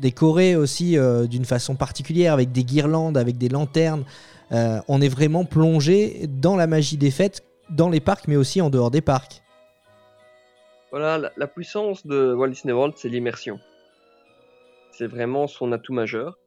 décorés 0.00 0.54
aussi 0.54 0.96
d'une 1.30 1.44
façon 1.46 1.76
particulière, 1.76 2.34
avec 2.34 2.52
des 2.52 2.64
guirlandes, 2.64 3.16
avec 3.16 3.38
des 3.38 3.48
lanternes. 3.48 4.04
Euh, 4.52 4.80
on 4.88 5.00
est 5.00 5.08
vraiment 5.08 5.44
plongé 5.44 6.26
dans 6.28 6.56
la 6.56 6.66
magie 6.66 6.96
des 6.96 7.10
fêtes, 7.10 7.44
dans 7.70 7.88
les 7.88 8.00
parcs, 8.00 8.28
mais 8.28 8.36
aussi 8.36 8.60
en 8.60 8.70
dehors 8.70 8.90
des 8.90 9.00
parcs. 9.00 9.42
Voilà, 10.90 11.18
la, 11.18 11.32
la 11.36 11.46
puissance 11.46 12.06
de 12.06 12.32
Walt 12.34 12.48
Disney 12.48 12.72
World, 12.72 12.94
c'est 12.96 13.08
l'immersion. 13.08 13.58
C'est 14.92 15.06
vraiment 15.06 15.46
son 15.46 15.70
atout 15.72 15.92
majeur. 15.92 16.38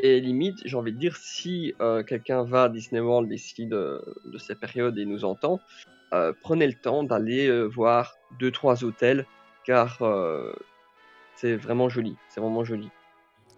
Et 0.00 0.20
limite, 0.20 0.56
j'ai 0.64 0.76
envie 0.76 0.92
de 0.92 0.98
dire, 0.98 1.16
si 1.16 1.74
euh, 1.80 2.02
quelqu'un 2.02 2.42
va 2.44 2.64
à 2.64 2.68
Disney 2.68 3.00
World 3.00 3.30
ici 3.30 3.66
de, 3.66 4.02
de 4.24 4.38
ces 4.38 4.54
périodes 4.54 4.98
et 4.98 5.04
nous 5.04 5.24
entend, 5.24 5.60
euh, 6.12 6.32
prenez 6.42 6.66
le 6.66 6.74
temps 6.74 7.04
d'aller 7.04 7.66
voir 7.68 8.14
deux 8.40 8.50
trois 8.50 8.82
hôtels, 8.84 9.26
car 9.64 10.02
c'est 11.36 11.56
vraiment 11.56 11.88
joli. 11.88 12.16
C'est 12.28 12.40
vraiment 12.40 12.64
joli. 12.64 12.88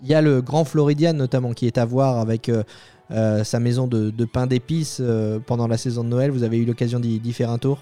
Il 0.03 0.09
y 0.09 0.15
a 0.15 0.21
le 0.21 0.43
Grand 0.43 0.65
Floridian 0.65 1.15
notamment 1.15 1.53
qui 1.53 1.67
est 1.67 1.79
à 1.79 1.85
voir 1.87 2.19
avec 2.19 2.49
euh, 2.49 2.65
euh, 3.11 3.45
sa 3.45 3.61
maison 3.61 3.87
de, 3.87 4.11
de 4.11 4.25
pain 4.25 4.47
d'épices 4.47 4.99
euh, 5.01 5.39
pendant 5.39 5.69
la 5.69 5.77
saison 5.79 6.03
de 6.05 6.09
Noël. 6.09 6.31
Vous 6.31 6.43
avez 6.43 6.59
eu 6.59 6.65
l'occasion 6.65 6.99
d'y 7.01 7.19
d'y 7.21 7.33
faire 7.33 7.51
un 7.51 7.59
tour? 7.59 7.79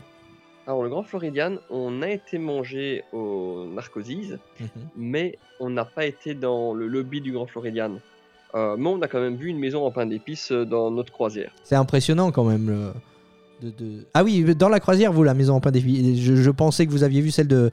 Alors, 0.67 0.83
le 0.83 0.89
Grand 0.89 1.03
Floridian, 1.03 1.57
on 1.69 2.01
a 2.01 2.09
été 2.09 2.39
manger 2.39 3.05
au 3.13 3.67
Narcosis, 3.75 4.33
mais 4.97 5.39
on 5.61 5.69
n'a 5.71 5.85
pas 5.85 6.07
été 6.07 6.35
dans 6.35 6.73
le 6.73 6.87
lobby 6.87 7.21
du 7.21 7.33
Grand 7.33 7.47
Floridian. 7.47 7.93
Euh, 8.55 8.77
mais 8.79 8.89
on 8.89 9.03
a 9.03 9.09
quand 9.09 9.21
même 9.21 9.37
vu 9.37 9.49
une 9.49 9.59
maison 9.59 9.85
en 9.85 9.91
pain 9.91 10.07
d'épices 10.07 10.53
dans 10.53 10.91
notre 10.91 11.13
croisière. 11.13 11.53
C'est 11.65 11.75
impressionnant 11.75 12.31
quand 12.33 12.45
même. 12.45 12.69
le- 12.69 12.93
de- 13.69 13.71
de- 13.77 14.07
Ah 14.15 14.25
oui, 14.25 14.43
dans 14.55 14.69
la 14.69 14.81
croisière, 14.81 15.13
vous, 15.13 15.23
la 15.23 15.35
maison 15.35 15.55
en 15.55 15.61
pain 15.61 15.71
d'épices. 15.71 16.19
Je, 16.21 16.35
je 16.37 16.51
pensais 16.51 16.87
que 16.87 16.91
vous 16.93 17.03
aviez 17.03 17.21
vu 17.21 17.31
celle 17.31 17.49
de, 17.49 17.71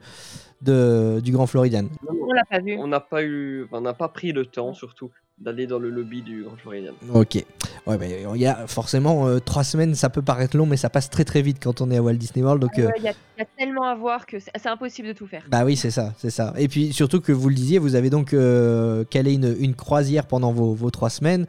de- 0.60 1.20
du 1.22 1.32
Grand 1.32 1.46
Floridian. 1.46 1.84
On 2.08 2.32
l'a 2.32 2.44
pas 2.44 2.58
vu. 2.60 2.76
On 2.78 2.86
n'a 2.88 3.00
pas 3.00 3.22
eu, 3.22 3.66
on 3.72 3.80
n'a 3.80 3.94
pas 3.94 4.08
pris 4.08 4.32
le 4.32 4.44
temps 4.46 4.74
surtout 4.74 5.10
d'aller 5.42 5.66
dans 5.66 5.78
le 5.78 5.90
lobby 5.90 6.22
du 6.22 6.44
Grand 6.44 6.56
Floridian. 6.56 6.92
Ok. 7.12 7.44
Ouais, 7.86 7.98
mais 7.98 8.24
il 8.34 8.40
y 8.40 8.46
a 8.46 8.66
forcément 8.68 9.26
euh, 9.26 9.40
trois 9.40 9.64
semaines, 9.64 9.94
ça 9.96 10.08
peut 10.08 10.22
paraître 10.22 10.56
long, 10.56 10.66
mais 10.66 10.76
ça 10.76 10.88
passe 10.88 11.10
très 11.10 11.24
très 11.24 11.42
vite 11.42 11.58
quand 11.62 11.80
on 11.80 11.90
est 11.90 11.96
à 11.96 12.02
Walt 12.02 12.14
Disney 12.14 12.44
World. 12.44 12.60
Donc, 12.62 12.78
euh, 12.78 12.86
Ouais, 12.86 12.92
Il 12.98 13.02
y, 13.04 13.08
a- 13.08 13.12
il 13.36 13.40
y 13.40 13.42
a 13.42 13.46
tellement 13.58 13.82
à 13.84 13.94
voir 13.94 14.24
que 14.26 14.38
c'est 14.38 14.52
c'est 14.56 14.68
impossible 14.68 15.08
de 15.08 15.12
tout 15.14 15.26
faire. 15.26 15.42
bah 15.48 15.64
oui, 15.64 15.76
c'est 15.76 15.90
ça, 15.90 16.12
c'est 16.18 16.30
ça. 16.30 16.54
Et 16.56 16.68
puis 16.68 16.92
surtout 16.92 17.20
que 17.20 17.32
vous 17.32 17.48
le 17.48 17.54
disiez, 17.56 17.78
vous 17.78 17.96
avez 17.96 18.08
donc 18.10 18.34
euh, 18.34 19.04
calé 19.04 19.32
une, 19.34 19.56
une 19.58 19.74
croisière 19.74 20.26
pendant 20.26 20.52
vos, 20.52 20.74
vos 20.74 20.90
trois 20.90 21.10
semaines. 21.10 21.46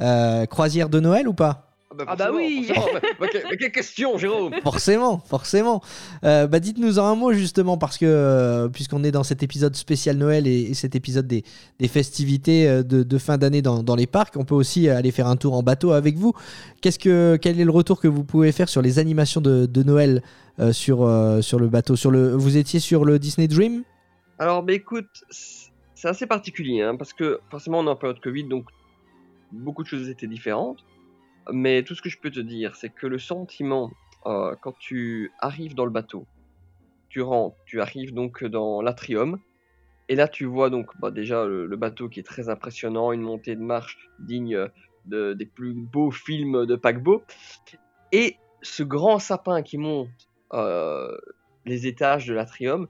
Euh, 0.00 0.46
croisière 0.46 0.88
de 0.88 0.98
Noël 0.98 1.28
ou 1.28 1.34
pas? 1.34 1.65
Ah 2.06 2.16
bah 2.16 2.30
oui. 2.34 2.64
forcément. 2.74 2.86
Mais, 3.02 3.08
mais 3.20 3.28
que- 3.28 3.48
mais 3.50 3.56
quelle 3.56 3.72
question, 3.72 4.18
Jérôme 4.18 4.54
Forcément, 4.62 5.18
forcément. 5.18 5.82
Euh, 6.24 6.46
bah 6.46 6.60
dites-nous 6.60 6.98
en 6.98 7.06
un 7.06 7.14
mot 7.14 7.32
justement 7.32 7.78
parce 7.78 7.98
que 7.98 8.06
euh, 8.06 8.68
puisqu'on 8.68 9.04
est 9.04 9.10
dans 9.12 9.22
cet 9.22 9.42
épisode 9.42 9.74
spécial 9.76 10.16
Noël 10.16 10.46
et, 10.46 10.62
et 10.62 10.74
cet 10.74 10.94
épisode 10.96 11.26
des, 11.26 11.44
des 11.78 11.88
festivités 11.88 12.68
euh, 12.68 12.82
de, 12.82 13.02
de 13.02 13.18
fin 13.18 13.38
d'année 13.38 13.62
dans, 13.62 13.82
dans 13.82 13.96
les 13.96 14.06
parcs, 14.06 14.36
on 14.36 14.44
peut 14.44 14.54
aussi 14.54 14.88
aller 14.88 15.10
faire 15.10 15.26
un 15.26 15.36
tour 15.36 15.54
en 15.54 15.62
bateau 15.62 15.92
avec 15.92 16.16
vous. 16.16 16.32
Qu'est-ce 16.80 16.98
que 16.98 17.36
quel 17.40 17.60
est 17.60 17.64
le 17.64 17.70
retour 17.70 18.00
que 18.00 18.08
vous 18.08 18.24
pouvez 18.24 18.52
faire 18.52 18.68
sur 18.68 18.82
les 18.82 18.98
animations 18.98 19.40
de, 19.40 19.66
de 19.66 19.82
Noël 19.82 20.22
euh, 20.58 20.72
sur 20.72 21.02
euh, 21.02 21.40
sur 21.42 21.58
le 21.58 21.68
bateau 21.68 21.96
Sur 21.96 22.10
le, 22.10 22.34
vous 22.34 22.56
étiez 22.56 22.80
sur 22.80 23.04
le 23.04 23.18
Disney 23.18 23.48
Dream? 23.48 23.82
Alors, 24.38 24.62
bah 24.62 24.72
écoute, 24.74 25.06
c'est 25.30 26.08
assez 26.08 26.26
particulier 26.26 26.82
hein, 26.82 26.94
parce 26.96 27.12
que 27.14 27.40
forcément 27.50 27.78
on 27.80 27.86
est 27.86 27.90
en 27.90 27.96
période 27.96 28.20
Covid, 28.20 28.44
donc 28.44 28.64
beaucoup 29.52 29.82
de 29.82 29.88
choses 29.88 30.08
étaient 30.08 30.26
différentes. 30.26 30.78
Mais 31.52 31.82
tout 31.84 31.94
ce 31.94 32.02
que 32.02 32.08
je 32.08 32.18
peux 32.20 32.30
te 32.30 32.40
dire, 32.40 32.76
c'est 32.76 32.90
que 32.90 33.06
le 33.06 33.18
sentiment 33.18 33.92
euh, 34.26 34.54
quand 34.60 34.76
tu 34.78 35.32
arrives 35.38 35.74
dans 35.74 35.84
le 35.84 35.90
bateau, 35.90 36.26
tu 37.08 37.22
rentres, 37.22 37.56
tu 37.66 37.80
arrives 37.80 38.12
donc 38.12 38.44
dans 38.44 38.82
l'atrium, 38.82 39.38
et 40.08 40.16
là 40.16 40.28
tu 40.28 40.44
vois 40.44 40.70
donc 40.70 40.90
bah, 40.98 41.10
déjà 41.10 41.44
le, 41.46 41.68
bateau 41.76 42.08
qui 42.08 42.20
est 42.20 42.24
très 42.24 42.48
impressionnant, 42.48 43.12
une 43.12 43.22
montée 43.22 43.54
de 43.54 43.62
marche 43.62 44.10
digne 44.18 44.68
de- 45.04 45.34
des 45.34 45.46
plus 45.46 45.74
beaux 45.74 46.10
films 46.10 46.66
de 46.66 46.76
paquebot, 46.76 47.24
et 48.12 48.36
ce 48.62 48.82
grand 48.82 49.18
sapin 49.18 49.62
qui 49.62 49.78
monte 49.78 50.10
euh, 50.52 51.16
les 51.64 51.86
étages 51.86 52.26
de 52.26 52.34
l'atrium, 52.34 52.88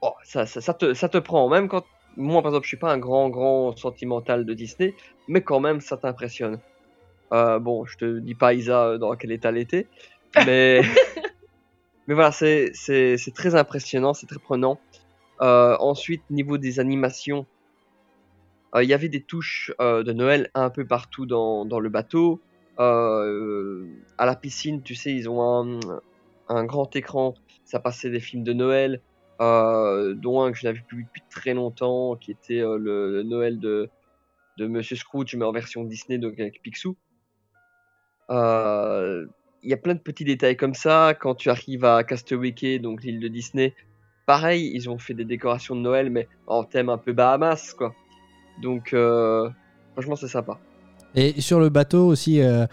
oh, 0.00 0.14
ça 0.24 0.46
te, 0.46 0.94
ça 0.94 1.08
te 1.08 1.18
prend. 1.18 1.48
Même 1.48 1.68
quand 1.68 1.84
moi, 2.16 2.42
par 2.42 2.50
exemple, 2.50 2.64
je 2.64 2.68
suis 2.68 2.76
pas 2.76 2.92
un 2.92 2.98
grand, 2.98 3.28
grand 3.30 3.76
sentimental 3.76 4.44
de 4.44 4.54
Disney, 4.54 4.94
mais 5.28 5.42
quand 5.42 5.60
même, 5.60 5.80
ça 5.80 5.96
t'impressionne. 5.96 6.60
Euh, 7.32 7.58
bon, 7.58 7.84
je 7.84 7.96
te 7.96 8.18
dis 8.18 8.34
pas, 8.34 8.54
Isa, 8.54 8.86
euh, 8.86 8.98
dans 8.98 9.14
quel 9.14 9.32
état 9.32 9.50
elle 9.50 9.58
était, 9.58 9.86
mais, 10.46 10.82
mais 12.06 12.14
voilà, 12.14 12.32
c'est, 12.32 12.70
c'est, 12.74 13.16
c'est 13.16 13.32
très 13.32 13.54
impressionnant, 13.54 14.14
c'est 14.14 14.26
très 14.26 14.40
prenant. 14.40 14.80
Euh, 15.40 15.76
ensuite, 15.80 16.22
niveau 16.30 16.58
des 16.58 16.80
animations, 16.80 17.46
euh, 18.74 18.82
il 18.82 18.88
y 18.88 18.94
avait 18.94 19.08
des 19.08 19.22
touches 19.22 19.72
de 19.78 20.12
Noël 20.12 20.50
un 20.54 20.70
peu 20.70 20.86
partout 20.86 21.26
dans, 21.26 21.64
dans 21.64 21.80
le 21.80 21.88
bateau. 21.88 22.40
À 22.78 23.26
la 24.26 24.36
piscine, 24.36 24.82
tu 24.82 24.94
sais, 24.94 25.12
ils 25.12 25.28
ont 25.28 25.42
un, 25.42 25.80
un 26.48 26.64
grand 26.64 26.94
écran, 26.96 27.34
ça 27.64 27.78
passait 27.78 28.10
des 28.10 28.20
films 28.20 28.42
de 28.42 28.52
Noël, 28.54 29.00
dont 29.38 30.42
un 30.42 30.52
que 30.52 30.58
je 30.58 30.66
n'avais 30.66 30.80
plus 30.80 30.98
vu 30.98 31.04
depuis 31.04 31.22
très 31.30 31.54
longtemps, 31.54 32.16
qui 32.16 32.30
était 32.30 32.60
le, 32.60 33.12
le 33.12 33.22
Noël 33.22 33.58
de 33.58 33.90
de 34.60 34.66
Monsieur 34.66 34.96
Scrooge, 34.96 35.34
mais 35.36 35.44
en 35.44 35.52
version 35.52 35.84
Disney, 35.84 36.18
donc 36.18 36.38
avec 36.38 36.60
Picsou. 36.62 36.96
Euh, 38.30 39.26
Il 39.62 39.70
y 39.70 39.74
a 39.74 39.76
plein 39.76 39.94
de 39.94 40.00
petits 40.00 40.24
détails 40.24 40.56
comme 40.56 40.74
ça. 40.74 41.14
Quand 41.18 41.34
tu 41.34 41.50
arrives 41.50 41.84
à 41.84 42.02
Castaway 42.04 42.78
donc 42.78 43.02
l'île 43.02 43.20
de 43.20 43.28
Disney, 43.28 43.74
pareil, 44.26 44.70
ils 44.74 44.88
ont 44.88 44.98
fait 44.98 45.14
des 45.14 45.24
décorations 45.24 45.76
de 45.76 45.80
Noël, 45.80 46.10
mais 46.10 46.28
en 46.46 46.64
thème 46.64 46.88
un 46.88 46.98
peu 46.98 47.12
Bahamas, 47.12 47.74
quoi. 47.76 47.94
Donc, 48.62 48.92
euh, 48.92 49.48
franchement, 49.92 50.16
c'est 50.16 50.28
sympa. 50.28 50.58
Et 51.14 51.40
sur 51.40 51.60
le 51.60 51.68
bateau 51.68 52.06
aussi, 52.06 52.40
euh, 52.40 52.66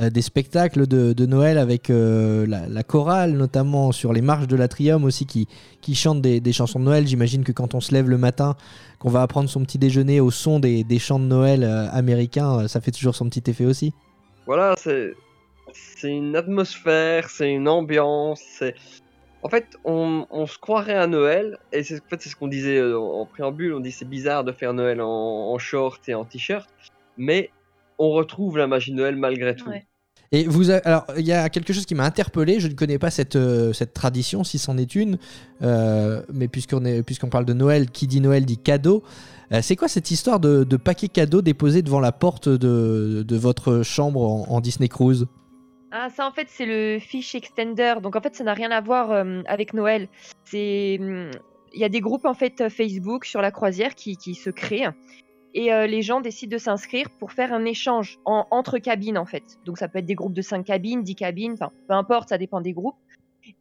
euh, 0.00 0.10
des 0.10 0.22
spectacles 0.22 0.86
de, 0.86 1.26
Noël 1.26 1.58
avec 1.58 1.90
euh, 1.90 2.46
la, 2.46 2.82
chorale, 2.84 3.32
notamment 3.32 3.90
sur 3.90 4.12
les 4.12 4.20
marches 4.20 4.46
de 4.46 4.54
l'Atrium 4.54 5.04
aussi, 5.04 5.26
qui, 5.26 5.48
qui 5.80 5.94
chantent 5.94 6.22
des, 6.22 6.52
chansons 6.52 6.78
de 6.78 6.84
Noël. 6.84 7.06
J'imagine 7.06 7.42
que 7.42 7.52
quand 7.52 7.74
on 7.74 7.80
se 7.80 7.92
lève 7.92 8.08
le 8.08 8.18
matin, 8.18 8.54
qu'on 9.00 9.10
va 9.10 9.26
prendre 9.26 9.48
son 9.48 9.62
petit 9.64 9.78
déjeuner 9.78 10.20
au 10.20 10.30
son 10.30 10.60
des, 10.60 10.84
des 10.84 10.98
chants 10.98 11.18
de 11.18 11.24
Noël 11.24 11.64
euh, 11.64 11.88
américains, 11.90 12.60
euh, 12.60 12.68
ça 12.68 12.80
fait 12.80 12.92
toujours 12.92 13.16
son 13.16 13.28
petit 13.28 13.50
effet 13.50 13.64
aussi. 13.64 13.92
Voilà, 14.48 14.74
c'est 14.78 15.12
c'est 15.74 16.10
une 16.10 16.34
atmosphère, 16.34 17.28
c'est 17.28 17.52
une 17.52 17.68
ambiance. 17.68 18.40
C'est 18.42 18.74
en 19.42 19.50
fait, 19.50 19.76
on, 19.84 20.26
on 20.30 20.46
se 20.46 20.58
croirait 20.58 20.94
à 20.94 21.06
Noël, 21.06 21.58
et 21.70 21.82
c'est 21.82 22.00
en 22.00 22.08
fait, 22.08 22.22
c'est 22.22 22.30
ce 22.30 22.34
qu'on 22.34 22.48
disait 22.48 22.78
euh, 22.78 22.98
en 22.98 23.26
préambule. 23.26 23.74
On 23.74 23.80
dit 23.80 23.92
c'est 23.92 24.08
bizarre 24.08 24.44
de 24.44 24.52
faire 24.52 24.72
Noël 24.72 25.02
en, 25.02 25.06
en 25.06 25.58
short 25.58 26.08
et 26.08 26.14
en 26.14 26.24
t-shirt, 26.24 26.66
mais 27.18 27.50
on 27.98 28.08
retrouve 28.08 28.56
la 28.56 28.66
magie 28.66 28.90
de 28.90 28.96
Noël 28.96 29.16
malgré 29.16 29.54
tout. 29.54 29.70
Et 30.30 30.44
vous, 30.46 30.70
alors, 30.70 31.06
il 31.16 31.26
y 31.26 31.32
a 31.32 31.48
quelque 31.48 31.72
chose 31.72 31.86
qui 31.86 31.94
m'a 31.94 32.04
interpellé. 32.04 32.60
Je 32.60 32.68
ne 32.68 32.74
connais 32.74 32.98
pas 32.98 33.10
cette, 33.10 33.36
euh, 33.36 33.72
cette 33.72 33.94
tradition, 33.94 34.44
si 34.44 34.58
c'en 34.58 34.76
est 34.76 34.94
une. 34.94 35.18
Euh, 35.62 36.22
mais 36.32 36.48
puisqu'on 36.48 36.84
est, 36.84 37.02
puisqu'on 37.02 37.30
parle 37.30 37.46
de 37.46 37.54
Noël, 37.54 37.90
qui 37.90 38.06
dit 38.06 38.20
Noël 38.20 38.44
dit 38.44 38.58
cadeau. 38.58 39.02
Euh, 39.52 39.60
c'est 39.62 39.76
quoi 39.76 39.88
cette 39.88 40.10
histoire 40.10 40.38
de, 40.38 40.64
de 40.64 40.76
paquet 40.76 41.08
cadeau 41.08 41.40
déposé 41.40 41.80
devant 41.80 42.00
la 42.00 42.12
porte 42.12 42.48
de, 42.50 43.24
de 43.26 43.36
votre 43.36 43.82
chambre 43.82 44.20
en, 44.22 44.46
en 44.50 44.60
Disney 44.60 44.88
Cruise? 44.88 45.26
Ah, 45.90 46.08
ça 46.14 46.26
en 46.26 46.32
fait 46.32 46.48
c'est 46.50 46.66
le 46.66 46.98
fish 46.98 47.34
extender. 47.34 47.94
Donc 48.02 48.14
en 48.14 48.20
fait 48.20 48.36
ça 48.36 48.44
n'a 48.44 48.52
rien 48.52 48.70
à 48.70 48.82
voir 48.82 49.24
avec 49.46 49.72
Noël. 49.72 50.08
C'est 50.44 50.98
hum, 51.00 51.30
il 51.72 51.80
y 51.80 51.84
a 51.84 51.88
des 51.88 52.00
groupes 52.00 52.26
en 52.26 52.34
fait 52.34 52.68
Facebook 52.68 53.24
sur 53.24 53.40
la 53.40 53.50
croisière 53.50 53.94
qui, 53.94 54.18
qui 54.18 54.34
se 54.34 54.50
créent 54.50 54.88
et 55.54 55.72
euh, 55.72 55.86
les 55.86 56.02
gens 56.02 56.20
décident 56.20 56.52
de 56.52 56.58
s'inscrire 56.58 57.08
pour 57.18 57.32
faire 57.32 57.52
un 57.52 57.64
échange 57.64 58.18
en- 58.24 58.46
entre 58.50 58.78
cabines 58.78 59.18
en 59.18 59.24
fait. 59.26 59.44
Donc 59.64 59.78
ça 59.78 59.88
peut 59.88 59.98
être 59.98 60.06
des 60.06 60.14
groupes 60.14 60.34
de 60.34 60.42
5 60.42 60.64
cabines, 60.64 61.02
10 61.02 61.14
cabines, 61.14 61.52
enfin 61.54 61.70
peu 61.88 61.94
importe, 61.94 62.28
ça 62.28 62.38
dépend 62.38 62.60
des 62.60 62.72
groupes. 62.72 62.96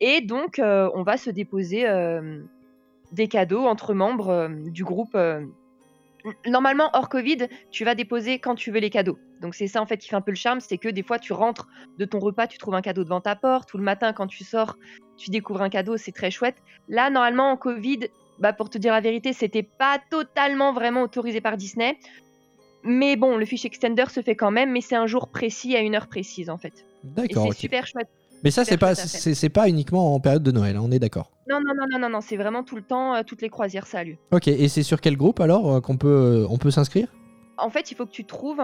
Et 0.01 0.21
donc 0.21 0.59
euh, 0.59 0.89
on 0.95 1.03
va 1.03 1.17
se 1.17 1.29
déposer 1.29 1.87
euh, 1.87 2.41
des 3.13 3.27
cadeaux 3.27 3.65
entre 3.65 3.93
membres 3.93 4.49
du 4.69 4.83
groupe. 4.83 5.15
Normalement 6.45 6.89
hors 6.93 7.07
Covid, 7.07 7.47
tu 7.71 7.85
vas 7.85 7.95
déposer 7.95 8.39
quand 8.39 8.55
tu 8.55 8.71
veux 8.71 8.79
les 8.79 8.89
cadeaux. 8.89 9.17
Donc 9.41 9.55
c'est 9.55 9.67
ça 9.67 9.81
en 9.81 9.85
fait 9.85 9.97
qui 9.97 10.09
fait 10.09 10.15
un 10.15 10.21
peu 10.21 10.31
le 10.31 10.35
charme, 10.35 10.59
c'est 10.59 10.77
que 10.77 10.89
des 10.89 11.03
fois 11.03 11.19
tu 11.19 11.31
rentres 11.31 11.69
de 11.97 12.05
ton 12.05 12.19
repas, 12.19 12.47
tu 12.47 12.57
trouves 12.57 12.73
un 12.75 12.81
cadeau 12.81 13.03
devant 13.05 13.21
ta 13.21 13.35
porte, 13.35 13.73
ou 13.73 13.77
le 13.77 13.83
matin 13.83 14.11
quand 14.11 14.27
tu 14.27 14.43
sors, 14.43 14.75
tu 15.15 15.29
découvres 15.29 15.61
un 15.61 15.69
cadeau, 15.69 15.95
c'est 15.95 16.11
très 16.11 16.31
chouette. 16.31 16.57
Là, 16.89 17.09
normalement, 17.09 17.51
en 17.51 17.57
Covid, 17.57 17.99
bah, 18.39 18.53
pour 18.53 18.69
te 18.69 18.77
dire 18.77 18.93
la 18.93 19.01
vérité, 19.01 19.33
c'était 19.33 19.63
pas 19.63 19.99
totalement 20.09 20.73
vraiment 20.73 21.01
autorisé 21.03 21.41
par 21.41 21.57
Disney. 21.57 21.97
Mais 22.83 23.15
bon, 23.15 23.37
le 23.37 23.45
fish 23.45 23.65
extender 23.65 24.05
se 24.09 24.21
fait 24.21 24.35
quand 24.35 24.51
même, 24.51 24.71
mais 24.71 24.81
c'est 24.81 24.95
un 24.95 25.07
jour 25.07 25.27
précis 25.29 25.75
à 25.75 25.79
une 25.81 25.95
heure 25.95 26.07
précise 26.07 26.49
en 26.49 26.57
fait. 26.57 26.85
D'accord. 27.03 27.47
c'est 27.51 27.59
super 27.59 27.85
chouette. 27.87 28.07
Mais 28.43 28.51
ça, 28.51 28.63
c'est 28.65 28.77
pas, 28.77 28.93
c'est 28.93 29.49
pas 29.49 29.67
uniquement 29.67 30.13
en 30.13 30.19
période 30.19 30.43
de 30.43 30.51
Noël, 30.51 30.75
hein, 30.77 30.81
on 30.83 30.91
est 30.91 30.99
d'accord. 30.99 31.31
Non, 31.49 31.59
non, 31.59 31.73
non, 31.75 31.85
non, 31.91 31.99
non, 31.99 32.09
non, 32.09 32.21
c'est 32.21 32.37
vraiment 32.37 32.63
tout 32.63 32.75
le 32.75 32.83
temps, 32.83 33.15
euh, 33.15 33.23
toutes 33.25 33.41
les 33.41 33.49
croisières, 33.49 33.87
ça 33.87 33.99
a 33.99 34.03
lieu. 34.03 34.17
Ok, 34.31 34.47
et 34.47 34.67
c'est 34.67 34.83
sur 34.83 35.01
quel 35.01 35.17
groupe 35.17 35.39
alors 35.39 35.73
euh, 35.73 35.81
qu'on 35.81 35.97
peut, 35.97 36.43
euh, 36.43 36.47
on 36.49 36.57
peut 36.59 36.69
s'inscrire? 36.69 37.07
En 37.57 37.71
fait, 37.71 37.89
il 37.89 37.95
faut 37.95 38.05
que 38.05 38.11
tu 38.11 38.25
trouves 38.25 38.61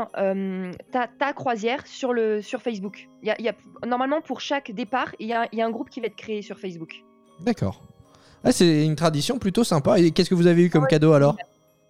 ta, 0.91 1.07
ta 1.07 1.33
croisière 1.33 1.87
sur, 1.87 2.13
le, 2.13 2.43
sur 2.43 2.61
Facebook. 2.61 3.09
Il 3.23 3.27
y 3.29 3.31
a, 3.31 3.41
y 3.41 3.49
a- 3.49 3.55
normalement, 3.87 4.21
pour 4.21 4.39
chaque 4.39 4.71
départ, 4.71 5.15
il 5.19 5.27
y 5.27 5.33
a, 5.33 5.47
il 5.51 5.57
y 5.57 5.63
a 5.63 5.65
un 5.65 5.71
groupe 5.71 5.89
qui 5.89 5.99
va 5.99 6.05
être 6.05 6.15
créé 6.15 6.43
sur 6.43 6.59
Facebook. 6.59 7.01
D'accord. 7.39 7.81
Ah, 8.43 8.51
c'est 8.51 8.85
une 8.85 8.95
tradition 8.95 9.39
plutôt 9.39 9.63
sympa. 9.63 9.99
Et 9.99 10.11
qu'est-ce 10.11 10.29
que 10.29 10.35
vous 10.35 10.47
avez 10.47 10.63
eu 10.65 10.69
comme 10.69 10.87
cadeau 10.87 11.13
alors? 11.13 11.37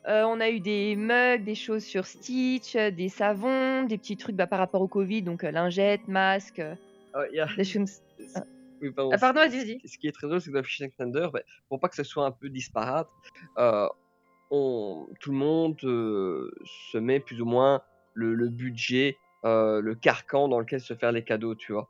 Euh, 0.07 0.23
on 0.25 0.39
a 0.41 0.49
eu 0.49 0.59
des 0.59 0.95
mugs, 0.97 1.43
des 1.45 1.55
choses 1.55 1.83
sur 1.83 2.05
Stitch, 2.05 2.75
euh, 2.75 2.91
des 2.91 3.07
savons, 3.07 3.83
des 3.83 3.97
petits 3.97 4.17
trucs 4.17 4.35
bah, 4.35 4.47
par 4.47 4.59
rapport 4.59 4.81
au 4.81 4.87
Covid, 4.87 5.21
donc 5.21 5.45
euh, 5.45 5.51
lingettes, 5.51 6.07
masques, 6.09 6.59
euh, 6.59 6.75
Ah, 7.13 7.21
il 7.31 7.37
y 7.37 7.39
a- 7.39 7.47
des 7.55 7.63
choses. 7.63 8.01
Oui, 8.81 8.91
pardon. 8.91 9.11
Ah, 9.13 9.17
pardon, 9.17 9.39
vas-y, 9.39 9.59
vas-y. 9.59 9.79
Ce 9.87 9.97
qui 9.97 10.07
est 10.07 10.11
très 10.11 10.27
drôle, 10.27 10.41
c'est 10.41 10.51
que 10.51 10.57
dans 10.57 10.63
Fish 10.63 10.81
Extender, 10.81 11.29
ben, 11.31 11.41
pour 11.69 11.79
pas 11.79 11.87
que 11.87 11.95
ce 11.95 12.03
soit 12.03 12.25
un 12.25 12.31
peu 12.31 12.49
disparate, 12.49 13.07
euh, 13.57 13.87
on, 14.51 15.07
tout 15.21 15.31
le 15.31 15.37
monde 15.37 15.77
euh, 15.85 16.51
se 16.91 16.97
met 16.97 17.21
plus 17.21 17.41
ou 17.41 17.45
moins 17.45 17.81
le, 18.13 18.35
le 18.35 18.49
budget, 18.49 19.15
euh, 19.45 19.79
le 19.79 19.95
carcan 19.95 20.49
dans 20.49 20.59
lequel 20.59 20.81
se 20.81 20.95
faire 20.95 21.13
les 21.13 21.23
cadeaux, 21.23 21.55
tu 21.55 21.71
vois. 21.71 21.87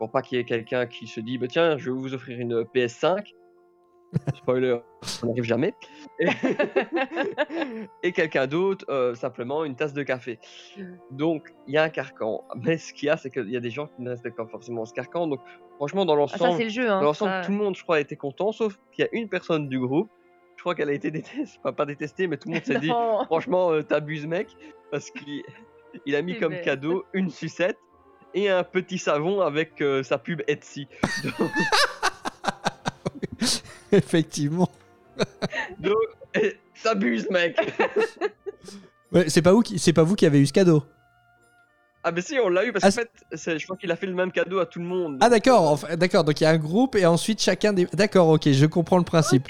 Pour 0.00 0.10
pas 0.10 0.22
qu'il 0.22 0.38
y 0.38 0.40
ait 0.40 0.44
quelqu'un 0.44 0.86
qui 0.86 1.06
se 1.06 1.20
dit, 1.20 1.38
bah, 1.38 1.46
tiens, 1.46 1.78
je 1.78 1.92
vais 1.92 1.96
vous 1.96 2.14
offrir 2.14 2.40
une 2.40 2.64
PS5. 2.74 3.32
Spoiler, 4.34 4.78
on 5.22 5.26
n'arrive 5.26 5.44
jamais. 5.44 5.74
Et, 6.18 6.26
et 8.02 8.12
quelqu'un 8.12 8.46
d'autre, 8.46 8.84
euh, 8.88 9.14
simplement 9.14 9.64
une 9.64 9.74
tasse 9.76 9.92
de 9.92 10.02
café. 10.02 10.38
Donc, 11.10 11.52
il 11.66 11.74
y 11.74 11.78
a 11.78 11.82
un 11.82 11.88
carcan. 11.88 12.44
Mais 12.56 12.78
ce 12.78 12.92
qu'il 12.92 13.06
y 13.06 13.10
a, 13.10 13.16
c'est 13.16 13.30
qu'il 13.30 13.50
y 13.50 13.56
a 13.56 13.60
des 13.60 13.70
gens 13.70 13.86
qui 13.88 14.02
ne 14.02 14.10
respectent 14.10 14.36
pas 14.36 14.46
forcément 14.46 14.84
ce 14.84 14.92
carcan. 14.92 15.26
Donc, 15.26 15.40
franchement, 15.76 16.04
dans 16.04 16.14
Ah, 16.14 16.16
l'ensemble, 16.16 16.62
le. 16.62 16.80
Hein, 16.90 17.00
dans 17.00 17.06
l'ensemble, 17.06 17.30
ça- 17.30 17.42
tout 17.44 17.52
le 17.52 17.58
monde, 17.58 17.76
je 17.76 17.82
crois, 17.82 17.96
a 17.96 18.00
été 18.00 18.16
content, 18.16 18.52
sauf 18.52 18.78
qu'il 18.92 19.04
y 19.04 19.08
a 19.08 19.10
une 19.12 19.28
personne 19.28 19.68
du 19.68 19.78
groupe. 19.78 20.10
Je 20.56 20.62
crois 20.62 20.74
qu'elle 20.74 20.88
a 20.88 20.92
été 20.94 21.10
détestée, 21.10 21.58
enfin, 21.58 21.72
pas 21.72 21.84
détestée, 21.84 22.26
mais 22.26 22.36
tout 22.38 22.48
le 22.48 22.54
monde 22.54 22.64
s'est 22.64 22.78
dit, 22.78 22.88
franchement, 23.26 23.72
euh, 23.72 23.82
t'abuses, 23.82 24.26
mec, 24.26 24.48
parce 24.90 25.10
qu'il 25.10 25.42
il 26.06 26.16
a 26.16 26.22
mis 26.22 26.38
comme 26.38 26.52
bête. 26.52 26.64
cadeau 26.64 27.04
une 27.12 27.28
sucette 27.28 27.76
et 28.34 28.48
un 28.48 28.64
petit 28.64 28.98
savon 28.98 29.40
avec 29.42 29.80
euh, 29.82 30.02
sa 30.02 30.16
pub 30.18 30.42
Etsy. 30.48 30.88
Donc, 31.22 31.50
Effectivement. 33.98 34.70
donc, 35.78 35.96
eh, 36.34 36.56
t'abuses, 36.82 37.28
mec. 37.30 37.56
Ouais, 39.12 39.28
c'est 39.28 39.42
pas 39.42 39.52
vous 39.52 39.60
qui, 39.62 39.78
c'est 39.78 39.92
pas 39.92 40.02
vous 40.02 40.16
qui 40.16 40.26
avez 40.26 40.40
eu 40.40 40.46
ce 40.46 40.52
cadeau. 40.52 40.82
ah, 42.02 42.10
mais 42.10 42.20
si, 42.20 42.36
on 42.40 42.48
l'a 42.48 42.64
eu 42.64 42.72
parce 42.72 42.84
Ah, 42.84 42.90
qu'en 42.90 43.36
fait, 43.36 43.58
je 43.58 43.64
crois 43.64 43.76
qu'il 43.76 43.92
a 43.92 43.96
fait 43.96 44.06
le 44.06 44.14
même 44.14 44.32
cadeau 44.32 44.58
à 44.58 44.66
tout 44.66 44.80
le 44.80 44.84
monde. 44.86 45.18
Ah 45.20 45.28
d'accord, 45.30 45.70
enfin, 45.70 45.94
d'accord. 45.96 46.24
Donc 46.24 46.40
il 46.40 46.44
y 46.44 46.46
a 46.48 46.50
un 46.50 46.58
groupe 46.58 46.96
et 46.96 47.06
ensuite 47.06 47.40
chacun 47.40 47.72
des. 47.72 47.84
D'accord, 47.92 48.28
ok, 48.30 48.50
je 48.50 48.66
comprends 48.66 48.98
le 48.98 49.04
principe. 49.04 49.46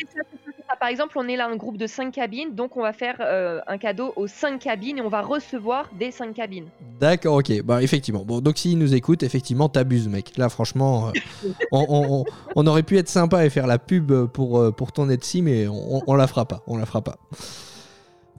Par 0.85 0.90
exemple, 0.90 1.16
on 1.16 1.27
est 1.29 1.37
là 1.37 1.49
un 1.49 1.57
groupe 1.57 1.79
de 1.79 1.87
5 1.87 2.12
cabines, 2.12 2.55
donc 2.55 2.77
on 2.77 2.83
va 2.83 2.92
faire 2.92 3.16
euh, 3.20 3.59
un 3.66 3.79
cadeau 3.79 4.12
aux 4.16 4.27
5 4.27 4.59
cabines 4.59 4.99
et 4.99 5.01
on 5.01 5.09
va 5.09 5.23
recevoir 5.23 5.88
des 5.99 6.11
5 6.11 6.35
cabines. 6.35 6.66
D'accord, 7.01 7.37
ok. 7.37 7.62
Bah 7.62 7.83
effectivement. 7.83 8.23
Bon, 8.23 8.42
donc 8.42 8.59
s'ils 8.59 8.77
nous 8.77 8.94
écoutent, 8.94 9.23
effectivement, 9.23 9.70
t'abuses, 9.70 10.09
mec. 10.09 10.37
Là, 10.37 10.51
franchement, 10.51 11.11
euh, 11.42 11.49
on, 11.73 12.66
aurait 12.66 12.83
pu 12.83 12.99
être 12.99 13.09
sympa 13.09 13.47
et 13.47 13.49
faire 13.49 13.66
la 13.66 13.79
pub 13.79 14.27
pour, 14.27 14.59
euh, 14.59 14.73
pour 14.73 14.92
ton 14.92 15.09
Etsy, 15.09 15.40
mais 15.40 15.66
on 15.68 16.14
la 16.16 16.27
fera 16.27 16.44
pas. 16.44 16.62
On 16.66 16.77
la 16.77 16.85
fera 16.85 17.01
pas. 17.01 17.16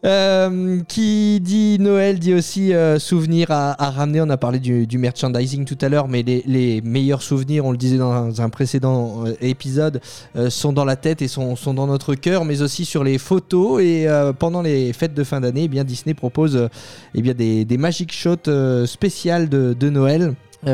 Euh, 0.03 0.81
qui 0.87 1.39
dit 1.41 1.77
Noël 1.79 2.19
dit 2.19 2.35
aussi 2.35 2.73
euh, 2.73 2.99
souvenirs 2.99 3.47
à, 3.49 3.73
ramener. 3.89 4.21
On 4.21 4.29
a 4.29 4.37
parlé 4.37 4.59
du, 4.59 4.97
merchandising 4.97 5.65
tout 5.65 5.77
à 5.81 5.89
l'heure, 5.89 6.07
mais 6.07 6.21
les, 6.21 6.81
meilleurs 6.81 7.21
souvenirs, 7.21 7.65
on 7.65 7.71
le 7.71 7.77
disait 7.77 7.97
dans 7.97 8.41
un 8.41 8.49
précédent 8.49 9.25
euh, 9.25 9.33
épisode, 9.41 10.01
euh, 10.35 10.49
sont 10.49 10.73
dans 10.73 10.85
la 10.85 10.95
tête 10.95 11.21
et 11.21 11.27
sont, 11.27 11.55
dans 11.73 11.87
notre 11.87 12.13
cœur, 12.13 12.45
mais 12.45 12.61
aussi 12.61 12.85
sur 12.85 13.03
les 13.03 13.17
photos. 13.17 13.81
Et 13.81 14.07
pendant 14.37 14.61
les 14.61 14.93
fêtes 14.93 15.13
de 15.13 15.23
fin 15.23 15.41
d'année, 15.41 15.69
eh 15.71 15.83
Disney 15.83 16.13
propose 16.13 16.69
eh 17.13 17.21
bien 17.21 17.33
des, 17.33 17.65
des 17.65 17.77
magic 17.77 18.11
shots 18.11 18.85
spéciales 18.85 19.49
de, 19.49 19.89
Noël. 19.89 20.33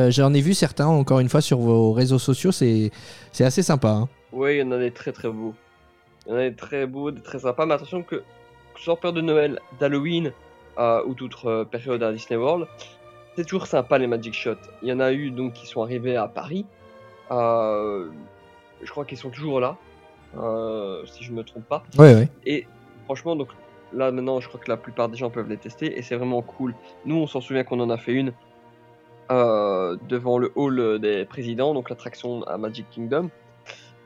J'en 0.09 0.33
ai 0.33 0.41
vu 0.41 0.53
certains, 0.53 0.87
encore 0.87 1.19
une 1.19 1.29
fois, 1.29 1.41
sur 1.41 1.59
vos 1.59 1.91
réseaux 1.93 2.19
sociaux. 2.19 2.51
C'est 2.51 2.91
assez 3.39 3.63
sympa. 3.63 3.89
hein. 3.89 4.09
Oui, 4.31 4.55
il 4.55 4.59
y 4.59 4.63
en 4.63 4.71
a 4.71 4.77
des 4.77 4.91
très 4.91 5.11
très 5.11 5.29
beaux. 5.29 5.53
Il 6.25 6.31
y 6.31 6.35
en 6.35 6.37
a 6.37 6.49
des 6.49 6.55
très 6.55 6.85
beaux, 6.85 7.11
des 7.11 7.21
très 7.21 7.39
sympas, 7.39 7.65
mais 7.65 7.73
attention 7.73 8.03
que, 8.03 8.23
soit 8.81 8.99
période 8.99 9.15
de 9.15 9.21
Noël, 9.21 9.59
d'Halloween 9.79 10.33
euh, 10.79 11.03
ou 11.05 11.13
toute 11.13 11.35
euh, 11.45 11.65
période 11.65 12.01
à 12.01 12.11
Disney 12.11 12.37
World, 12.37 12.67
c'est 13.35 13.43
toujours 13.45 13.67
sympa 13.67 13.97
les 13.97 14.07
Magic 14.07 14.33
Shots. 14.33 14.55
Il 14.81 14.89
y 14.89 14.93
en 14.93 14.99
a 14.99 15.11
eu 15.11 15.31
donc 15.31 15.53
qui 15.53 15.67
sont 15.67 15.83
arrivés 15.83 16.15
à 16.15 16.27
Paris. 16.27 16.65
Euh, 17.29 18.09
je 18.81 18.89
crois 18.89 19.05
qu'ils 19.05 19.19
sont 19.19 19.29
toujours 19.29 19.59
là, 19.59 19.77
euh, 20.37 21.05
si 21.05 21.23
je 21.23 21.31
me 21.31 21.43
trompe 21.43 21.65
pas. 21.65 21.83
Ouais, 21.97 22.15
ouais. 22.15 22.29
Et 22.45 22.65
franchement, 23.05 23.35
donc 23.35 23.49
là 23.93 24.11
maintenant, 24.11 24.39
je 24.39 24.47
crois 24.47 24.59
que 24.59 24.69
la 24.69 24.77
plupart 24.77 25.09
des 25.09 25.17
gens 25.17 25.29
peuvent 25.29 25.49
les 25.49 25.57
tester 25.57 25.97
et 25.97 26.01
c'est 26.01 26.15
vraiment 26.15 26.41
cool. 26.41 26.73
Nous, 27.05 27.15
on 27.15 27.27
s'en 27.27 27.39
souvient 27.39 27.63
qu'on 27.63 27.79
en 27.79 27.89
a 27.89 27.97
fait 27.97 28.13
une 28.13 28.33
euh, 29.31 29.95
devant 30.09 30.39
le 30.39 30.51
hall 30.55 30.99
des 30.99 31.23
présidents, 31.25 31.73
donc 31.75 31.89
l'attraction 31.89 32.43
à 32.43 32.57
Magic 32.57 32.87
Kingdom. 32.89 33.29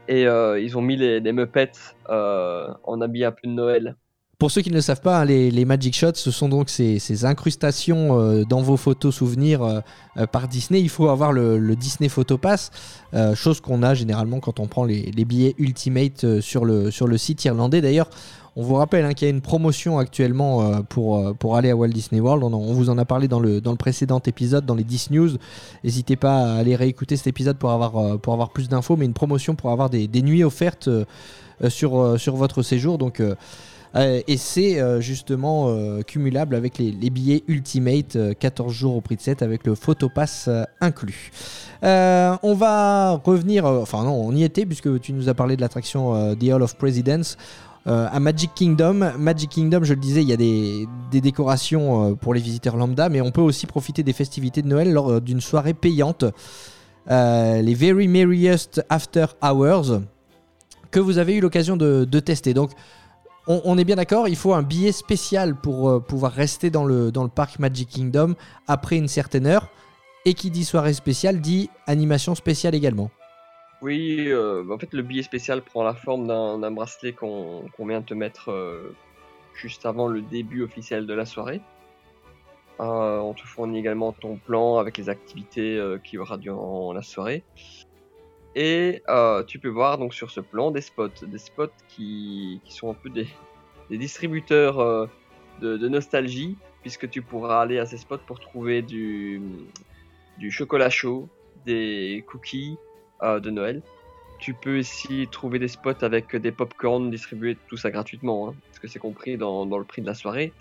Et 0.07 0.27
euh, 0.27 0.59
ils 0.59 0.77
ont 0.77 0.81
mis 0.81 0.97
les, 0.97 1.19
les 1.19 1.31
Muppets 1.31 1.71
euh, 2.09 2.71
en 2.83 3.01
habit 3.01 3.23
un 3.23 3.31
peu 3.31 3.47
de 3.47 3.53
Noël 3.53 3.95
Pour 4.37 4.51
ceux 4.51 4.61
qui 4.61 4.69
ne 4.69 4.75
le 4.75 4.81
savent 4.81 5.01
pas, 5.01 5.21
hein, 5.21 5.25
les, 5.25 5.65
Magic 5.65 5.95
Shots, 5.95 6.15
ce 6.15 6.29
sont 6.29 6.49
donc 6.49 6.69
ces, 6.69 7.25
incrustations 7.25 8.19
euh, 8.19 8.43
dans 8.43 8.61
vos 8.61 8.75
photos 8.75 9.15
souvenirs 9.15 9.63
euh, 9.63 9.79
euh, 10.17 10.27
par 10.27 10.49
Disney. 10.49 10.81
Il 10.81 10.89
faut 10.89 11.07
avoir 11.07 11.31
le, 11.31 11.75
Disney 11.75 12.09
Photo 12.09 12.37
Pass, 12.37 12.71
chose 13.33 13.61
qu'on 13.61 13.81
a 13.81 13.93
généralement 13.93 14.39
quand 14.39 14.59
on 14.59 14.67
prend 14.67 14.83
les, 14.83 15.11
billets 15.25 15.55
Ultimate 15.57 16.41
sur, 16.41 16.65
le, 16.65 16.91
sur 16.91 17.07
le 17.07 17.17
site 17.17 17.45
irlandais. 17.45 17.79
D'ailleurs, 17.79 18.09
on 18.57 18.63
vous 18.63 18.75
rappelle 18.75 19.05
hein, 19.05 19.13
qu'il 19.13 19.27
y 19.27 19.31
a 19.31 19.33
une 19.33 19.41
promotion 19.41 19.99
actuellement 19.99 20.81
pour, 20.83 21.35
pour 21.35 21.55
aller 21.55 21.69
à 21.69 21.75
Walt 21.75 21.89
Disney 21.89 22.19
World. 22.19 22.43
On, 22.43 22.53
on 22.53 22.73
vous 22.73 22.89
en 22.89 22.97
a 22.97 23.05
parlé 23.05 23.27
dans 23.27 23.39
le, 23.39 23.61
dans 23.61 23.71
le 23.71 23.77
précédent 23.77 24.21
épisode, 24.25 24.65
dans 24.65 24.75
les 24.75 24.83
10 24.83 25.11
news. 25.11 25.29
N'hésitez 25.83 26.15
pas 26.17 26.39
à 26.39 26.55
aller 26.55 26.75
réécouter 26.75 27.15
cet 27.15 27.27
épisode 27.27 27.57
pour 27.57 27.71
avoir, 27.71 28.19
pour 28.19 28.33
avoir 28.33 28.49
plus 28.49 28.67
d'infos, 28.67 28.97
mais 28.97 29.05
une 29.05 29.13
promotion 29.13 29.55
pour 29.55 29.71
avoir 29.71 29.89
des, 29.89 30.07
des 30.07 30.21
nuits 30.21 30.43
offertes 30.43 30.89
sur, 31.69 32.19
sur 32.19 32.35
votre 32.35 32.63
séjour. 32.63 32.97
Donc, 32.97 33.21
euh, 33.95 34.21
et 34.27 34.37
c'est 34.37 34.79
euh, 34.79 34.99
justement 34.99 35.67
euh, 35.69 36.01
cumulable 36.01 36.55
avec 36.55 36.77
les, 36.77 36.91
billets 37.09 37.43
Ultimate, 37.47 38.17
euh, 38.17 38.33
14 38.33 38.73
jours 38.73 38.95
au 38.95 39.01
prix 39.01 39.15
de 39.15 39.21
7 39.21 39.41
avec 39.41 39.65
le 39.65 39.75
Photopass 39.75 40.49
inclus. 40.81 41.31
On 41.81 42.55
va 42.57 43.11
revenir, 43.23 43.65
enfin 43.65 44.03
non, 44.03 44.21
on 44.25 44.35
y 44.35 44.43
était 44.43 44.65
puisque 44.65 44.99
tu 44.99 45.13
nous 45.13 45.29
as 45.29 45.33
parlé 45.33 45.55
de 45.55 45.61
l'attraction 45.61 46.35
The 46.35 46.43
Hall 46.51 46.63
of 46.63 46.75
Presidents. 46.77 47.37
à 47.85 48.19
Magic 48.19 48.51
Kingdom. 48.55 49.11
Magic 49.19 49.51
Kingdom, 49.51 49.83
je 49.83 49.93
le 49.93 49.99
disais, 49.99 50.23
il 50.23 50.27
y 50.27 50.33
a 50.33 50.37
des, 50.37 50.87
décorations 51.21 52.15
pour 52.15 52.33
les 52.33 52.41
visiteurs 52.41 52.75
lambda, 52.75 53.09
mais 53.09 53.21
on 53.21 53.29
peut 53.29 53.41
aussi 53.41 53.67
profiter 53.67 54.01
des 54.01 54.13
festivités 54.13 54.63
de 54.63 54.67
Noël 54.67 54.91
lors 54.91 55.21
d'une 55.21 55.41
soirée 55.41 55.75
payante. 55.75 56.25
Les 57.07 57.75
Very 57.75 58.07
Merriest 58.07 58.83
After 58.89 59.27
Hours, 59.43 60.01
que 60.89 60.99
vous 60.99 61.19
avez 61.19 61.35
eu 61.35 61.41
l'occasion 61.41 61.77
de, 61.77 62.03
de 62.03 62.19
tester. 62.19 62.55
Donc, 62.55 62.71
on, 63.47 63.77
est 63.77 63.83
bien 63.83 63.95
d'accord, 63.95 64.27
il 64.27 64.35
faut 64.35 64.53
un 64.53 64.63
billet 64.63 64.91
spécial 64.91 65.55
pour 65.55 65.89
euh, 65.89 65.99
pouvoir 65.99 66.31
rester 66.31 66.69
dans 66.69 66.85
le, 66.85 67.11
dans 67.11 67.23
le 67.23 67.29
parc 67.29 67.59
Magic 67.59 67.89
Kingdom 67.89 68.35
après 68.67 68.97
une 68.97 69.07
certaine 69.07 69.45
heure. 69.45 69.69
Et 70.27 70.33
qui 70.33 70.49
dit 70.49 70.65
soirée 70.65 70.93
spéciale 70.93 71.39
dit 71.39 71.69
animation 71.85 72.33
spéciale 72.33 72.73
également. 72.73 73.11
Oui, 73.83 74.25
euh, 74.27 74.63
en 74.71 74.79
fait, 74.79 74.91
le 74.93 75.03
billet 75.03 75.21
spécial 75.21 75.61
prend 75.61 75.83
la 75.83 75.93
forme 75.93 76.25
d'un 76.25 76.71
bracelet 76.71 77.13
qu'on 77.13 77.69
vient 77.81 78.01
te 78.01 78.15
mettre 78.15 78.49
euh, 78.49 78.95
juste 79.53 79.85
avant 79.85 80.07
le 80.07 80.21
début 80.21 80.63
officiel 80.63 81.05
de 81.05 81.13
la 81.13 81.25
soirée. 81.25 81.61
On 82.79 83.33
te 83.33 83.43
fournit 83.43 83.79
également 83.79 84.11
ton 84.11 84.35
plan 84.35 84.79
avec 84.79 84.97
les 84.97 85.07
activités 85.07 85.81
qu'il 86.03 86.15
y 86.15 86.17
aura 86.17 86.37
durant 86.37 86.91
la 86.91 87.03
soirée. 87.03 87.43
Et 88.55 89.03
euh, 89.09 89.43
tu 89.43 89.59
peux 89.59 89.69
voir 89.69 89.97
donc 89.97 90.13
sur 90.13 90.31
ce 90.31 90.39
plan 90.39 90.71
des 90.71 90.81
spots, 90.81 91.09
des 91.27 91.37
spots 91.37 91.67
qui, 91.89 92.61
qui 92.63 92.73
sont 92.73 92.89
un 92.89 92.93
peu 92.93 93.09
des, 93.09 93.27
des 93.89 93.97
distributeurs 93.97 94.79
euh, 94.79 95.07
de, 95.61 95.75
de 95.75 95.89
nostalgie, 95.89 96.57
puisque 96.81 97.09
tu 97.09 97.21
pourras 97.21 97.61
aller 97.61 97.79
à 97.79 97.85
ces 97.85 97.97
spots 97.97 98.19
pour 98.25 98.39
trouver 98.39 98.81
du, 98.81 99.41
du 100.37 100.51
chocolat 100.51 100.89
chaud, 100.89 101.27
des 101.65 102.23
cookies, 102.27 102.77
euh, 103.23 103.41
de 103.41 103.49
Noël. 103.49 103.81
Tu 104.39 104.53
peux 104.53 104.79
aussi 104.79 105.27
trouver 105.31 105.59
des 105.59 105.67
spots 105.67 106.01
avec 106.03 106.35
des 106.35 106.51
pop-corn 106.51 107.09
distribués, 107.09 107.57
tout 107.67 107.77
ça 107.77 107.91
gratuitement, 107.91 108.49
hein, 108.49 108.55
parce 108.67 108.79
que 108.79 108.87
c'est 108.87 108.99
compris 108.99 109.37
dans, 109.37 109.65
dans 109.65 109.77
le 109.77 109.85
prix 109.85 110.01
de 110.01 110.07
la 110.07 110.13
soirée. 110.13 110.53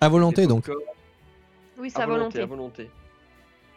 À 0.00 0.08
volonté 0.08 0.46
donc. 0.46 0.70
Oui, 1.78 1.90
c'est 1.90 2.00
à 2.00 2.04
à 2.04 2.06
volonté. 2.06 2.40
à 2.40 2.46
volonté. 2.46 2.90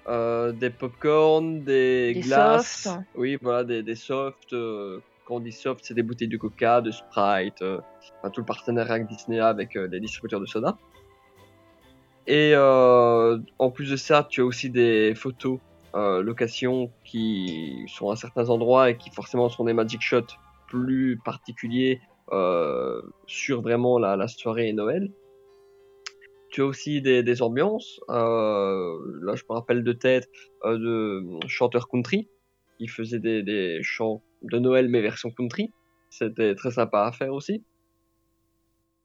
Euh, 0.07 0.51
des 0.51 0.69
pop-corn, 0.69 1.63
des, 1.63 2.13
Des 2.13 2.19
glaces, 2.21 2.83
softs. 2.83 2.99
oui, 3.15 3.37
voilà, 3.41 3.63
des, 3.63 3.81
des 3.81 3.95
softs. 3.95 4.53
euh, 4.53 4.99
quand 5.25 5.37
on 5.37 5.39
dit 5.39 5.51
soft, 5.51 5.83
c'est 5.83 5.95
des 5.95 6.03
bouteilles 6.03 6.27
de 6.27 6.37
Coca, 6.37 6.81
de 6.81 6.91
Sprite, 6.91 7.63
euh, 7.63 7.79
enfin, 8.19 8.29
tout 8.29 8.41
le 8.41 8.45
partenariat 8.45 8.99
que 8.99 9.07
Disney 9.07 9.39
avec 9.39 9.73
les 9.73 9.99
distributeurs 9.99 10.39
de 10.39 10.45
soda. 10.45 10.77
Et 12.27 12.53
en 12.55 13.71
plus 13.71 13.89
de 13.89 13.95
ça, 13.95 14.27
tu 14.29 14.41
as 14.41 14.45
aussi 14.45 14.69
des 14.69 15.15
photos 15.15 15.59
locations 15.95 16.91
qui 17.03 17.85
sont 17.87 18.11
à 18.11 18.15
certains 18.15 18.49
endroits 18.49 18.91
et 18.91 18.97
qui 18.97 19.09
forcément 19.09 19.49
sont 19.49 19.63
des 19.63 19.73
magic 19.73 20.01
shots 20.01 20.35
plus 20.67 21.19
particuliers 21.25 21.99
sur 23.25 23.61
vraiment 23.61 23.97
la, 23.97 24.15
la 24.15 24.27
soirée 24.27 24.69
et 24.69 24.73
Noël. 24.73 25.09
Tu 26.55 26.61
as 26.61 26.65
aussi 26.65 27.01
des, 27.01 27.21
des 27.21 27.41
ambiances. 27.41 27.99
euh, 28.09 28.95
là, 29.23 29.35
je 29.35 29.43
me 29.49 29.55
rappelle 29.55 29.83
de 29.83 29.91
tête 29.91 30.29
euh, 30.63 30.77
de 30.77 31.47
chanteurs 31.49 31.89
country 31.89 32.29
qui 32.77 32.87
faisaient 32.87 33.19
des, 33.19 33.43
des 33.43 33.79
chants 33.83 34.21
de 34.41 34.57
Noël 34.57 34.87
mais 34.87 35.01
version 35.01 35.31
country. 35.31 35.73
C'était 36.09 36.55
très 36.55 36.71
sympa 36.71 37.01
à 37.01 37.11
faire 37.11 37.33
aussi. 37.33 37.65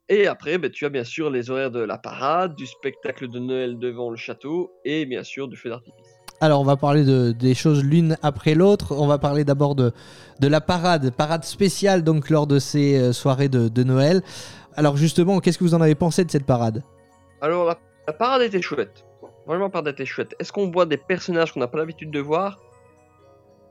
Et 0.09 0.29
après, 0.29 0.59
ben, 0.59 0.71
tu 0.71 0.87
as 0.87 0.91
bien 0.91 1.03
sûr 1.03 1.29
les 1.29 1.51
horaires 1.51 1.73
de 1.73 1.81
la 1.81 1.99
parade, 1.99 2.55
du 2.55 2.67
spectacle 2.67 3.29
de 3.29 3.41
Noël 3.41 3.81
devant 3.81 4.11
le 4.11 4.17
château 4.17 4.71
et 4.85 5.05
bien 5.05 5.25
sûr 5.25 5.49
du 5.49 5.57
feu 5.57 5.71
d'artifice. 5.71 6.07
Alors, 6.41 6.61
on 6.61 6.65
va 6.65 6.77
parler 6.77 7.03
de, 7.03 7.33
des 7.33 7.55
choses 7.55 7.83
l'une 7.83 8.17
après 8.23 8.55
l'autre. 8.55 8.95
On 8.97 9.09
va 9.09 9.19
parler 9.19 9.43
d'abord 9.43 9.75
de, 9.75 9.91
de 10.39 10.47
la 10.47 10.61
parade, 10.61 11.11
parade 11.11 11.43
spéciale 11.43 12.05
donc 12.05 12.31
lors 12.31 12.47
de 12.47 12.61
ces 12.61 12.97
euh, 12.97 13.13
soirées 13.13 13.49
de, 13.49 13.67
de 13.67 13.83
Noël. 13.83 14.23
Alors 14.77 14.97
justement, 14.97 15.41
qu'est-ce 15.41 15.59
que 15.59 15.65
vous 15.65 15.75
en 15.75 15.81
avez 15.81 15.97
pensé 15.97 16.25
de 16.25 16.31
cette 16.31 16.47
parade? 16.47 16.85
Alors, 17.41 17.65
la, 17.67 17.79
la 18.07 18.13
parade 18.13 18.43
était 18.43 18.63
chouette. 18.63 19.05
Vraiment, 19.47 19.65
la 19.65 19.71
parade 19.71 19.89
était 19.89 20.05
chouette. 20.07 20.35
Est-ce 20.39 20.53
qu'on 20.53 20.71
voit 20.71 20.87
des 20.87 20.97
personnages 20.97 21.53
qu'on 21.53 21.61
n'a 21.61 21.67
pas 21.69 21.79
l'habitude 21.79 22.11
de 22.11 22.21
voir? 22.21 22.59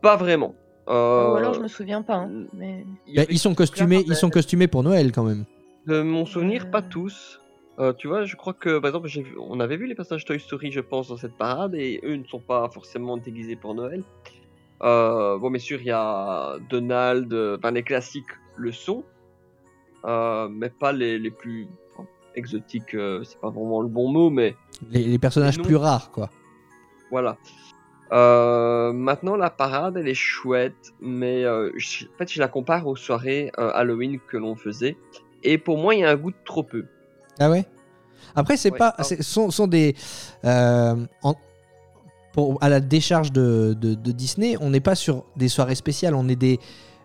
Pas 0.01 0.15
vraiment. 0.15 0.55
Euh, 0.87 1.33
Ou 1.33 1.35
alors 1.35 1.53
je 1.53 1.59
me 1.59 1.67
souviens 1.67 2.01
pas. 2.01 2.15
hein, 2.15 2.45
mais... 2.53 2.83
Bah, 3.15 3.23
Ils 3.29 3.37
sont 3.39 3.53
costumés, 3.53 4.03
ils 4.07 4.15
sont 4.15 4.29
costumés 4.29 4.67
pour 4.67 4.81
Noël 4.83 5.11
quand 5.11 5.23
même. 5.23 5.45
De 5.85 6.01
mon 6.01 6.25
souvenir, 6.25 6.71
pas 6.71 6.79
Euh. 6.79 6.89
tous. 6.89 7.39
Euh, 7.79 7.93
tu 7.93 8.07
vois, 8.07 8.25
je 8.25 8.35
crois 8.35 8.53
que 8.53 8.79
par 8.79 8.89
exemple, 8.89 9.07
vu- 9.07 9.37
on 9.39 9.59
avait 9.59 9.77
vu 9.77 9.85
les 9.87 9.95
personnages 9.95 10.25
Toy 10.25 10.39
Story, 10.39 10.71
je 10.71 10.81
pense, 10.81 11.07
dans 11.09 11.15
cette 11.17 11.37
parade, 11.37 11.75
et 11.75 12.01
eux 12.03 12.15
ne 12.15 12.25
sont 12.25 12.39
pas 12.39 12.67
forcément 12.69 13.15
déguisés 13.17 13.55
pour 13.55 13.73
Noël. 13.75 14.03
Euh, 14.81 15.37
bon, 15.37 15.49
bien 15.51 15.59
sûr, 15.59 15.79
il 15.79 15.87
y 15.87 15.91
a 15.91 16.57
Donald, 16.69 17.31
enfin 17.57 17.71
les 17.71 17.83
classiques 17.83 18.25
le 18.57 18.71
sont, 18.71 19.03
euh, 20.05 20.47
mais 20.49 20.69
pas 20.69 20.91
les, 20.91 21.19
les 21.19 21.31
plus 21.31 21.67
exotiques, 22.39 22.95
euh, 22.95 23.23
c'est 23.23 23.39
pas 23.39 23.49
vraiment 23.51 23.81
le 23.81 23.87
bon 23.87 24.09
mot, 24.09 24.29
mais 24.31 24.55
Les, 24.89 25.03
les 25.03 25.19
personnages 25.19 25.57
Non. 25.59 25.63
plus 25.65 25.75
rares, 25.75 26.09
quoi. 26.11 26.29
voilà. 27.11 27.37
Euh, 28.11 28.91
maintenant, 28.91 29.35
la 29.35 29.51
parade, 29.51 29.97
elle 29.97 30.07
est 30.07 30.15
chouette, 30.15 30.93
mais 30.99 31.43
euh, 31.45 31.69
je- 31.77 32.05
en 32.05 32.17
fait, 32.17 32.31
je 32.31 32.39
la 32.39 32.47
compare 32.47 32.87
aux 32.87 32.95
soirées 32.95 33.51
euh, 33.59 33.71
Halloween 33.75 34.19
que 34.27 34.37
l'on 34.37 34.55
faisait, 34.55 34.97
et 35.43 35.59
pour 35.59 35.77
moi, 35.77 35.93
il 35.93 36.01
y 36.01 36.03
a 36.03 36.09
un 36.09 36.15
goût 36.15 36.31
de 36.31 36.35
trop 36.43 36.63
peu. 36.63 36.85
Ah 37.39 37.51
ouais? 37.51 37.65
Après, 38.35 38.57
c'est 38.57 38.71
Ouais, 38.71 38.77
pas. 38.79 38.95
c'est- 39.01 39.21
sont, 39.21 39.51
sont 39.51 39.67
des. 39.67 39.95
en- 40.43 41.35
pour, 42.33 42.57
à 42.61 42.69
la 42.69 42.79
décharge 42.79 43.31
de, 43.31 43.73
de- 43.79 43.95
de 43.95 44.11
Disney, 44.11 44.55
on 44.61 44.69
n'est 44.71 44.79
pas 44.81 44.95
sur 44.95 45.25
des 45.35 45.47
soirées 45.47 45.75
spéciales, 45.75 46.15
on 46.15 46.27
est 46.27 46.35
des. 46.35 46.59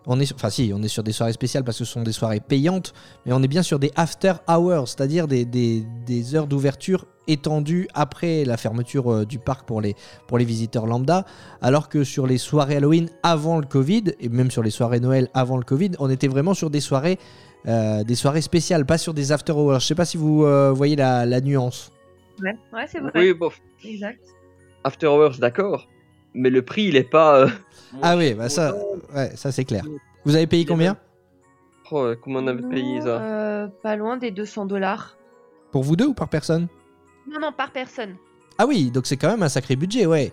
On 0.07 0.19
est, 0.19 0.31
enfin 0.33 0.49
si, 0.49 0.71
on 0.75 0.81
est 0.83 0.87
sur 0.87 1.03
des 1.03 1.11
soirées 1.11 1.33
spéciales 1.33 1.63
parce 1.63 1.79
que 1.79 1.83
ce 1.85 1.91
sont 1.93 2.03
des 2.03 2.11
soirées 2.11 2.39
payantes, 2.39 2.93
mais 3.25 3.33
on 3.33 3.41
est 3.41 3.47
bien 3.47 3.63
sur 3.63 3.79
des 3.79 3.91
after 3.95 4.33
hours, 4.47 4.87
c'est-à-dire 4.87 5.27
des, 5.27 5.45
des- 5.45 5.83
des 6.05 6.35
heures 6.35 6.47
d'ouverture 6.47 7.05
étendues 7.27 7.87
après 7.95 8.45
la 8.45 8.55
fermeture 8.55 9.11
euh, 9.11 9.25
du 9.25 9.39
parc 9.39 9.65
pour 9.65 9.81
les, 9.81 9.95
pour 10.27 10.37
les 10.37 10.45
visiteurs 10.45 10.85
lambda, 10.85 11.25
alors 11.61 11.89
que 11.89 12.03
sur 12.03 12.27
les 12.27 12.37
soirées 12.37 12.75
Halloween 12.75 13.09
avant 13.23 13.57
le 13.59 13.65
Covid, 13.65 14.03
et 14.19 14.29
même 14.29 14.51
sur 14.51 14.61
les 14.61 14.69
soirées 14.69 14.99
Noël 14.99 15.27
avant 15.33 15.57
le 15.57 15.63
Covid, 15.63 15.91
on 15.97 16.09
était 16.11 16.27
vraiment 16.27 16.53
sur 16.53 16.69
des 16.69 16.81
soirées, 16.81 17.17
euh, 17.67 18.03
des 18.03 18.13
soirées 18.15 18.41
spéciales, 18.41 18.85
pas 18.85 18.99
sur 18.99 19.15
des 19.15 19.31
after 19.31 19.53
hours. 19.53 19.79
Je 19.79 19.87
sais 19.87 19.95
pas 19.95 20.05
si 20.05 20.17
vous 20.17 20.43
euh, 20.45 20.71
voyez 20.71 20.95
la, 20.95 21.25
la 21.25 21.41
nuance. 21.41 21.91
Ouais, 22.43 22.55
ouais 22.73 22.85
c'est 22.87 22.99
vrai. 22.99 23.11
Oui, 23.15 23.33
bof. 23.33 23.59
Exact. 23.83 24.19
After 24.83 25.07
Hours, 25.07 25.39
d'accord, 25.39 25.87
mais 26.35 26.49
le 26.49 26.61
prix, 26.63 26.83
il 26.83 26.95
est 26.95 27.09
pas. 27.09 27.39
euh, 27.41 27.49
Ah 28.01 28.15
oui, 28.17 28.33
bah 28.33 28.49
ça, 28.49 28.75
ouais, 29.15 29.35
ça 29.35 29.51
c'est 29.51 29.65
clair. 29.65 29.83
Vous 30.25 30.35
avez 30.35 30.47
payé 30.47 30.65
combien 30.65 30.97
Oh, 31.91 32.13
comment 32.23 32.39
on 32.39 32.47
avait 32.47 32.67
payé 32.67 33.01
ça 33.01 33.21
Euh, 33.21 33.67
Pas 33.83 33.95
loin 33.95 34.17
des 34.17 34.31
200 34.31 34.65
dollars. 34.65 35.17
Pour 35.71 35.83
vous 35.83 35.95
deux 35.95 36.07
ou 36.07 36.13
par 36.13 36.29
personne 36.29 36.67
Non, 37.31 37.39
non, 37.39 37.51
par 37.51 37.71
personne. 37.71 38.15
Ah 38.57 38.65
oui, 38.65 38.89
donc 38.89 39.05
c'est 39.05 39.17
quand 39.17 39.29
même 39.29 39.43
un 39.43 39.49
sacré 39.49 39.75
budget, 39.75 40.05
ouais. 40.05 40.31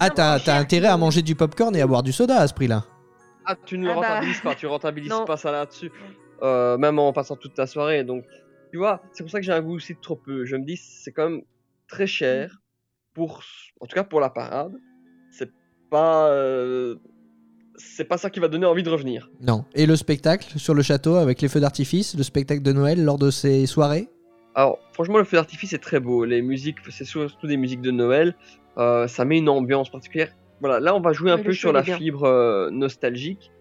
Ah, 0.00 0.10
t'as 0.10 0.30
moins 0.30 0.38
t'as 0.40 0.58
intérêt 0.58 0.88
à 0.88 0.96
manger 0.96 1.22
du 1.22 1.34
popcorn 1.34 1.74
et 1.76 1.80
à 1.80 1.86
boire 1.86 2.02
du 2.02 2.12
soda 2.12 2.38
à 2.38 2.48
ce 2.48 2.54
prix-là. 2.54 2.84
Ah, 3.44 3.54
tu 3.64 3.78
ne 3.78 3.84
le 3.84 3.92
Ah 3.92 3.94
bah. 3.94 4.00
rentabilises 4.00 4.40
pas, 4.40 4.54
tu 4.56 4.66
rentabilises 4.66 5.12
pas 5.26 5.36
ça 5.36 5.52
là-dessus, 5.52 5.92
euh, 6.42 6.76
même 6.76 6.98
en 6.98 7.12
passant 7.12 7.36
toute 7.36 7.54
ta 7.54 7.66
soirée. 7.66 8.02
Donc, 8.02 8.24
tu 8.72 8.78
vois, 8.78 9.00
c'est 9.12 9.22
pour 9.22 9.30
ça 9.30 9.38
que 9.38 9.46
j'ai 9.46 9.52
un 9.52 9.62
goût 9.62 9.76
aussi 9.76 9.94
de 9.94 10.00
trop 10.00 10.16
peu. 10.16 10.44
Je 10.44 10.56
me 10.56 10.64
dis, 10.64 10.76
c'est 10.76 11.12
quand 11.12 11.30
même 11.30 11.42
très 11.88 12.08
cher 12.08 12.60
pour, 13.14 13.42
en 13.80 13.86
tout 13.86 13.94
cas 13.94 14.02
pour 14.04 14.20
la 14.20 14.28
parade. 14.30 14.72
C'est 15.86 15.90
pas, 15.90 16.28
euh, 16.30 16.96
c'est 17.76 18.04
pas 18.04 18.18
ça 18.18 18.28
qui 18.28 18.40
va 18.40 18.48
donner 18.48 18.66
envie 18.66 18.82
de 18.82 18.90
revenir. 18.90 19.30
Non. 19.40 19.64
Et 19.76 19.86
le 19.86 19.94
spectacle 19.94 20.58
sur 20.58 20.74
le 20.74 20.82
château 20.82 21.14
avec 21.14 21.40
les 21.40 21.48
feux 21.48 21.60
d'artifice, 21.60 22.16
le 22.16 22.24
spectacle 22.24 22.62
de 22.62 22.72
Noël 22.72 23.04
lors 23.04 23.18
de 23.18 23.30
ces 23.30 23.66
soirées? 23.66 24.08
Alors, 24.56 24.78
franchement, 24.92 25.18
le 25.18 25.24
feu 25.24 25.36
d'artifice 25.36 25.72
est 25.74 25.78
très 25.78 26.00
beau. 26.00 26.24
Les 26.24 26.42
musiques, 26.42 26.78
c'est 26.90 27.04
surtout 27.04 27.46
des 27.46 27.56
musiques 27.56 27.82
de 27.82 27.92
Noël. 27.92 28.34
Euh, 28.78 29.06
ça 29.06 29.24
met 29.24 29.38
une 29.38 29.48
ambiance 29.48 29.88
particulière. 29.90 30.32
Voilà, 30.60 30.80
là, 30.80 30.94
on 30.96 31.00
va 31.00 31.12
jouer 31.12 31.30
un 31.30 31.36
Oui, 31.36 31.44
peu 31.44 31.52
sur 31.52 31.72
la 31.72 31.82
bien. 31.82 31.96
fibre 31.98 32.24
euh, 32.24 32.70
nostalgique. 32.70 33.52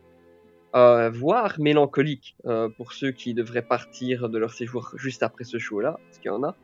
Euh, 0.76 1.10
voire 1.10 1.56
mélancolique 1.60 2.36
euh, 2.46 2.70
pour 2.70 2.94
ceux 2.94 3.12
qui 3.12 3.34
devraient 3.34 3.62
partir 3.62 4.30
de 4.30 4.38
leur 4.38 4.52
séjour 4.52 4.92
juste 4.96 5.24
après 5.24 5.44
ce 5.46 5.58
show-là, 5.58 6.00
parce 6.06 6.20
qu'il 6.20 6.30
y 6.30 6.34
en 6.34 6.44
a. 6.44 6.56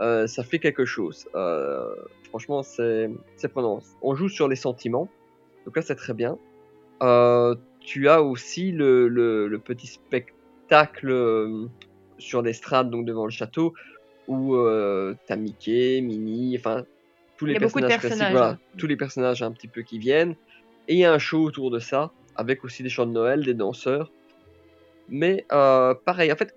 Euh, 0.00 0.26
ça 0.26 0.42
fait 0.42 0.58
quelque 0.58 0.84
chose. 0.84 1.26
Euh, 1.34 1.94
franchement, 2.28 2.62
c'est 2.62 3.10
c'est 3.36 3.48
prenant. 3.48 3.80
On 4.02 4.14
joue 4.14 4.28
sur 4.28 4.48
les 4.48 4.56
sentiments, 4.56 5.08
donc 5.66 5.76
là 5.76 5.82
c'est 5.82 5.96
très 5.96 6.14
bien. 6.14 6.38
Euh, 7.02 7.54
tu 7.80 8.08
as 8.08 8.22
aussi 8.22 8.72
le, 8.72 9.08
le, 9.08 9.46
le 9.46 9.58
petit 9.58 9.86
spectacle 9.86 11.10
euh, 11.10 11.66
sur 12.18 12.42
l'estrade, 12.42 12.90
donc 12.90 13.04
devant 13.04 13.24
le 13.24 13.30
château, 13.30 13.74
où 14.26 14.56
euh, 14.56 15.14
t'as 15.26 15.36
Mickey, 15.36 16.00
Minnie, 16.00 16.56
enfin 16.58 16.84
tous 17.36 17.46
les 17.46 17.58
personnages 17.58 17.88
classiques, 17.90 18.08
personnages, 18.08 18.32
voilà, 18.32 18.50
hein. 18.50 18.58
tous 18.76 18.86
les 18.88 18.96
personnages 18.96 19.42
un 19.42 19.52
petit 19.52 19.68
peu 19.68 19.82
qui 19.82 19.98
viennent. 19.98 20.34
Et 20.88 20.94
il 20.94 20.98
y 20.98 21.04
a 21.04 21.12
un 21.12 21.18
show 21.18 21.42
autour 21.42 21.70
de 21.70 21.78
ça, 21.78 22.10
avec 22.38 22.64
aussi 22.64 22.82
des 22.82 22.88
chants 22.88 23.04
de 23.04 23.12
Noël, 23.12 23.44
des 23.44 23.52
danseurs. 23.52 24.10
Mais 25.10 25.44
euh, 25.52 25.94
pareil, 25.94 26.32
en 26.32 26.36
fait, 26.36 26.54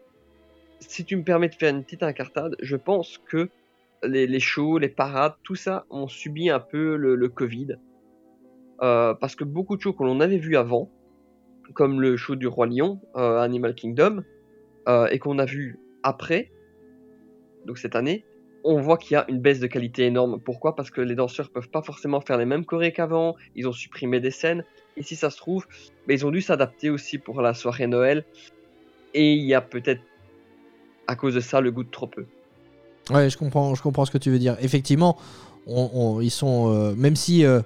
si 0.79 1.03
tu 1.03 1.17
me 1.17 1.23
permets 1.23 1.49
de 1.49 1.55
faire 1.55 1.73
une 1.73 1.83
petite 1.83 2.03
incartade, 2.03 2.55
je 2.61 2.75
pense 2.75 3.17
que 3.17 3.49
les, 4.03 4.39
shows, 4.39 4.77
les 4.77 4.89
parades, 4.89 5.33
tout 5.43 5.55
ça 5.55 5.85
ont 5.89 6.07
subi 6.07 6.49
un 6.49 6.59
peu 6.59 6.95
le, 6.95 7.29
Covid. 7.29 7.75
Euh, 8.81 9.13
parce 9.13 9.35
que 9.35 9.43
beaucoup 9.43 9.75
de 9.75 9.81
shows 9.81 9.93
que 9.93 10.03
l'on 10.03 10.21
avait 10.21 10.37
vus 10.37 10.55
avant, 10.55 10.89
comme 11.73 12.01
le 12.01 12.17
show 12.17 12.35
du 12.35 12.47
Roi 12.47 12.67
Lion, 12.67 12.99
euh, 13.15 13.39
Animal 13.39 13.75
Kingdom, 13.75 14.23
et 15.11 15.19
qu'on 15.19 15.37
a 15.37 15.45
vu 15.45 15.79
après, 16.01 16.51
donc 17.65 17.77
cette 17.77 17.95
année, 17.95 18.25
on 18.63 18.81
voit 18.81 18.97
qu'il 18.97 19.13
y 19.13 19.17
a 19.17 19.25
une 19.29 19.39
baisse 19.39 19.59
de 19.59 19.67
qualité 19.67 20.05
énorme. 20.05 20.39
Pourquoi? 20.39 20.75
Parce 20.75 20.89
que 20.89 21.01
les 21.01 21.15
danseurs 21.15 21.49
peuvent 21.49 21.69
pas 21.69 21.81
forcément 21.81 22.19
faire 22.19 22.37
les 22.37 22.45
mêmes 22.45 22.65
chorés 22.65 22.91
qu'avant, 22.91 23.35
ils 23.55 23.67
ont 23.67 23.71
supprimé 23.71 24.19
des 24.19 24.31
scènes, 24.31 24.63
et 24.97 25.03
si 25.03 25.15
ça 25.15 25.29
se 25.29 25.37
trouve, 25.37 25.65
ben, 26.07 26.13
ils 26.13 26.25
ont 26.25 26.31
dû 26.31 26.41
s'adapter 26.41 26.89
aussi 26.89 27.17
pour 27.17 27.41
la 27.41 27.53
soirée 27.53 27.87
Noël, 27.87 28.25
et 29.13 29.33
il 29.33 29.45
y 29.45 29.53
a 29.53 29.61
peut-être 29.61 30.01
à 31.07 31.15
cause 31.15 31.35
de 31.35 31.39
ça 31.39 31.61
le 31.61 31.71
goût 31.71 31.83
de 31.83 31.89
trop 31.89 32.07
peu. 32.07 32.25
Ouais, 33.09 33.29
je 33.29 33.37
comprends, 33.37 33.75
je 33.75 33.81
comprends 33.81 34.05
ce 34.05 34.11
que 34.11 34.17
tu 34.17 34.29
veux 34.29 34.39
dire. 34.39 34.55
Effectivement, 34.61 35.17
euh, 35.67 36.95
même 36.95 37.15
si 37.15 37.45
euh, 37.45 37.61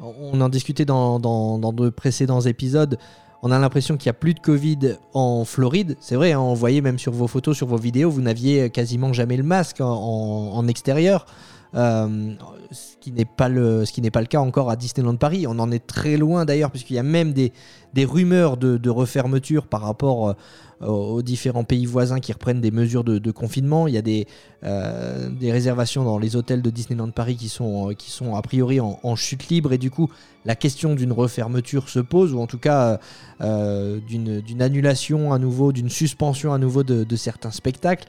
on 0.00 0.40
en 0.40 0.48
discutait 0.48 0.84
dans, 0.84 1.18
de 1.18 1.90
précédents 1.90 2.40
épisodes, 2.40 2.98
on 3.42 3.50
a 3.50 3.58
l'impression 3.58 3.96
qu'il 3.96 4.08
n'y 4.08 4.16
a 4.16 4.18
plus 4.18 4.34
de 4.34 4.40
Covid 4.40 4.96
en 5.14 5.44
Floride. 5.44 5.96
C'est 6.00 6.16
vrai, 6.16 6.32
hein, 6.32 6.40
on 6.40 6.54
voyait 6.54 6.80
même 6.80 6.98
sur 6.98 7.12
vos 7.12 7.28
photos, 7.28 7.56
sur 7.56 7.66
vos 7.66 7.76
vidéos, 7.76 8.10
vous 8.10 8.22
n'aviez 8.22 8.70
quasiment 8.70 9.12
jamais 9.12 9.36
le 9.36 9.42
masque 9.42 9.80
en 9.80 10.66
extérieur. 10.66 11.26
Euh, 11.74 12.34
ce 12.70 12.96
qui 13.00 13.12
n'est 13.12 13.24
pas 13.24 13.48
le 13.48 13.84
pas 14.10 14.20
le 14.20 14.26
cas 14.26 14.40
encore 14.40 14.70
à 14.70 14.76
Disneyland 14.76 15.16
Paris. 15.16 15.46
On 15.46 15.58
en 15.58 15.70
est 15.70 15.86
très 15.86 16.16
loin 16.16 16.44
d'ailleurs 16.44 16.70
puisqu'il 16.70 16.94
y 16.94 16.98
a 16.98 17.02
même 17.02 17.32
des, 17.32 17.52
des 17.94 18.04
rumeurs 18.04 18.56
de, 18.56 18.76
de 18.76 18.90
refermeture 18.90 19.66
par 19.66 19.82
rapport 19.82 20.30
euh, 20.30 20.86
aux 20.86 21.22
différents 21.22 21.64
pays 21.64 21.86
voisins 21.86 22.20
qui 22.20 22.32
reprennent 22.32 22.60
des 22.60 22.70
mesures 22.70 23.04
de, 23.04 23.30
confinement. 23.30 23.88
Il 23.88 23.94
y 23.94 23.98
a 23.98 24.02
des 24.02 24.26
euh, 24.64 25.28
des 25.28 25.52
réservations 25.52 26.04
dans 26.04 26.18
les 26.18 26.36
hôtels 26.36 26.62
de 26.62 26.70
Disneyland 26.70 27.10
Paris 27.10 27.36
qui 27.36 27.48
sont, 27.48 27.94
qui 27.96 28.10
sont 28.10 28.34
a 28.34 28.42
priori 28.42 28.80
en, 28.80 29.16
chute 29.16 29.48
libre. 29.48 29.72
Et 29.72 29.78
du 29.78 29.90
coup 29.90 30.10
la 30.44 30.54
question 30.54 30.94
d'une 30.94 31.12
refermeture 31.12 31.88
se 31.88 31.98
pose 31.98 32.32
ou 32.32 32.40
en 32.40 32.46
tout 32.46 32.58
cas 32.58 32.98
d'une 33.40 34.62
annulation 34.62 35.32
à 35.32 35.38
nouveau, 35.38 35.72
d'une 35.72 35.90
suspension 35.90 36.52
à 36.52 36.58
nouveau 36.58 36.82
de, 36.82 37.04
de 37.04 37.16
certains 37.16 37.50
spectacles. 37.50 38.06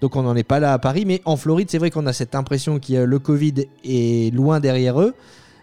Donc 0.00 0.16
on 0.16 0.22
n'en 0.22 0.36
est 0.36 0.44
pas 0.44 0.60
là 0.60 0.72
à 0.72 0.78
Paris, 0.78 1.04
mais 1.06 1.20
en 1.24 1.36
Floride 1.36 1.70
c'est 1.70 1.78
vrai 1.78 1.90
qu'on 1.90 2.06
a 2.06 2.12
cette 2.12 2.34
impression 2.34 2.78
que 3.00 3.06
le 3.06 3.18
Covid 3.18 3.66
est 3.84 4.34
loin 4.34 4.60
derrière 4.60 5.00
eux. 5.00 5.14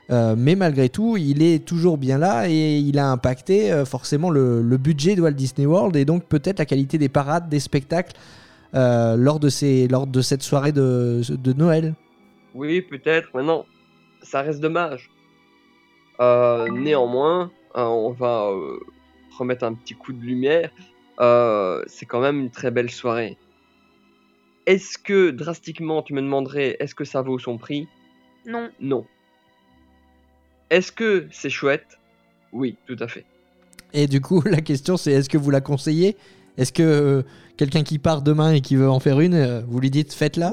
Euh, 0.10 0.36
mais 0.38 0.56
malgré 0.56 0.88
tout, 0.88 1.18
il 1.18 1.42
est 1.44 1.66
toujours 1.66 1.98
bien 1.98 2.18
là 2.18 2.50
et 2.50 2.78
il 2.78 2.98
a 2.98 3.12
impacté 3.12 3.74
euh, 3.74 3.84
forcément 3.84 4.30
le, 4.30 4.62
budget 4.78 5.16
de 5.16 5.22
Walt 5.22 5.32
Disney 5.32 5.66
World 5.66 5.98
et 5.98 6.06
donc 6.06 6.24
peut-être 6.24 6.60
la 6.60 6.66
qualité 6.66 6.98
des 6.98 7.10
parades, 7.10 7.50
des 7.50 7.60
spectacles 7.60 8.14
euh, 8.74 9.18
lors, 9.18 9.40
de 9.40 9.50
cette 9.50 10.44
soirée 10.44 10.72
de, 10.72 11.22
de 11.30 11.54
Noël. 11.54 11.94
Oui, 12.56 12.82
peut-être. 12.82 13.30
Maintenant, 13.34 13.66
ça 14.24 14.42
reste 14.42 14.62
dommage. 14.62 15.10
Euh, 16.20 16.68
néanmoins, 16.72 17.52
euh, 17.76 17.84
on 17.84 18.12
va 18.12 18.50
euh, 18.50 18.80
remettre 19.38 19.64
un 19.64 19.74
petit 19.74 19.94
coup 19.94 20.14
de 20.14 20.22
lumière. 20.22 20.72
Euh, 21.20 21.84
c'est 21.88 22.06
quand 22.06 22.20
même 22.20 22.40
une 22.40 22.50
très 22.50 22.72
belle 22.72 22.90
soirée. 22.90 23.38
Est-ce 24.68 24.98
que 24.98 25.32
drastiquement, 25.32 26.04
tu 26.04 26.14
me 26.14 26.22
demanderais, 26.22 26.76
est-ce 26.82 26.94
que 26.94 27.06
ça 27.06 27.22
vaut 27.22 27.40
son 27.40 27.58
prix? 27.58 27.88
Non. 28.46 28.70
Non. 28.82 29.06
Est-ce 30.70 30.92
que 30.92 31.26
c'est 31.32 31.50
chouette? 31.50 31.98
Oui, 32.52 32.76
tout 32.86 32.98
à 33.00 33.08
fait. 33.08 33.24
Et 33.94 34.08
du 34.08 34.20
coup, 34.20 34.42
la 34.46 34.60
question 34.60 34.98
c'est 34.98 35.14
est-ce 35.14 35.30
que 35.30 35.38
vous 35.38 35.52
la 35.52 35.62
conseillez? 35.62 36.18
Est-ce 36.58 36.74
que 36.74 36.84
euh, 36.84 37.22
quelqu'un 37.56 37.84
qui 37.84 37.98
part 37.98 38.22
demain 38.22 38.52
et 38.52 38.60
qui 38.60 38.76
veut 38.76 38.90
en 38.90 39.00
faire 39.00 39.22
une, 39.22 39.36
euh, 39.36 39.62
vous 39.66 39.80
lui 39.80 39.90
dites 39.90 40.14
faites-la? 40.14 40.52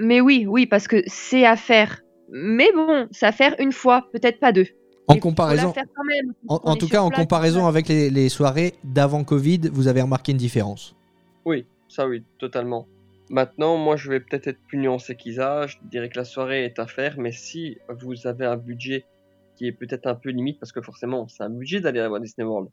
Mais 0.00 0.20
oui, 0.20 0.44
oui, 0.48 0.66
parce 0.66 0.88
que 0.88 1.04
c'est 1.06 1.46
à 1.46 1.54
faire. 1.54 2.02
Mais 2.32 2.72
bon, 2.74 3.06
c'est 3.12 3.26
à 3.26 3.32
faire 3.32 3.54
une 3.60 3.72
fois, 3.72 4.08
peut-être 4.12 4.40
pas 4.40 4.50
deux. 4.50 4.66
En 5.06 5.18
comparaison, 5.18 5.68
la 5.68 5.72
faire 5.74 5.84
quand 5.94 6.04
même. 6.04 6.34
en, 6.48 6.76
tout 6.76 6.88
cas, 6.88 7.02
en 7.02 7.10
place, 7.10 7.20
comparaison 7.20 7.66
avec 7.66 7.86
les, 7.86 8.10
les 8.10 8.28
soirées 8.28 8.74
d'avant 8.82 9.22
Covid, 9.22 9.70
vous 9.72 9.86
avez 9.86 10.02
remarqué 10.02 10.32
une 10.32 10.38
différence. 10.38 10.96
Oui, 11.44 11.64
ça 11.88 12.08
oui, 12.08 12.22
totalement. 12.38 12.86
Maintenant, 13.30 13.76
moi, 13.76 13.94
je 13.94 14.10
vais 14.10 14.18
peut-être 14.18 14.48
être 14.48 14.60
plus 14.66 14.76
nuancé 14.76 15.14
qu'Isa. 15.14 15.68
Je 15.68 15.76
dirais 15.84 16.08
que 16.08 16.18
la 16.18 16.24
soirée 16.24 16.64
est 16.64 16.80
à 16.80 16.88
faire, 16.88 17.14
mais 17.16 17.30
si 17.30 17.78
vous 17.88 18.26
avez 18.26 18.44
un 18.44 18.56
budget 18.56 19.06
qui 19.54 19.68
est 19.68 19.72
peut-être 19.72 20.08
un 20.08 20.16
peu 20.16 20.30
limite, 20.30 20.58
parce 20.58 20.72
que 20.72 20.82
forcément, 20.82 21.28
c'est 21.28 21.44
un 21.44 21.50
budget 21.50 21.80
d'aller 21.80 22.00
à 22.00 22.10
Walt 22.10 22.18
Disney 22.18 22.44
World, 22.44 22.70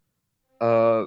euh, 0.64 1.06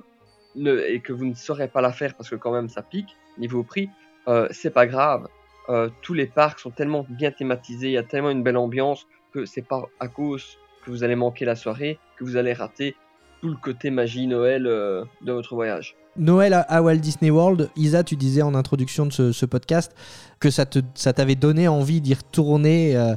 et 0.56 1.00
que 1.00 1.12
vous 1.12 1.26
ne 1.26 1.34
saurez 1.34 1.66
pas 1.66 1.80
la 1.80 1.92
faire 1.92 2.14
parce 2.14 2.30
que 2.30 2.36
quand 2.36 2.52
même 2.52 2.68
ça 2.68 2.82
pique 2.82 3.16
niveau 3.38 3.64
prix, 3.64 3.90
euh, 4.28 4.46
c'est 4.52 4.70
pas 4.70 4.86
grave. 4.86 5.26
Euh, 5.68 5.88
tous 6.00 6.14
les 6.14 6.26
parcs 6.26 6.60
sont 6.60 6.70
tellement 6.70 7.04
bien 7.08 7.32
thématisés, 7.32 7.88
il 7.88 7.92
y 7.92 7.98
a 7.98 8.02
tellement 8.04 8.30
une 8.30 8.42
belle 8.42 8.56
ambiance 8.56 9.06
que 9.32 9.46
c'est 9.46 9.66
pas 9.66 9.84
à 9.98 10.08
cause 10.08 10.58
que 10.84 10.90
vous 10.90 11.02
allez 11.02 11.16
manquer 11.16 11.44
la 11.44 11.56
soirée 11.56 11.98
que 12.16 12.24
vous 12.24 12.36
allez 12.36 12.52
rater 12.52 12.96
tout 13.40 13.48
le 13.48 13.56
côté 13.56 13.90
magie 13.90 14.26
Noël 14.26 14.66
euh, 14.66 15.04
de 15.22 15.32
votre 15.32 15.54
voyage. 15.54 15.96
Noël 16.16 16.64
à, 16.68 16.82
Walt 16.82 16.96
Disney 16.96 17.30
World, 17.30 17.70
Isa, 17.76 18.02
tu 18.02 18.16
disais 18.16 18.42
en 18.42 18.54
introduction 18.54 19.06
de 19.06 19.32
ce, 19.32 19.46
podcast 19.46 19.94
que 20.40 20.50
ça 20.50 20.64
t'avait 20.64 21.34
donné 21.34 21.68
envie 21.68 22.00
d'y 22.00 22.14
retourner 22.14 22.96
euh, 22.96 23.14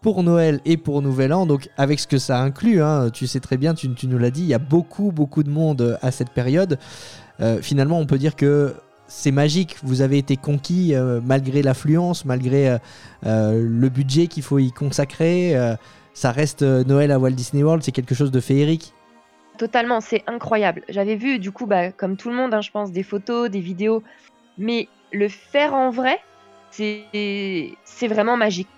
pour 0.00 0.22
Noël 0.22 0.60
et 0.64 0.76
pour 0.76 1.02
Nouvel 1.02 1.32
An. 1.32 1.46
Donc, 1.46 1.68
avec 1.76 2.00
ce 2.00 2.06
que 2.06 2.18
ça 2.18 2.40
inclut, 2.40 2.82
hein, 2.82 3.10
tu 3.10 3.26
sais 3.26 3.40
très 3.40 3.56
bien, 3.56 3.74
tu, 3.74 3.88
nous 4.04 4.18
l'as 4.18 4.30
dit, 4.30 4.42
il 4.42 4.48
y 4.48 4.54
a 4.54 4.58
beaucoup, 4.58 5.12
beaucoup 5.12 5.42
de 5.42 5.50
monde 5.50 5.98
à 6.00 6.10
cette 6.10 6.30
période. 6.30 6.78
Euh, 7.40 7.60
finalement, 7.60 7.98
on 7.98 8.06
peut 8.06 8.18
dire 8.18 8.34
que 8.34 8.74
c'est 9.08 9.32
magique. 9.32 9.76
Vous 9.82 10.00
avez 10.00 10.16
été 10.16 10.36
conquis 10.36 10.94
euh, 10.94 11.20
malgré 11.22 11.62
l'affluence, 11.62 12.24
malgré 12.24 12.78
le 13.24 13.88
budget 13.88 14.26
qu'il 14.26 14.42
faut 14.42 14.58
y 14.58 14.72
consacrer. 14.72 15.54
ça 16.14 16.32
reste 16.32 16.62
Noël 16.62 17.12
à 17.12 17.18
Walt 17.18 17.32
Disney 17.32 17.62
World, 17.62 17.82
c'est 17.82 17.92
quelque 17.92 18.14
chose 18.14 18.30
de 18.30 18.40
féerique. 18.40 18.94
Totalement, 19.58 20.00
c'est 20.00 20.24
incroyable. 20.26 20.82
J'avais 20.88 21.16
vu, 21.16 21.38
du 21.38 21.52
coup, 21.52 21.66
bah, 21.66 21.92
comme 21.92 22.16
tout 22.16 22.30
le 22.30 22.34
monde, 22.34 22.54
hein, 22.54 22.60
je 22.62 22.70
pense, 22.70 22.90
des 22.90 23.02
photos, 23.02 23.50
des 23.50 23.60
vidéos. 23.60 24.02
Mais 24.58 24.88
le 25.12 25.28
faire 25.28 25.74
en 25.74 25.90
vrai, 25.90 26.18
c'est 26.70 27.76
vraiment 28.08 28.36
magique. 28.36 28.68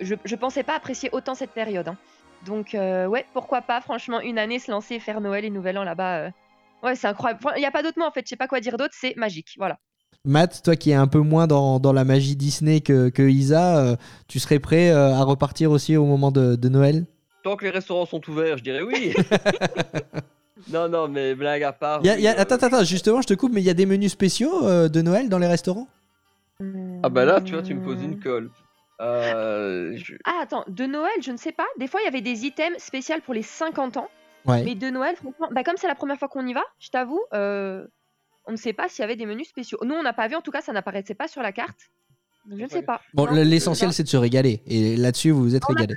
Je, 0.00 0.14
je 0.24 0.36
pensais 0.36 0.62
pas 0.62 0.76
apprécier 0.76 1.10
autant 1.12 1.34
cette 1.34 1.50
période. 1.50 1.88
hein. 1.88 1.96
Donc, 2.46 2.74
euh, 2.74 3.06
ouais, 3.06 3.26
pourquoi 3.34 3.62
pas, 3.62 3.80
franchement, 3.80 4.20
une 4.20 4.38
année 4.38 4.60
se 4.60 4.70
lancer 4.70 5.00
faire 5.00 5.20
Noël 5.20 5.44
et 5.44 5.50
Nouvel 5.50 5.76
An 5.76 5.84
là-bas. 5.84 6.18
euh, 6.18 6.30
Ouais, 6.84 6.94
c'est 6.94 7.08
incroyable. 7.08 7.40
Il 7.56 7.60
n'y 7.60 7.66
a 7.66 7.72
pas 7.72 7.82
d'autre 7.82 7.98
mot 7.98 8.04
en 8.04 8.12
fait, 8.12 8.22
je 8.24 8.28
sais 8.28 8.36
pas 8.36 8.46
quoi 8.46 8.60
dire 8.60 8.76
d'autre, 8.76 8.94
c'est 8.96 9.16
magique. 9.16 9.54
Voilà. 9.58 9.78
Matt, 10.24 10.62
toi 10.62 10.76
qui 10.76 10.92
es 10.92 10.94
un 10.94 11.08
peu 11.08 11.18
moins 11.18 11.48
dans, 11.48 11.80
dans 11.80 11.92
la 11.92 12.04
magie 12.04 12.36
Disney 12.36 12.80
que, 12.80 13.08
que 13.08 13.22
Isa, 13.28 13.78
euh, 13.78 13.96
tu 14.28 14.38
serais 14.38 14.60
prêt 14.60 14.90
à 14.90 15.24
repartir 15.24 15.72
aussi 15.72 15.96
au 15.96 16.04
moment 16.06 16.30
de 16.30 16.68
Noël? 16.68 17.06
Tant 17.42 17.56
que 17.56 17.64
les 17.64 17.70
restaurants 17.70 18.06
sont 18.06 18.20
ouverts, 18.28 18.58
je 18.58 18.62
dirais 18.64 18.82
oui. 18.82 19.14
non, 20.72 20.88
non, 20.88 21.08
mais 21.08 21.34
blague 21.34 21.62
à 21.62 21.72
part. 21.72 22.00
Il 22.02 22.06
y 22.06 22.10
a- 22.10 22.14
oui, 22.14 22.20
il 22.20 22.24
y 22.24 22.28
a- 22.28 22.32
euh, 22.36 22.40
Attends, 22.42 22.56
attends, 22.56 22.84
justement, 22.84 23.22
je 23.22 23.26
te 23.28 23.34
coupe, 23.34 23.52
mais 23.52 23.60
il 23.60 23.64
y 23.66 23.70
a 23.70 23.74
des 23.74 23.86
menus 23.86 24.12
spéciaux 24.12 24.66
euh, 24.66 24.88
de 24.88 25.00
Noël 25.02 25.28
dans 25.28 25.38
les 25.38 25.46
restaurants? 25.46 25.88
Ah 27.04 27.08
bah 27.08 27.24
là, 27.24 27.40
tu 27.40 27.52
vois, 27.52 27.62
tu 27.62 27.74
me 27.74 27.82
poses 27.84 28.02
une 28.02 28.18
colle. 28.18 28.50
Euh, 29.00 29.92
je- 29.96 30.14
Ah, 30.24 30.40
attends, 30.42 30.64
de 30.66 30.84
Noël, 30.86 31.12
je 31.22 31.30
ne 31.30 31.36
sais 31.36 31.52
pas. 31.52 31.66
Des 31.78 31.86
fois, 31.86 32.00
il 32.00 32.04
y 32.04 32.08
avait 32.08 32.20
des 32.20 32.44
items 32.46 32.82
spéciaux 32.82 33.14
pour 33.24 33.34
les 33.34 33.42
50 33.44 33.96
ans. 33.96 34.08
Ouais. 34.44 34.64
Mais 34.64 34.74
de 34.74 34.90
Noël, 34.90 35.14
franchement, 35.16 35.48
bah, 35.52 35.62
comme 35.62 35.76
c'est 35.76 35.86
la 35.86 35.94
première 35.94 36.18
fois 36.18 36.28
qu'on 36.28 36.46
y 36.46 36.52
va, 36.52 36.62
je 36.80 36.88
t'avoue, 36.90 37.20
euh, 37.34 37.86
on 38.46 38.52
ne 38.52 38.56
sait 38.56 38.72
pas 38.72 38.88
s'il 38.88 39.02
y 39.02 39.04
avait 39.04 39.14
des 39.16 39.26
menus 39.26 39.48
spéciaux. 39.48 39.78
Nous, 39.84 39.94
on 39.94 40.02
n'a 40.02 40.12
pas 40.12 40.26
vu, 40.26 40.34
en 40.34 40.40
tout 40.40 40.50
cas, 40.50 40.60
ça 40.62 40.72
n'apparaissait 40.72 41.14
pas 41.14 41.28
sur 41.28 41.42
la 41.42 41.52
carte. 41.52 41.78
Donc, 42.46 42.58
je 42.58 42.64
ne 42.64 42.68
sais 42.68 42.82
pas. 42.82 43.00
Bon, 43.14 43.26
l'essentiel 43.26 43.92
c'est 43.92 44.02
de 44.04 44.08
se 44.08 44.16
régaler. 44.16 44.62
Et 44.66 44.96
là-dessus, 44.96 45.30
vous 45.30 45.42
vous 45.42 45.54
êtes 45.54 45.64
régalé. 45.64 45.94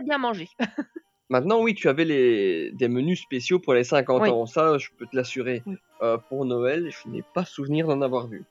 Très 0.00 0.04
bien 0.06 0.18
mangé. 0.18 0.48
Maintenant, 1.28 1.62
oui, 1.62 1.74
tu 1.74 1.88
avais 1.88 2.04
les... 2.04 2.72
des 2.72 2.88
menus 2.88 3.20
spéciaux 3.20 3.60
pour 3.60 3.74
les 3.74 3.84
50 3.84 4.22
Oui. 4.22 4.28
ans. 4.30 4.46
Ça, 4.46 4.78
je 4.78 4.88
peux 4.98 5.06
te 5.06 5.14
l'assurer. 5.14 5.62
Oui. 5.66 5.76
Euh, 6.02 6.16
pour 6.28 6.44
Noël, 6.44 6.90
je 6.90 7.08
n'ai 7.08 7.22
pas 7.34 7.44
souvenir 7.44 7.86
d'en 7.86 8.00
avoir 8.02 8.26
vu. 8.26 8.44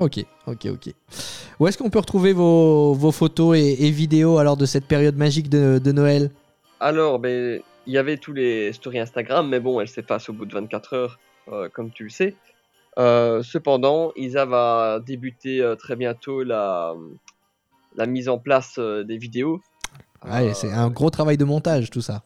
Ok, 0.00 0.24
ok, 0.48 0.66
ok. 0.66 0.92
Où 1.60 1.68
est-ce 1.68 1.78
qu'on 1.78 1.90
peut 1.90 2.00
retrouver 2.00 2.32
vos, 2.32 2.94
vos 2.94 3.12
photos 3.12 3.56
et, 3.56 3.86
et 3.86 3.90
vidéos 3.90 4.38
alors 4.38 4.56
de 4.56 4.66
cette 4.66 4.86
période 4.86 5.16
magique 5.16 5.48
de, 5.48 5.78
de 5.78 5.92
Noël? 5.92 6.30
Alors, 6.80 7.20
ben, 7.20 7.60
il 7.86 7.92
y 7.92 7.98
avait 7.98 8.16
tous 8.16 8.32
les 8.32 8.72
stories 8.72 8.98
Instagram, 8.98 9.48
mais 9.48 9.60
bon, 9.60 9.80
elles 9.80 9.86
s'effacent 9.88 10.28
au 10.28 10.32
bout 10.32 10.46
de 10.46 10.54
24 10.54 10.94
heures, 10.94 11.18
euh, 11.52 11.68
comme 11.68 11.92
tu 11.92 12.04
le 12.04 12.10
sais. 12.10 12.34
Euh, 12.98 13.42
cependant, 13.44 14.12
Isa 14.16 14.46
va 14.46 14.98
débuter 15.04 15.60
euh, 15.60 15.76
très 15.76 15.94
bientôt 15.94 16.42
la, 16.42 16.94
la 17.94 18.06
mise 18.06 18.28
en 18.28 18.38
place 18.38 18.76
euh, 18.78 19.04
des 19.04 19.16
vidéos. 19.18 19.60
Ouais, 20.24 20.50
Euh, 20.50 20.54
c'est 20.54 20.72
un 20.72 20.90
gros 20.90 21.10
travail 21.10 21.36
de 21.36 21.44
montage 21.44 21.90
tout 21.90 22.00
ça. 22.00 22.22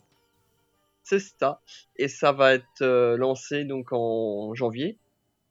C'est 1.05 1.21
ça. 1.21 1.61
Et 1.97 2.09
ça 2.09 2.33
va 2.33 2.55
être 2.55 2.83
euh, 2.83 3.17
lancé 3.17 3.65
donc 3.65 3.89
en 3.93 4.55
janvier. 4.55 4.99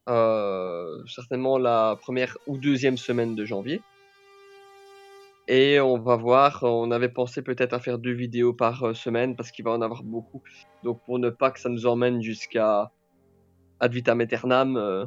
Euh, 0.08 1.04
certainement 1.06 1.58
la 1.58 1.96
première 2.00 2.38
ou 2.46 2.56
deuxième 2.56 2.96
semaine 2.96 3.34
de 3.34 3.44
janvier. 3.44 3.82
Et 5.48 5.80
on 5.80 5.98
va 5.98 6.16
voir, 6.16 6.60
on 6.62 6.90
avait 6.90 7.08
pensé 7.08 7.40
peut-être 7.42 7.72
à 7.72 7.80
faire 7.80 7.98
deux 7.98 8.12
vidéos 8.12 8.52
par 8.52 8.94
semaine 8.94 9.34
parce 9.34 9.50
qu'il 9.50 9.64
va 9.64 9.70
en 9.72 9.80
avoir 9.82 10.02
beaucoup. 10.02 10.42
Donc 10.84 11.00
pour 11.06 11.18
ne 11.18 11.30
pas 11.30 11.50
que 11.50 11.58
ça 11.58 11.68
nous 11.70 11.86
emmène 11.86 12.22
jusqu'à 12.22 12.90
ad 13.80 13.92
vitam 13.92 14.20
aeternam, 14.20 14.76
euh, 14.76 15.06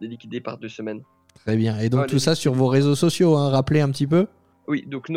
les 0.00 0.08
liquider 0.08 0.40
par 0.40 0.58
deux 0.58 0.68
semaines. 0.68 1.02
Très 1.44 1.56
bien. 1.56 1.78
Et 1.78 1.88
donc 1.88 2.02
Ouais, 2.02 2.06
tout 2.06 2.14
les- 2.16 2.20
ça 2.20 2.34
sur 2.34 2.52
vos 2.52 2.66
réseaux 2.66 2.94
sociaux, 2.94 3.36
hein, 3.36 3.48
rappelez 3.50 3.80
un 3.80 3.90
petit 3.90 4.06
peu. 4.06 4.26
Oui, 4.68 4.84
donc 4.86 5.08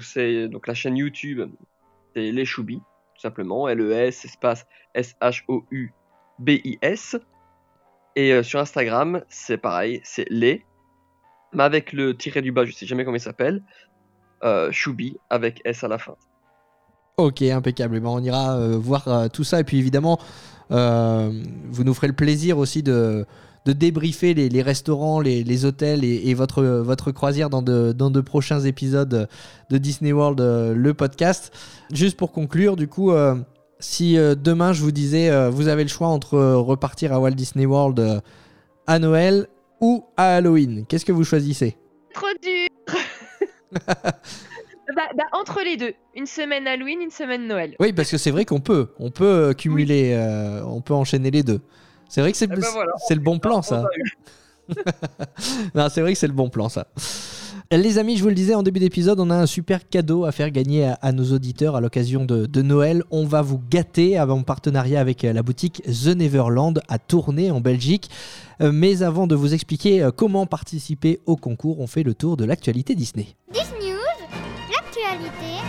c'est 0.00 0.48
donc 0.48 0.66
la 0.66 0.74
chaîne 0.74 0.96
YouTube, 0.96 1.48
c'est 2.14 2.30
les 2.32 2.44
Choubis, 2.44 2.82
tout 3.14 3.20
simplement, 3.22 3.68
L-E-S, 3.68 4.24
espace 4.24 4.66
S-H-O-U-B-I-S. 4.94 5.96
Et 8.16 8.32
euh, 8.32 8.42
sur 8.42 8.58
Instagram, 8.58 9.22
c'est 9.28 9.58
pareil, 9.58 10.00
c'est 10.02 10.26
les, 10.28 10.64
mais 11.52 11.62
avec 11.62 11.92
le 11.92 12.16
tiré 12.16 12.42
du 12.42 12.52
bas, 12.52 12.64
je 12.64 12.72
sais 12.72 12.86
jamais 12.86 13.04
comment 13.04 13.16
il 13.16 13.20
s'appelle, 13.20 13.62
euh, 14.44 14.70
avec 15.30 15.60
S 15.64 15.84
à 15.84 15.88
la 15.88 15.98
fin. 15.98 16.16
Ok, 17.16 17.42
impeccable. 17.42 17.96
Eh 17.96 18.00
ben, 18.00 18.08
on 18.08 18.22
ira 18.22 18.56
euh, 18.56 18.76
voir 18.76 19.08
euh, 19.08 19.28
tout 19.28 19.44
ça. 19.44 19.60
Et 19.60 19.64
puis 19.64 19.78
évidemment, 19.78 20.18
vous 20.70 21.84
nous 21.84 21.94
ferez 21.94 22.08
le 22.08 22.12
plaisir 22.12 22.58
aussi 22.58 22.82
de, 22.82 23.26
de 23.68 23.74
débriefer 23.74 24.32
les, 24.32 24.48
les 24.48 24.62
restaurants, 24.62 25.20
les, 25.20 25.44
les 25.44 25.64
hôtels 25.66 26.02
et, 26.02 26.30
et 26.30 26.32
votre, 26.32 26.64
votre 26.64 27.12
croisière 27.12 27.50
dans 27.50 27.60
de, 27.60 27.92
dans 27.92 28.10
de 28.10 28.22
prochains 28.22 28.60
épisodes 28.60 29.28
de 29.68 29.78
Disney 29.78 30.10
World, 30.10 30.40
euh, 30.40 30.74
le 30.74 30.94
podcast. 30.94 31.52
Juste 31.92 32.16
pour 32.16 32.32
conclure, 32.32 32.76
du 32.76 32.88
coup, 32.88 33.12
euh, 33.12 33.34
si 33.78 34.16
euh, 34.16 34.34
demain 34.34 34.72
je 34.72 34.80
vous 34.80 34.90
disais, 34.90 35.50
vous 35.50 35.68
avez 35.68 35.82
le 35.82 35.90
choix 35.90 36.08
entre 36.08 36.38
repartir 36.38 37.12
à 37.12 37.20
Walt 37.20 37.32
Disney 37.32 37.66
World 37.66 38.22
à 38.86 38.98
Noël 38.98 39.48
ou 39.82 40.06
à 40.16 40.36
Halloween, 40.36 40.86
qu'est-ce 40.88 41.04
que 41.04 41.12
vous 41.12 41.24
choisissez? 41.24 41.76
Trop 42.14 42.26
dur 42.42 42.68
bah, 43.86 45.08
bah, 45.14 45.24
Entre 45.32 45.60
les 45.62 45.76
deux. 45.76 45.92
Une 46.14 46.26
semaine 46.26 46.66
Halloween, 46.66 47.02
une 47.02 47.10
semaine 47.10 47.46
Noël. 47.46 47.76
Oui, 47.80 47.92
parce 47.92 48.10
que 48.10 48.16
c'est 48.16 48.30
vrai 48.30 48.46
qu'on 48.46 48.60
peut, 48.60 48.88
on 48.98 49.10
peut 49.10 49.54
cumuler, 49.56 50.12
euh, 50.14 50.62
on 50.64 50.80
peut 50.80 50.94
enchaîner 50.94 51.30
les 51.30 51.42
deux. 51.42 51.60
C'est 52.08 52.20
vrai 52.20 52.32
que 52.32 52.38
c'est 52.38 52.48
Eh 52.50 52.54
ben 52.56 52.66
voilà, 52.72 52.92
c'est 53.06 53.14
le 53.14 53.20
bon 53.20 53.38
plan, 53.38 53.62
ça. 53.62 53.84
Non, 55.74 55.88
c'est 55.90 56.00
vrai 56.02 56.12
que 56.12 56.18
c'est 56.18 56.26
le 56.26 56.32
bon 56.32 56.50
plan, 56.50 56.68
ça. 56.68 56.86
Les 57.70 57.98
amis, 57.98 58.16
je 58.16 58.22
vous 58.22 58.30
le 58.30 58.34
disais 58.34 58.54
en 58.54 58.62
début 58.62 58.80
d'épisode, 58.80 59.20
on 59.20 59.28
a 59.28 59.34
un 59.34 59.44
super 59.44 59.86
cadeau 59.90 60.24
à 60.24 60.32
faire 60.32 60.50
gagner 60.50 60.86
à, 60.86 60.94
à 61.02 61.12
nos 61.12 61.34
auditeurs 61.34 61.76
à 61.76 61.82
l'occasion 61.82 62.24
de, 62.24 62.46
de 62.46 62.62
Noël. 62.62 63.02
On 63.10 63.26
va 63.26 63.42
vous 63.42 63.60
gâter 63.70 64.18
en 64.18 64.42
partenariat 64.42 65.00
avec 65.00 65.22
euh, 65.24 65.34
la 65.34 65.42
boutique 65.42 65.82
The 65.84 66.16
Neverland 66.16 66.80
à 66.88 66.98
Tournai 66.98 67.50
en 67.50 67.60
Belgique. 67.60 68.08
Euh, 68.62 68.72
Mais 68.72 69.02
avant 69.02 69.26
de 69.26 69.34
vous 69.34 69.52
expliquer 69.52 70.02
euh, 70.02 70.10
comment 70.10 70.46
participer 70.46 71.20
au 71.26 71.36
concours, 71.36 71.80
on 71.80 71.86
fait 71.86 72.02
le 72.04 72.14
tour 72.14 72.38
de 72.38 72.46
l'actualité 72.46 72.94
Disney. 72.94 73.26
Disney 73.52 73.92
News, 73.92 74.28
l'actualité 74.72 75.60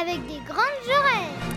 avec 0.00 0.24
des 0.28 0.40
grandes. 0.46 0.71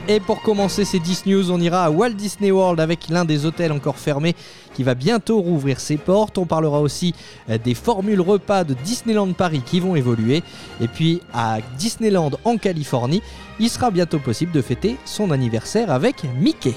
Et 0.08 0.20
pour 0.20 0.44
commencer 0.44 0.86
ces 0.86 1.00
10 1.00 1.26
news, 1.26 1.52
on 1.52 1.60
ira 1.60 1.84
à 1.84 1.90
Walt 1.90 2.12
Disney 2.12 2.52
World 2.52 2.80
avec 2.80 3.10
l'un 3.10 3.26
des 3.26 3.48
hôtels 3.48 3.72
encore 3.72 3.98
fermés 3.98 4.36
qui 4.76 4.84
va 4.84 4.94
bientôt 4.94 5.40
rouvrir 5.42 5.80
ses 5.80 5.98
portes. 5.98 6.38
On 6.38 6.46
parlera 6.46 6.80
aussi 6.80 7.16
euh, 7.50 7.58
des 7.58 7.74
formules 7.74 8.22
repas 8.22 8.64
de 8.64 8.76
Disneyland 8.76 9.34
Paris 9.34 9.64
qui 9.66 9.80
vont 9.80 9.96
évoluer. 9.96 10.44
Et 10.80 10.88
puis 10.88 11.22
à 11.34 11.58
Disneyland 11.80 12.30
en 12.44 12.58
Californie, 12.58 13.24
il 13.60 13.68
sera 13.68 13.90
bientôt 13.90 14.20
possible 14.20 14.52
de 14.52 14.62
fêter 14.62 14.98
son 15.06 15.32
anniversaire 15.32 15.90
avec 15.90 16.24
Mickey. 16.40 16.76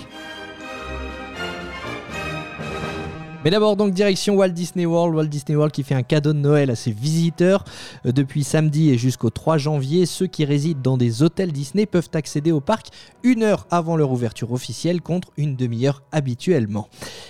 Mais 3.49 3.53
d'abord 3.53 3.77
donc 3.77 3.95
direction 3.95 4.37
Walt 4.37 4.51
Disney 4.51 4.85
World, 4.85 5.15
Walt 5.15 5.29
Disney 5.29 5.57
World 5.57 5.73
qui 5.73 5.83
fait 5.83 5.95
un 5.95 6.03
cadeau 6.03 6.35
de 6.35 6.39
Noël 6.39 6.69
à 6.69 6.77
ses 6.77 6.93
visiteurs. 6.93 7.65
Euh, 8.05 8.13
Depuis 8.13 8.45
samedi 8.45 8.91
et 8.91 8.99
jusqu'au 8.99 9.31
3 9.31 9.57
janvier, 9.57 10.05
ceux 10.05 10.27
qui 10.27 10.45
résident 10.45 10.83
dans 10.83 10.99
des 10.99 11.23
hôtels 11.23 11.51
Disney 11.51 11.87
peuvent 11.87 12.11
accéder 12.13 12.53
au 12.53 12.61
parc 12.61 12.89
une 13.23 13.43
heure 13.43 13.67
avant 13.71 13.97
leur 13.97 14.13
ouverture 14.13 14.53
officielle 14.53 15.01
contre 15.01 15.31
une 15.39 15.57
demi-heure 15.57 16.03
habituellement. 16.13 16.89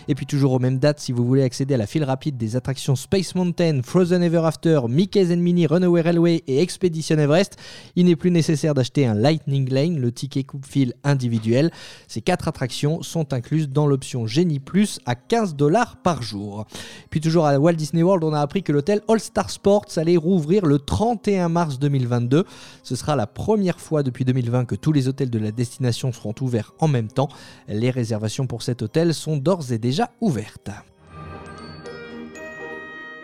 Et 0.09 0.17
puis 0.17 0.27
toujours 0.27 0.51
aux 0.55 0.59
mêmes 0.59 0.81
dates, 0.81 0.99
si 0.99 1.13
vous 1.13 1.25
voulez 1.25 1.45
accéder 1.45 1.75
à 1.75 1.77
la 1.77 1.87
file 1.87 2.03
rapide 2.03 2.37
des 2.37 2.57
attractions 2.57 2.97
Space 2.97 3.37
Mountain, 3.37 3.83
Frozen 3.85 4.21
Ever 4.21 4.43
After, 4.45 4.81
Mickey's 4.89 5.31
and 5.31 5.37
Minnie, 5.37 5.69
Runaway 5.69 6.01
Railway 6.01 6.43
et 6.49 6.61
Expedition 6.61 7.17
Everest, 7.19 7.59
il 7.95 8.07
n'est 8.07 8.17
plus 8.17 8.33
nécessaire 8.33 8.75
d'acheter 8.75 9.07
un 9.07 9.15
Lightning 9.15 9.73
Lane, 9.73 10.01
le 10.01 10.11
ticket 10.11 10.43
coupe-fil 10.43 10.95
individuel. 11.05 11.71
Ces 12.09 12.23
quatre 12.23 12.49
attractions 12.49 13.03
sont 13.03 13.33
incluses 13.33 13.69
dans 13.69 13.87
l'option 13.87 14.27
Genie 14.27 14.59
Plus 14.59 14.99
à 15.07 15.15
15 15.15 15.55
dollars 15.55 15.97
par 16.08 16.08
jour. 16.23 16.67
Puis 17.11 17.21
toujours 17.21 17.47
à 17.47 17.59
Walt 17.59 17.75
Disney 17.75 18.03
World, 18.03 18.25
on 18.25 18.33
a 18.33 18.41
appris 18.41 18.63
que 18.63 18.73
l'hôtel 18.73 19.03
All 19.09 19.21
Star 19.21 19.51
Sports 19.51 19.87
allait 19.97 20.17
rouvrir 20.17 20.67
le 20.67 20.79
31 20.79 21.49
mars 21.49 21.79
2022. 21.79 22.45
Ce 22.83 22.97
sera 22.97 23.17
la 23.17 23.27
première 23.27 23.81
fois 23.81 24.03
depuis 24.03 24.25
2020 24.25 24.65
que 24.65 24.75
tous 24.75 24.93
les 24.93 25.09
hôtels 25.09 25.31
de 25.31 25.39
la 25.39 25.53
destination 25.53 26.13
seront 26.13 26.35
ouverts 26.41 26.73
en 26.79 26.89
même 26.89 27.09
temps. 27.09 27.29
Les 27.69 27.91
réservations 27.91 28.47
pour 28.47 28.63
cet 28.63 28.83
hôtel 28.83 29.15
sont 29.15 29.37
d'ores 29.37 29.73
et 29.73 29.79
déjà 29.79 30.11
ouvertes. 30.21 30.71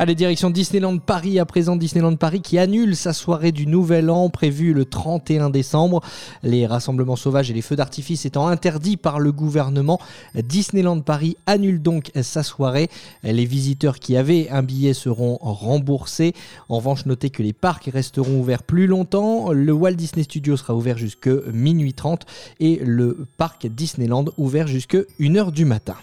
Allez, 0.01 0.17
direction 0.17 0.51
Disneyland 0.51 0.99
Paris, 0.99 1.39
à 1.39 1.47
présent 1.47 1.77
Disneyland 1.77 2.17
Paris 2.17 2.41
qui 2.41 2.59
annule 2.59 2.97
sa 2.97 3.13
soirée 3.13 3.53
du 3.53 3.69
Nouvel 3.69 4.11
An 4.11 4.29
prévue 4.29 4.75
le 4.75 4.85
31 4.85 5.51
décembre. 5.51 6.01
Les 6.43 6.67
rassemblements 6.67 7.15
sauvages 7.15 7.49
et 7.53 7.55
les 7.55 7.63
feux 7.63 7.77
d'artifice 7.77 8.27
étant 8.27 8.49
interdits 8.49 8.97
par 8.97 9.21
le 9.21 9.31
gouvernement, 9.31 10.01
Disneyland 10.35 11.01
Paris 11.01 11.37
annule 11.47 11.81
donc 11.81 12.11
sa 12.23 12.43
soirée. 12.43 12.91
Les 13.23 13.45
visiteurs 13.45 14.01
qui 14.01 14.17
avaient 14.17 14.49
un 14.51 14.65
billet 14.65 14.95
seront 14.95 15.39
remboursés. 15.41 16.35
En 16.69 16.79
revanche, 16.79 17.07
notez 17.07 17.31
que 17.31 17.45
les 17.45 17.53
parcs 17.53 17.89
resteront 17.93 18.41
ouverts 18.41 18.65
plus 18.65 18.89
longtemps. 18.89 19.53
Le 19.53 19.73
Walt 19.73 19.93
Disney 19.93 20.25
Studio 20.25 20.57
sera 20.57 20.75
ouvert 20.75 20.99
jusque 20.99 21.31
minuit 21.53 21.95
30 21.95 22.27
et 22.59 22.81
le 22.83 23.29
parc 23.37 23.69
Disneyland 23.69 24.25
ouvert 24.39 24.67
jusque 24.67 24.97
1h 25.21 25.53
du 25.53 25.65
matin. 25.65 25.95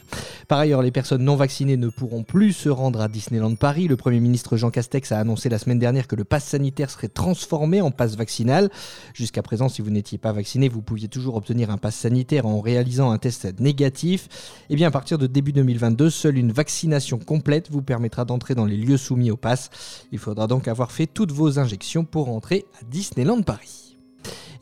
Par 0.48 0.60
ailleurs, 0.60 0.82
les 0.82 0.92
personnes 0.92 1.24
non 1.24 1.38
vaccinées 1.38 1.78
ne 1.78 1.88
pourront 1.88 2.24
plus 2.24 2.52
se 2.52 2.68
rendre 2.68 3.00
à 3.00 3.08
Disneyland 3.08 3.56
Paris. 3.56 3.81
Le 3.88 3.96
Premier 3.96 4.20
ministre 4.20 4.58
Jean 4.58 4.70
Castex 4.70 5.12
a 5.12 5.20
annoncé 5.20 5.50
la 5.50 5.58
semaine 5.58 5.80
dernière 5.80 6.08
que 6.08 6.16
le 6.16 6.24
pass 6.24 6.46
sanitaire 6.46 6.90
serait 6.90 7.08
transformé 7.08 7.82
en 7.82 7.92
pass 7.92 8.16
vaccinal. 8.16 8.70
Jusqu'à 9.14 9.42
présent, 9.42 9.70
si 9.70 9.82
vous 9.82 9.90
n'étiez 9.90 10.18
pas 10.18 10.32
vacciné, 10.32 10.70
vous 10.70 10.82
pouviez 10.82 11.08
toujours 11.08 11.36
obtenir 11.36 11.70
un 11.70 11.78
pass 11.78 11.96
sanitaire 11.96 12.46
en 12.46 12.62
réalisant 12.62 13.12
un 13.12 13.18
test 13.18 13.60
négatif. 13.60 14.28
Et 14.70 14.76
bien 14.76 14.90
à 14.90 14.92
partir 14.92 15.18
de 15.18 15.28
début 15.28 15.54
2022, 15.54 16.10
seule 16.10 16.38
une 16.38 16.52
vaccination 16.52 17.18
complète 17.18 17.72
vous 17.72 17.82
permettra 17.82 18.26
d'entrer 18.26 18.56
dans 18.56 18.66
les 18.66 18.78
lieux 18.78 18.98
soumis 18.98 19.32
au 19.32 19.38
pass. 19.38 19.70
Il 20.12 20.20
faudra 20.20 20.48
donc 20.48 20.68
avoir 20.68 20.92
fait 20.92 21.08
toutes 21.08 21.32
vos 21.32 21.60
injections 21.60 22.06
pour 22.06 22.30
entrer 22.30 22.66
à 22.80 22.86
Disneyland 22.86 23.42
Paris. 23.42 23.81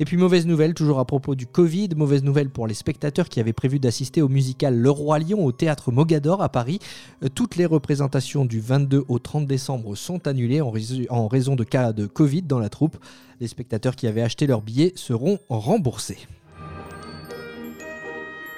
Et 0.01 0.05
puis 0.05 0.15
mauvaise 0.15 0.45
nouvelle, 0.47 0.73
toujours 0.73 0.99
à 0.99 1.05
propos 1.05 1.35
du 1.35 1.45
Covid, 1.45 1.89
mauvaise 1.95 2.23
nouvelle 2.23 2.49
pour 2.49 2.67
les 2.67 2.73
spectateurs 2.73 3.27
qui 3.27 3.41
avaient 3.41 3.51
prévu 3.51 3.79
d'assister 3.79 4.21
au 4.21 4.29
musical 4.29 4.77
Le 4.77 4.89
Roi 4.89 5.19
Lion 5.19 5.43
au 5.43 5.51
théâtre 5.51 5.91
Mogador 5.91 6.41
à 6.41 6.47
Paris. 6.47 6.79
Euh, 7.23 7.27
Toutes 7.33 7.57
les 7.57 7.65
représentations 7.65 8.45
du 8.45 8.61
22 8.61 9.03
au 9.09 9.19
30 9.19 9.45
décembre 9.45 9.95
sont 9.95 10.25
annulées 10.25 10.61
en, 10.61 10.71
rais- 10.71 11.05
en 11.09 11.27
raison 11.27 11.57
de 11.57 11.65
cas 11.65 11.91
de 11.91 12.05
Covid 12.05 12.43
dans 12.43 12.59
la 12.59 12.69
troupe. 12.69 12.97
Les 13.41 13.47
spectateurs 13.47 13.97
qui 13.97 14.07
avaient 14.07 14.21
acheté 14.21 14.47
leurs 14.47 14.61
billets 14.61 14.93
seront 14.95 15.37
remboursés. 15.49 16.17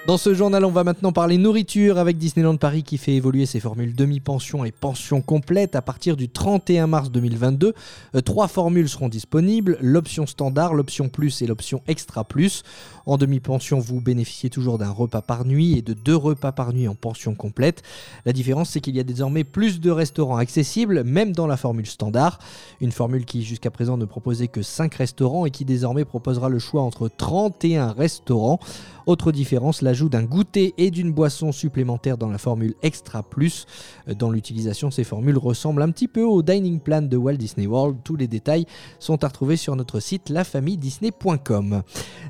Dans 0.08 0.18
ce 0.18 0.34
journal, 0.34 0.66
on 0.66 0.72
va 0.72 0.84
maintenant 0.84 1.12
parler 1.12 1.38
nourriture 1.38 2.00
avec 2.00 2.18
Disneyland 2.18 2.58
Paris 2.58 2.82
qui 2.82 2.98
fait 2.98 3.14
évoluer 3.14 3.46
ses 3.46 3.60
formules 3.60 3.94
demi-pension 3.94 4.66
et 4.66 4.72
pension 4.72 5.22
complète 5.22 5.76
à 5.76 5.84
partir 5.84 6.18
du 6.18 6.28
31 6.28 6.88
mars 6.88 7.12
2022. 7.12 7.76
Euh, 8.16 8.22
trois 8.22 8.48
formules 8.48 8.90
seront 8.90 9.10
disponibles, 9.10 9.78
l'option 9.80 10.26
standard, 10.26 10.74
l'option 10.74 11.08
plus 11.08 11.44
et 11.44 11.46
l'option 11.46 11.84
extra 11.88 12.24
plus. 12.24 12.64
En 13.06 13.18
demi-pension, 13.18 13.78
vous 13.78 14.02
bénéficiez 14.02 14.50
toujours 14.50 14.80
d'un 14.80 14.90
repas 14.90 15.22
par 15.22 15.46
nuit 15.46 15.78
et 15.78 15.84
de 15.84 15.94
deux 15.94 16.16
repas 16.16 16.52
par 16.52 16.74
nuit 16.74 16.88
en 16.88 16.96
pension 16.96 17.36
complète. 17.36 17.84
La 18.26 18.34
différence, 18.34 18.72
c'est 18.72 18.82
qu'il 18.82 18.96
y 18.96 19.00
a 19.00 19.04
désormais 19.04 19.44
plus 19.44 19.80
de 19.80 19.92
restaurants 19.92 20.38
accessibles, 20.38 21.04
même 21.04 21.32
dans 21.32 21.48
la 21.48 21.58
formule 21.58 21.86
standard. 21.86 22.40
Une 22.80 22.92
formule 22.92 23.26
qui 23.26 23.44
jusqu'à 23.44 23.70
présent 23.70 23.98
ne 23.98 24.06
proposait 24.06 24.48
que 24.48 24.64
5 24.64 24.96
restaurants 24.96 25.46
et 25.46 25.52
qui 25.52 25.64
désormais 25.64 26.06
proposera 26.06 26.50
le 26.50 26.58
choix 26.58 26.82
entre 26.82 27.08
31 27.08 27.92
restaurants. 27.92 28.60
Autre 29.06 29.32
différence, 29.32 29.82
la 29.82 29.92
l'ajout 29.92 30.08
d'un 30.08 30.24
goûter 30.24 30.74
et 30.78 30.90
d'une 30.90 31.12
boisson 31.12 31.52
supplémentaire 31.52 32.18
dans 32.18 32.30
la 32.30 32.38
formule 32.38 32.76
Extra 32.82 33.24
Plus. 33.24 33.66
Euh, 34.08 34.14
Dans 34.14 34.32
l'utilisation, 34.32 34.90
ces 34.90 35.04
formules 35.04 35.38
ressemblent 35.38 35.82
un 35.82 35.92
petit 35.92 36.08
peu 36.08 36.24
au 36.24 36.42
dining 36.42 36.80
plan 36.80 37.02
de 37.02 37.18
Walt 37.18 37.36
Disney 37.36 37.68
World. 37.68 37.98
Tous 38.06 38.16
les 38.16 38.28
détails 38.28 38.66
sont 39.00 39.22
à 39.26 39.28
retrouver 39.28 39.58
sur 39.58 39.76
notre 39.76 40.00
site 40.00 40.30
lafamilledisney.com. 40.30 41.84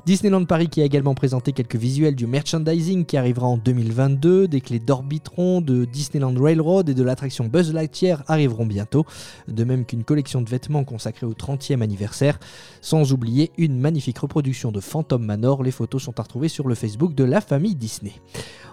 Disneyland 0.06 0.44
Paris 0.44 0.68
qui 0.68 0.82
a 0.82 0.84
également 0.84 1.14
présenté 1.14 1.52
quelques 1.52 1.76
visuels 1.76 2.16
du 2.16 2.26
merchandising 2.26 3.04
qui 3.04 3.16
arrivera 3.16 3.46
en 3.46 3.58
2022. 3.58 4.48
Des 4.48 4.60
clés 4.60 4.80
d'Orbitron, 4.80 5.60
de 5.60 5.84
Disneyland 5.84 6.34
Railroad 6.36 6.88
et 6.88 6.94
de 6.94 7.02
l'attraction 7.04 7.44
Buzz 7.44 7.72
Lightyear 7.72 8.24
arriveront 8.26 8.66
bientôt. 8.66 9.06
De 9.46 9.62
même 9.62 9.84
qu'une 9.84 10.02
collection 10.02 10.42
de 10.42 10.50
vêtements 10.50 10.82
consacrée 10.82 11.26
au 11.26 11.34
30e 11.34 11.80
anniversaire. 11.80 12.40
Sans 12.84 13.12
oublier 13.12 13.52
une 13.58 13.78
magnifique 13.78 14.18
reproduction 14.18 14.72
de 14.72 14.80
Phantom 14.80 15.24
Manor. 15.24 15.62
Les 15.62 15.70
photos 15.70 16.02
sont 16.02 16.18
à 16.18 16.24
retrouver 16.24 16.48
sur 16.48 16.66
le 16.66 16.74
Facebook 16.74 17.14
de 17.14 17.22
la 17.22 17.40
famille 17.40 17.76
Disney. 17.76 18.12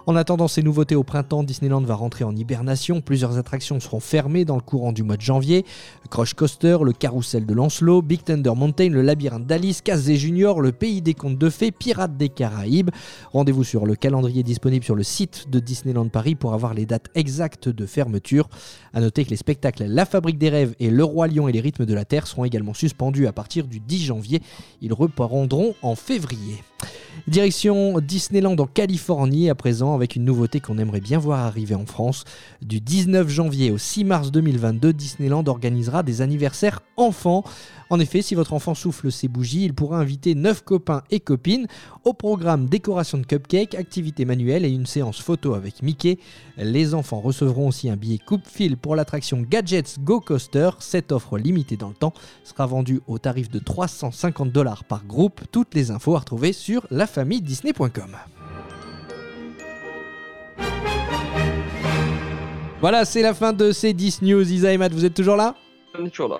En 0.06 0.16
attendant 0.16 0.48
ces 0.48 0.64
nouveautés 0.64 0.96
au 0.96 1.04
printemps, 1.04 1.44
Disneyland 1.44 1.82
va 1.82 1.94
rentrer 1.94 2.24
en 2.24 2.34
hibernation. 2.34 3.02
Plusieurs 3.02 3.38
attractions 3.38 3.78
seront 3.78 4.00
fermées 4.00 4.44
dans 4.44 4.56
le 4.56 4.62
courant 4.62 4.92
du 4.92 5.04
mois 5.04 5.16
de 5.16 5.20
janvier. 5.20 5.64
Crush 6.10 6.34
Coaster, 6.34 6.78
le 6.82 6.92
carrousel 6.92 7.46
de 7.46 7.54
Lancelot, 7.54 8.02
Big 8.02 8.24
Thunder 8.24 8.54
Mountain, 8.56 8.88
le 8.88 9.02
labyrinthe 9.02 9.46
d'Alice, 9.46 9.80
Casey 9.80 10.16
Junior, 10.16 10.60
le 10.60 10.72
pays 10.72 11.02
des 11.02 11.14
contes 11.14 11.38
de 11.38 11.48
fées, 11.48 11.70
Pirates 11.70 12.16
des 12.16 12.30
Caraïbes. 12.30 12.90
Rendez-vous 13.32 13.62
sur 13.62 13.86
le 13.86 13.94
calendrier 13.94 14.42
disponible 14.42 14.84
sur 14.84 14.96
le 14.96 15.04
site 15.04 15.48
de 15.50 15.60
Disneyland 15.60 16.08
Paris 16.08 16.34
pour 16.34 16.52
avoir 16.52 16.74
les 16.74 16.86
dates 16.86 17.10
exactes 17.14 17.68
de 17.68 17.86
fermeture. 17.86 18.48
A 18.92 19.00
noter 19.00 19.24
que 19.24 19.30
les 19.30 19.36
spectacles 19.36 19.84
La 19.84 20.04
Fabrique 20.04 20.38
des 20.38 20.48
Rêves 20.48 20.74
et 20.80 20.90
Le 20.90 21.04
Roi 21.04 21.28
Lion 21.28 21.46
et 21.46 21.52
les 21.52 21.60
Rythmes 21.60 21.86
de 21.86 21.94
la 21.94 22.04
Terre 22.04 22.26
seront 22.26 22.44
également 22.44 22.74
suspendus 22.74 23.28
à 23.28 23.32
partir 23.32 23.68
du 23.68 23.78
10 23.78 23.99
janvier. 24.04 24.42
Ils 24.82 24.92
reprendront 24.92 25.74
en 25.82 25.94
février. 25.94 26.62
Direction 27.26 28.00
Disneyland 28.00 28.56
en 28.58 28.66
Californie 28.66 29.50
à 29.50 29.54
présent 29.54 29.94
avec 29.94 30.16
une 30.16 30.24
nouveauté 30.24 30.60
qu'on 30.60 30.78
aimerait 30.78 31.00
bien 31.00 31.18
voir 31.18 31.40
arriver 31.40 31.74
en 31.74 31.86
France. 31.86 32.24
Du 32.62 32.80
19 32.80 33.28
janvier 33.28 33.70
au 33.70 33.78
6 33.78 34.04
mars 34.04 34.30
2022, 34.30 34.92
Disneyland 34.92 35.44
organisera 35.46 36.02
des 36.02 36.22
anniversaires 36.22 36.80
enfants. 36.96 37.44
En 37.90 37.98
effet, 37.98 38.22
si 38.22 38.34
votre 38.34 38.52
enfant 38.52 38.74
souffle 38.74 39.10
ses 39.10 39.28
bougies, 39.28 39.64
il 39.64 39.74
pourra 39.74 39.98
inviter 39.98 40.34
9 40.34 40.62
copains 40.62 41.02
et 41.10 41.20
copines 41.20 41.66
au 42.04 42.14
programme 42.14 42.66
décoration 42.66 43.18
de 43.18 43.26
cupcakes, 43.26 43.74
activités 43.74 44.24
manuelles 44.24 44.64
et 44.64 44.70
une 44.70 44.86
séance 44.86 45.20
photo 45.20 45.54
avec 45.54 45.82
Mickey. 45.82 46.18
Les 46.56 46.94
enfants 46.94 47.20
recevront 47.20 47.68
aussi 47.68 47.90
un 47.90 47.96
billet 47.96 48.18
coupe-fil 48.18 48.76
pour 48.76 48.94
l'attraction 48.94 49.42
Gadgets 49.42 49.98
Go 50.00 50.20
Coaster. 50.20 50.70
Cette 50.78 51.10
offre 51.10 51.36
limitée 51.36 51.76
dans 51.76 51.88
le 51.88 51.94
temps 51.94 52.12
sera 52.44 52.66
vendue 52.66 53.00
au 53.08 53.18
tarif 53.18 53.50
de 53.50 53.58
350 53.90 54.52
dollars 54.52 54.84
par 54.84 55.04
groupe. 55.04 55.40
Toutes 55.50 55.74
les 55.74 55.90
infos 55.90 56.14
à 56.14 56.20
retrouver 56.20 56.52
sur 56.52 56.86
lafamilledisney.com. 56.90 58.16
Voilà, 62.80 63.04
c'est 63.04 63.22
la 63.22 63.34
fin 63.34 63.52
de 63.52 63.72
ces 63.72 63.92
10 63.92 64.22
news. 64.22 64.52
Isa 64.52 64.72
et 64.72 64.78
Matt, 64.78 64.92
vous 64.92 65.04
êtes 65.04 65.14
toujours 65.14 65.36
là? 65.36 65.54
On 65.98 66.06
est 66.06 66.10
toujours 66.10 66.28
là. 66.28 66.38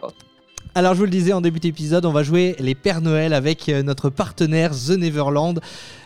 alors 0.75 0.95
je 0.95 1.01
vous 1.01 1.05
le 1.05 1.11
disais 1.11 1.33
en 1.33 1.41
début 1.41 1.59
d'épisode, 1.59 2.07
on 2.07 2.13
va 2.13 2.23
jouer 2.23 2.55
les 2.61 2.77
Pères 2.77 3.01
Noël 3.01 3.35
avec 3.35 3.69
euh, 3.69 3.83
notre 3.83 4.09
partenaire 4.09 4.71
The 4.71 4.91
Neverland. 4.91 5.61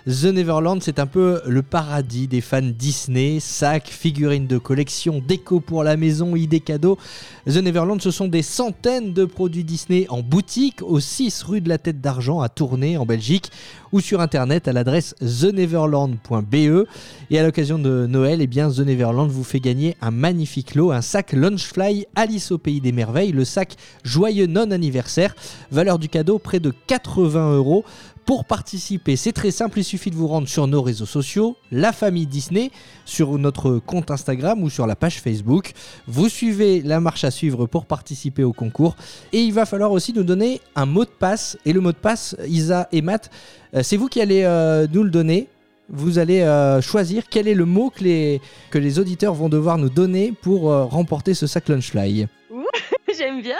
The 0.06 0.24
Neverland, 0.24 0.80
c'est 0.82 0.98
un 0.98 1.06
peu 1.06 1.40
le 1.46 1.62
paradis 1.62 2.28
des 2.28 2.42
fans 2.42 2.60
Disney, 2.60 3.40
sacs, 3.40 3.88
figurines 3.88 4.46
de 4.46 4.58
collection, 4.58 5.22
déco 5.26 5.60
pour 5.60 5.82
la 5.82 5.96
maison, 5.96 6.36
idées 6.36 6.60
cadeaux. 6.60 6.98
The 7.46 7.56
Neverland, 7.56 8.02
ce 8.02 8.10
sont 8.10 8.28
des 8.28 8.42
centaines 8.42 9.14
de 9.14 9.24
produits 9.24 9.64
Disney 9.64 10.04
en 10.10 10.20
boutique 10.20 10.82
au 10.82 11.00
6 11.00 11.42
rue 11.44 11.62
de 11.62 11.70
la 11.70 11.78
Tête 11.78 12.02
d'Argent 12.02 12.42
à 12.42 12.50
Tournai 12.50 12.98
en 12.98 13.06
Belgique 13.06 13.50
ou 13.92 14.00
sur 14.00 14.20
internet 14.20 14.68
à 14.68 14.74
l'adresse 14.74 15.14
theneverland.be. 15.20 16.86
Et 17.30 17.38
à 17.38 17.42
l'occasion 17.42 17.78
de 17.78 18.06
Noël, 18.06 18.42
eh 18.42 18.46
bien, 18.46 18.68
The 18.70 18.80
Neverland 18.80 19.30
vous 19.30 19.44
fait 19.44 19.60
gagner 19.60 19.96
un 20.02 20.10
magnifique 20.10 20.74
lot, 20.74 20.90
un 20.90 21.00
sac 21.00 21.32
Launchfly 21.32 22.06
Alice 22.14 22.50
au 22.50 22.58
Pays 22.58 22.82
des 22.82 22.92
Merveilles, 22.92 23.32
le 23.32 23.46
sac 23.46 23.76
Joyeux 24.02 24.48
Non 24.48 24.70
Anniversaire, 24.70 25.34
valeur 25.70 25.98
du 25.98 26.10
cadeau 26.10 26.38
près 26.38 26.60
de 26.60 26.74
80 26.88 27.54
euros. 27.54 27.86
Pour 28.26 28.46
participer, 28.46 29.16
c'est 29.16 29.32
très 29.32 29.50
simple, 29.50 29.80
il 29.80 29.84
suffit 29.84 30.10
de 30.10 30.14
vous 30.16 30.28
rendre 30.28 30.48
sur 30.48 30.66
nos 30.66 30.80
réseaux 30.80 31.04
sociaux, 31.04 31.56
la 31.70 31.92
famille 31.92 32.26
Disney, 32.26 32.70
sur 33.04 33.36
notre 33.38 33.78
compte 33.78 34.10
Instagram 34.10 34.62
ou 34.62 34.70
sur 34.70 34.86
la 34.86 34.96
page 34.96 35.20
Facebook. 35.20 35.72
Vous 36.06 36.30
suivez 36.30 36.80
la 36.80 37.00
marche 37.00 37.24
à 37.24 37.30
suivre 37.30 37.66
pour 37.66 37.84
participer 37.84 38.42
au 38.42 38.54
concours. 38.54 38.96
Et 39.34 39.40
il 39.42 39.52
va 39.52 39.66
falloir 39.66 39.92
aussi 39.92 40.14
nous 40.14 40.22
donner 40.24 40.62
un 40.74 40.86
mot 40.86 41.04
de 41.04 41.10
passe. 41.10 41.58
Et 41.66 41.74
le 41.74 41.80
mot 41.82 41.92
de 41.92 41.98
passe, 41.98 42.34
Isa 42.48 42.88
et 42.92 43.02
Matt, 43.02 43.30
euh, 43.74 43.82
c'est 43.82 43.98
vous 43.98 44.08
qui 44.08 44.22
allez 44.22 44.44
euh, 44.44 44.86
nous 44.90 45.02
le 45.02 45.10
donner. 45.10 45.48
Vous 45.90 46.18
allez 46.18 46.40
euh, 46.40 46.80
choisir 46.80 47.24
quel 47.28 47.46
est 47.46 47.52
le 47.54 47.66
mot 47.66 47.90
que 47.90 48.04
les, 48.04 48.40
que 48.70 48.78
les 48.78 48.98
auditeurs 48.98 49.34
vont 49.34 49.50
devoir 49.50 49.76
nous 49.76 49.90
donner 49.90 50.32
pour 50.32 50.72
euh, 50.72 50.84
remporter 50.84 51.34
ce 51.34 51.46
sac 51.46 51.68
Lunchfly. 51.68 52.26
J'aime 53.18 53.42
bien. 53.42 53.58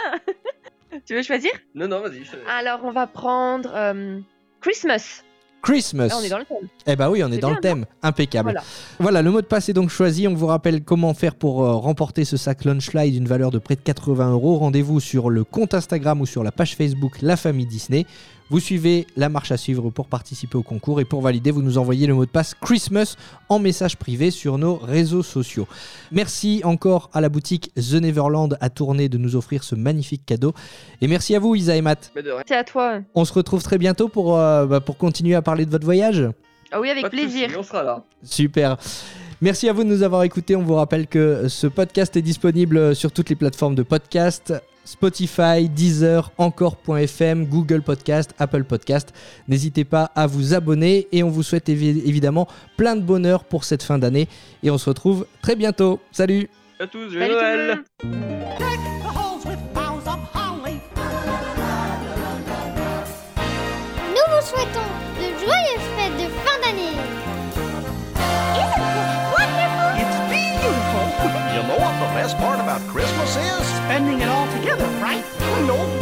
tu 1.05 1.13
veux 1.13 1.21
choisir? 1.21 1.51
Non, 1.75 1.87
non, 1.87 2.01
vas-y. 2.01 2.23
je- 2.25 2.49
Alors, 2.49 2.79
on 2.83 2.91
va 2.91 3.05
prendre 3.05 3.69
euh, 3.75 4.19
Christmas. 4.65 5.21
Christmas. 5.61 6.07
Là, 6.07 6.17
on 6.19 6.23
est 6.23 6.29
dans 6.29 6.39
le 6.39 6.45
thème. 6.45 6.67
Eh 6.87 6.95
bah 6.95 7.11
oui, 7.11 7.23
on 7.23 7.31
est 7.31 7.37
dans 7.37 7.49
bien, 7.49 7.55
le 7.57 7.61
thème. 7.61 7.85
Impeccable. 8.01 8.49
Voilà. 8.49 8.63
Voilà, 8.99 9.21
le 9.21 9.29
mot 9.29 9.41
de 9.41 9.45
passe 9.45 9.69
est 9.69 9.73
donc 9.73 9.91
choisi. 9.91 10.27
On 10.27 10.33
vous 10.33 10.47
rappelle 10.47 10.83
comment 10.83 11.13
faire 11.13 11.35
pour 11.35 11.63
euh, 11.63 11.73
remporter 11.73 12.25
ce 12.25 12.35
sac 12.35 12.65
Lunchfly 12.65 13.11
d'une 13.11 13.27
valeur 13.27 13.51
de 13.51 13.59
près 13.59 13.75
de 13.75 13.81
80 13.81 14.31
euros. 14.31 14.57
Rendez-vous 14.57 14.99
sur 14.99 15.29
le 15.29 15.43
compte 15.43 15.75
Instagram 15.75 16.19
ou 16.19 16.25
sur 16.25 16.43
la 16.43 16.51
page 16.51 16.75
Facebook 16.75 17.21
La 17.21 17.37
Famille 17.37 17.67
Disney. 17.67 18.07
Vous 18.51 18.59
suivez 18.59 19.07
la 19.17 19.27
marche 19.27 19.51
à 19.51 19.57
suivre 19.57 19.89
pour 19.89 20.05
participer 20.07 20.55
au 20.55 20.61
concours 20.61 21.01
et 21.01 21.05
pour 21.05 21.21
valider, 21.21 21.49
vous 21.49 21.63
nous 21.63 21.79
envoyez 21.79 22.05
le 22.05 22.13
mot 22.13 22.25
de 22.25 22.29
passe 22.29 22.53
Christmas 22.53 23.15
en 23.49 23.57
message 23.57 23.97
privé 23.97 24.29
sur 24.29 24.59
nos 24.59 24.75
réseaux 24.75 25.23
sociaux. 25.23 25.67
Merci 26.11 26.61
encore 26.63 27.09
à 27.13 27.21
la 27.21 27.29
boutique 27.29 27.71
The 27.73 27.93
Neverland 27.95 28.55
à 28.61 28.69
tourner 28.69 29.09
de 29.09 29.17
nous 29.17 29.35
offrir 29.35 29.63
ce 29.63 29.73
magnifique 29.73 30.27
cadeau. 30.27 30.53
Et 31.01 31.07
merci 31.07 31.35
à 31.35 31.39
vous, 31.39 31.55
Isa 31.55 31.75
et 31.75 31.81
Matt. 31.81 32.11
C'est 32.47 32.55
à 32.55 32.63
toi. 32.63 32.99
On 33.15 33.25
se 33.25 33.33
retrouve 33.33 33.63
très 33.63 33.79
bientôt 33.79 34.09
pour, 34.09 34.37
euh, 34.37 34.67
bah, 34.67 34.79
pour 34.79 34.97
continuer 34.97 35.33
à 35.33 35.41
parler 35.41 35.65
de 35.65 35.71
votre 35.71 35.85
voyage. 35.85 36.29
Ah 36.71 36.79
oui, 36.79 36.91
avec 36.91 37.01
Pas 37.03 37.09
plaisir. 37.09 37.47
soucis, 37.47 37.59
on 37.59 37.63
sera 37.63 37.81
là. 37.81 38.03
Super. 38.23 38.77
Merci 39.41 39.67
à 39.69 39.73
vous 39.73 39.83
de 39.83 39.89
nous 39.89 40.03
avoir 40.03 40.21
écoutés. 40.21 40.55
On 40.55 40.61
vous 40.63 40.75
rappelle 40.75 41.07
que 41.07 41.47
ce 41.47 41.65
podcast 41.65 42.15
est 42.15 42.21
disponible 42.21 42.95
sur 42.95 43.11
toutes 43.11 43.29
les 43.29 43.35
plateformes 43.35 43.75
de 43.75 43.83
podcast. 43.83 44.53
Spotify, 44.85 45.67
Deezer, 45.67 46.31
Encore.fm, 46.37 47.45
Google 47.47 47.81
Podcast, 47.81 48.31
Apple 48.39 48.63
Podcast. 48.63 49.13
N'hésitez 49.47 49.83
pas 49.83 50.11
à 50.15 50.27
vous 50.27 50.53
abonner 50.53 51.07
et 51.11 51.23
on 51.23 51.29
vous 51.29 51.43
souhaite 51.43 51.67
évi- 51.67 52.01
évidemment 52.05 52.47
plein 52.77 52.95
de 52.95 53.01
bonheur 53.01 53.43
pour 53.43 53.63
cette 53.65 53.83
fin 53.83 53.97
d'année 53.97 54.27
et 54.63 54.71
on 54.71 54.77
se 54.77 54.89
retrouve 54.89 55.25
très 55.41 55.55
bientôt. 55.55 55.99
Salut 56.11 56.49
À 56.79 56.87
tous, 56.87 57.09
joyeux 57.09 57.33
Noël. 57.33 57.83
Nous 64.07 64.25
vous 64.31 64.45
souhaitons 64.45 64.84
牛。 75.63 75.94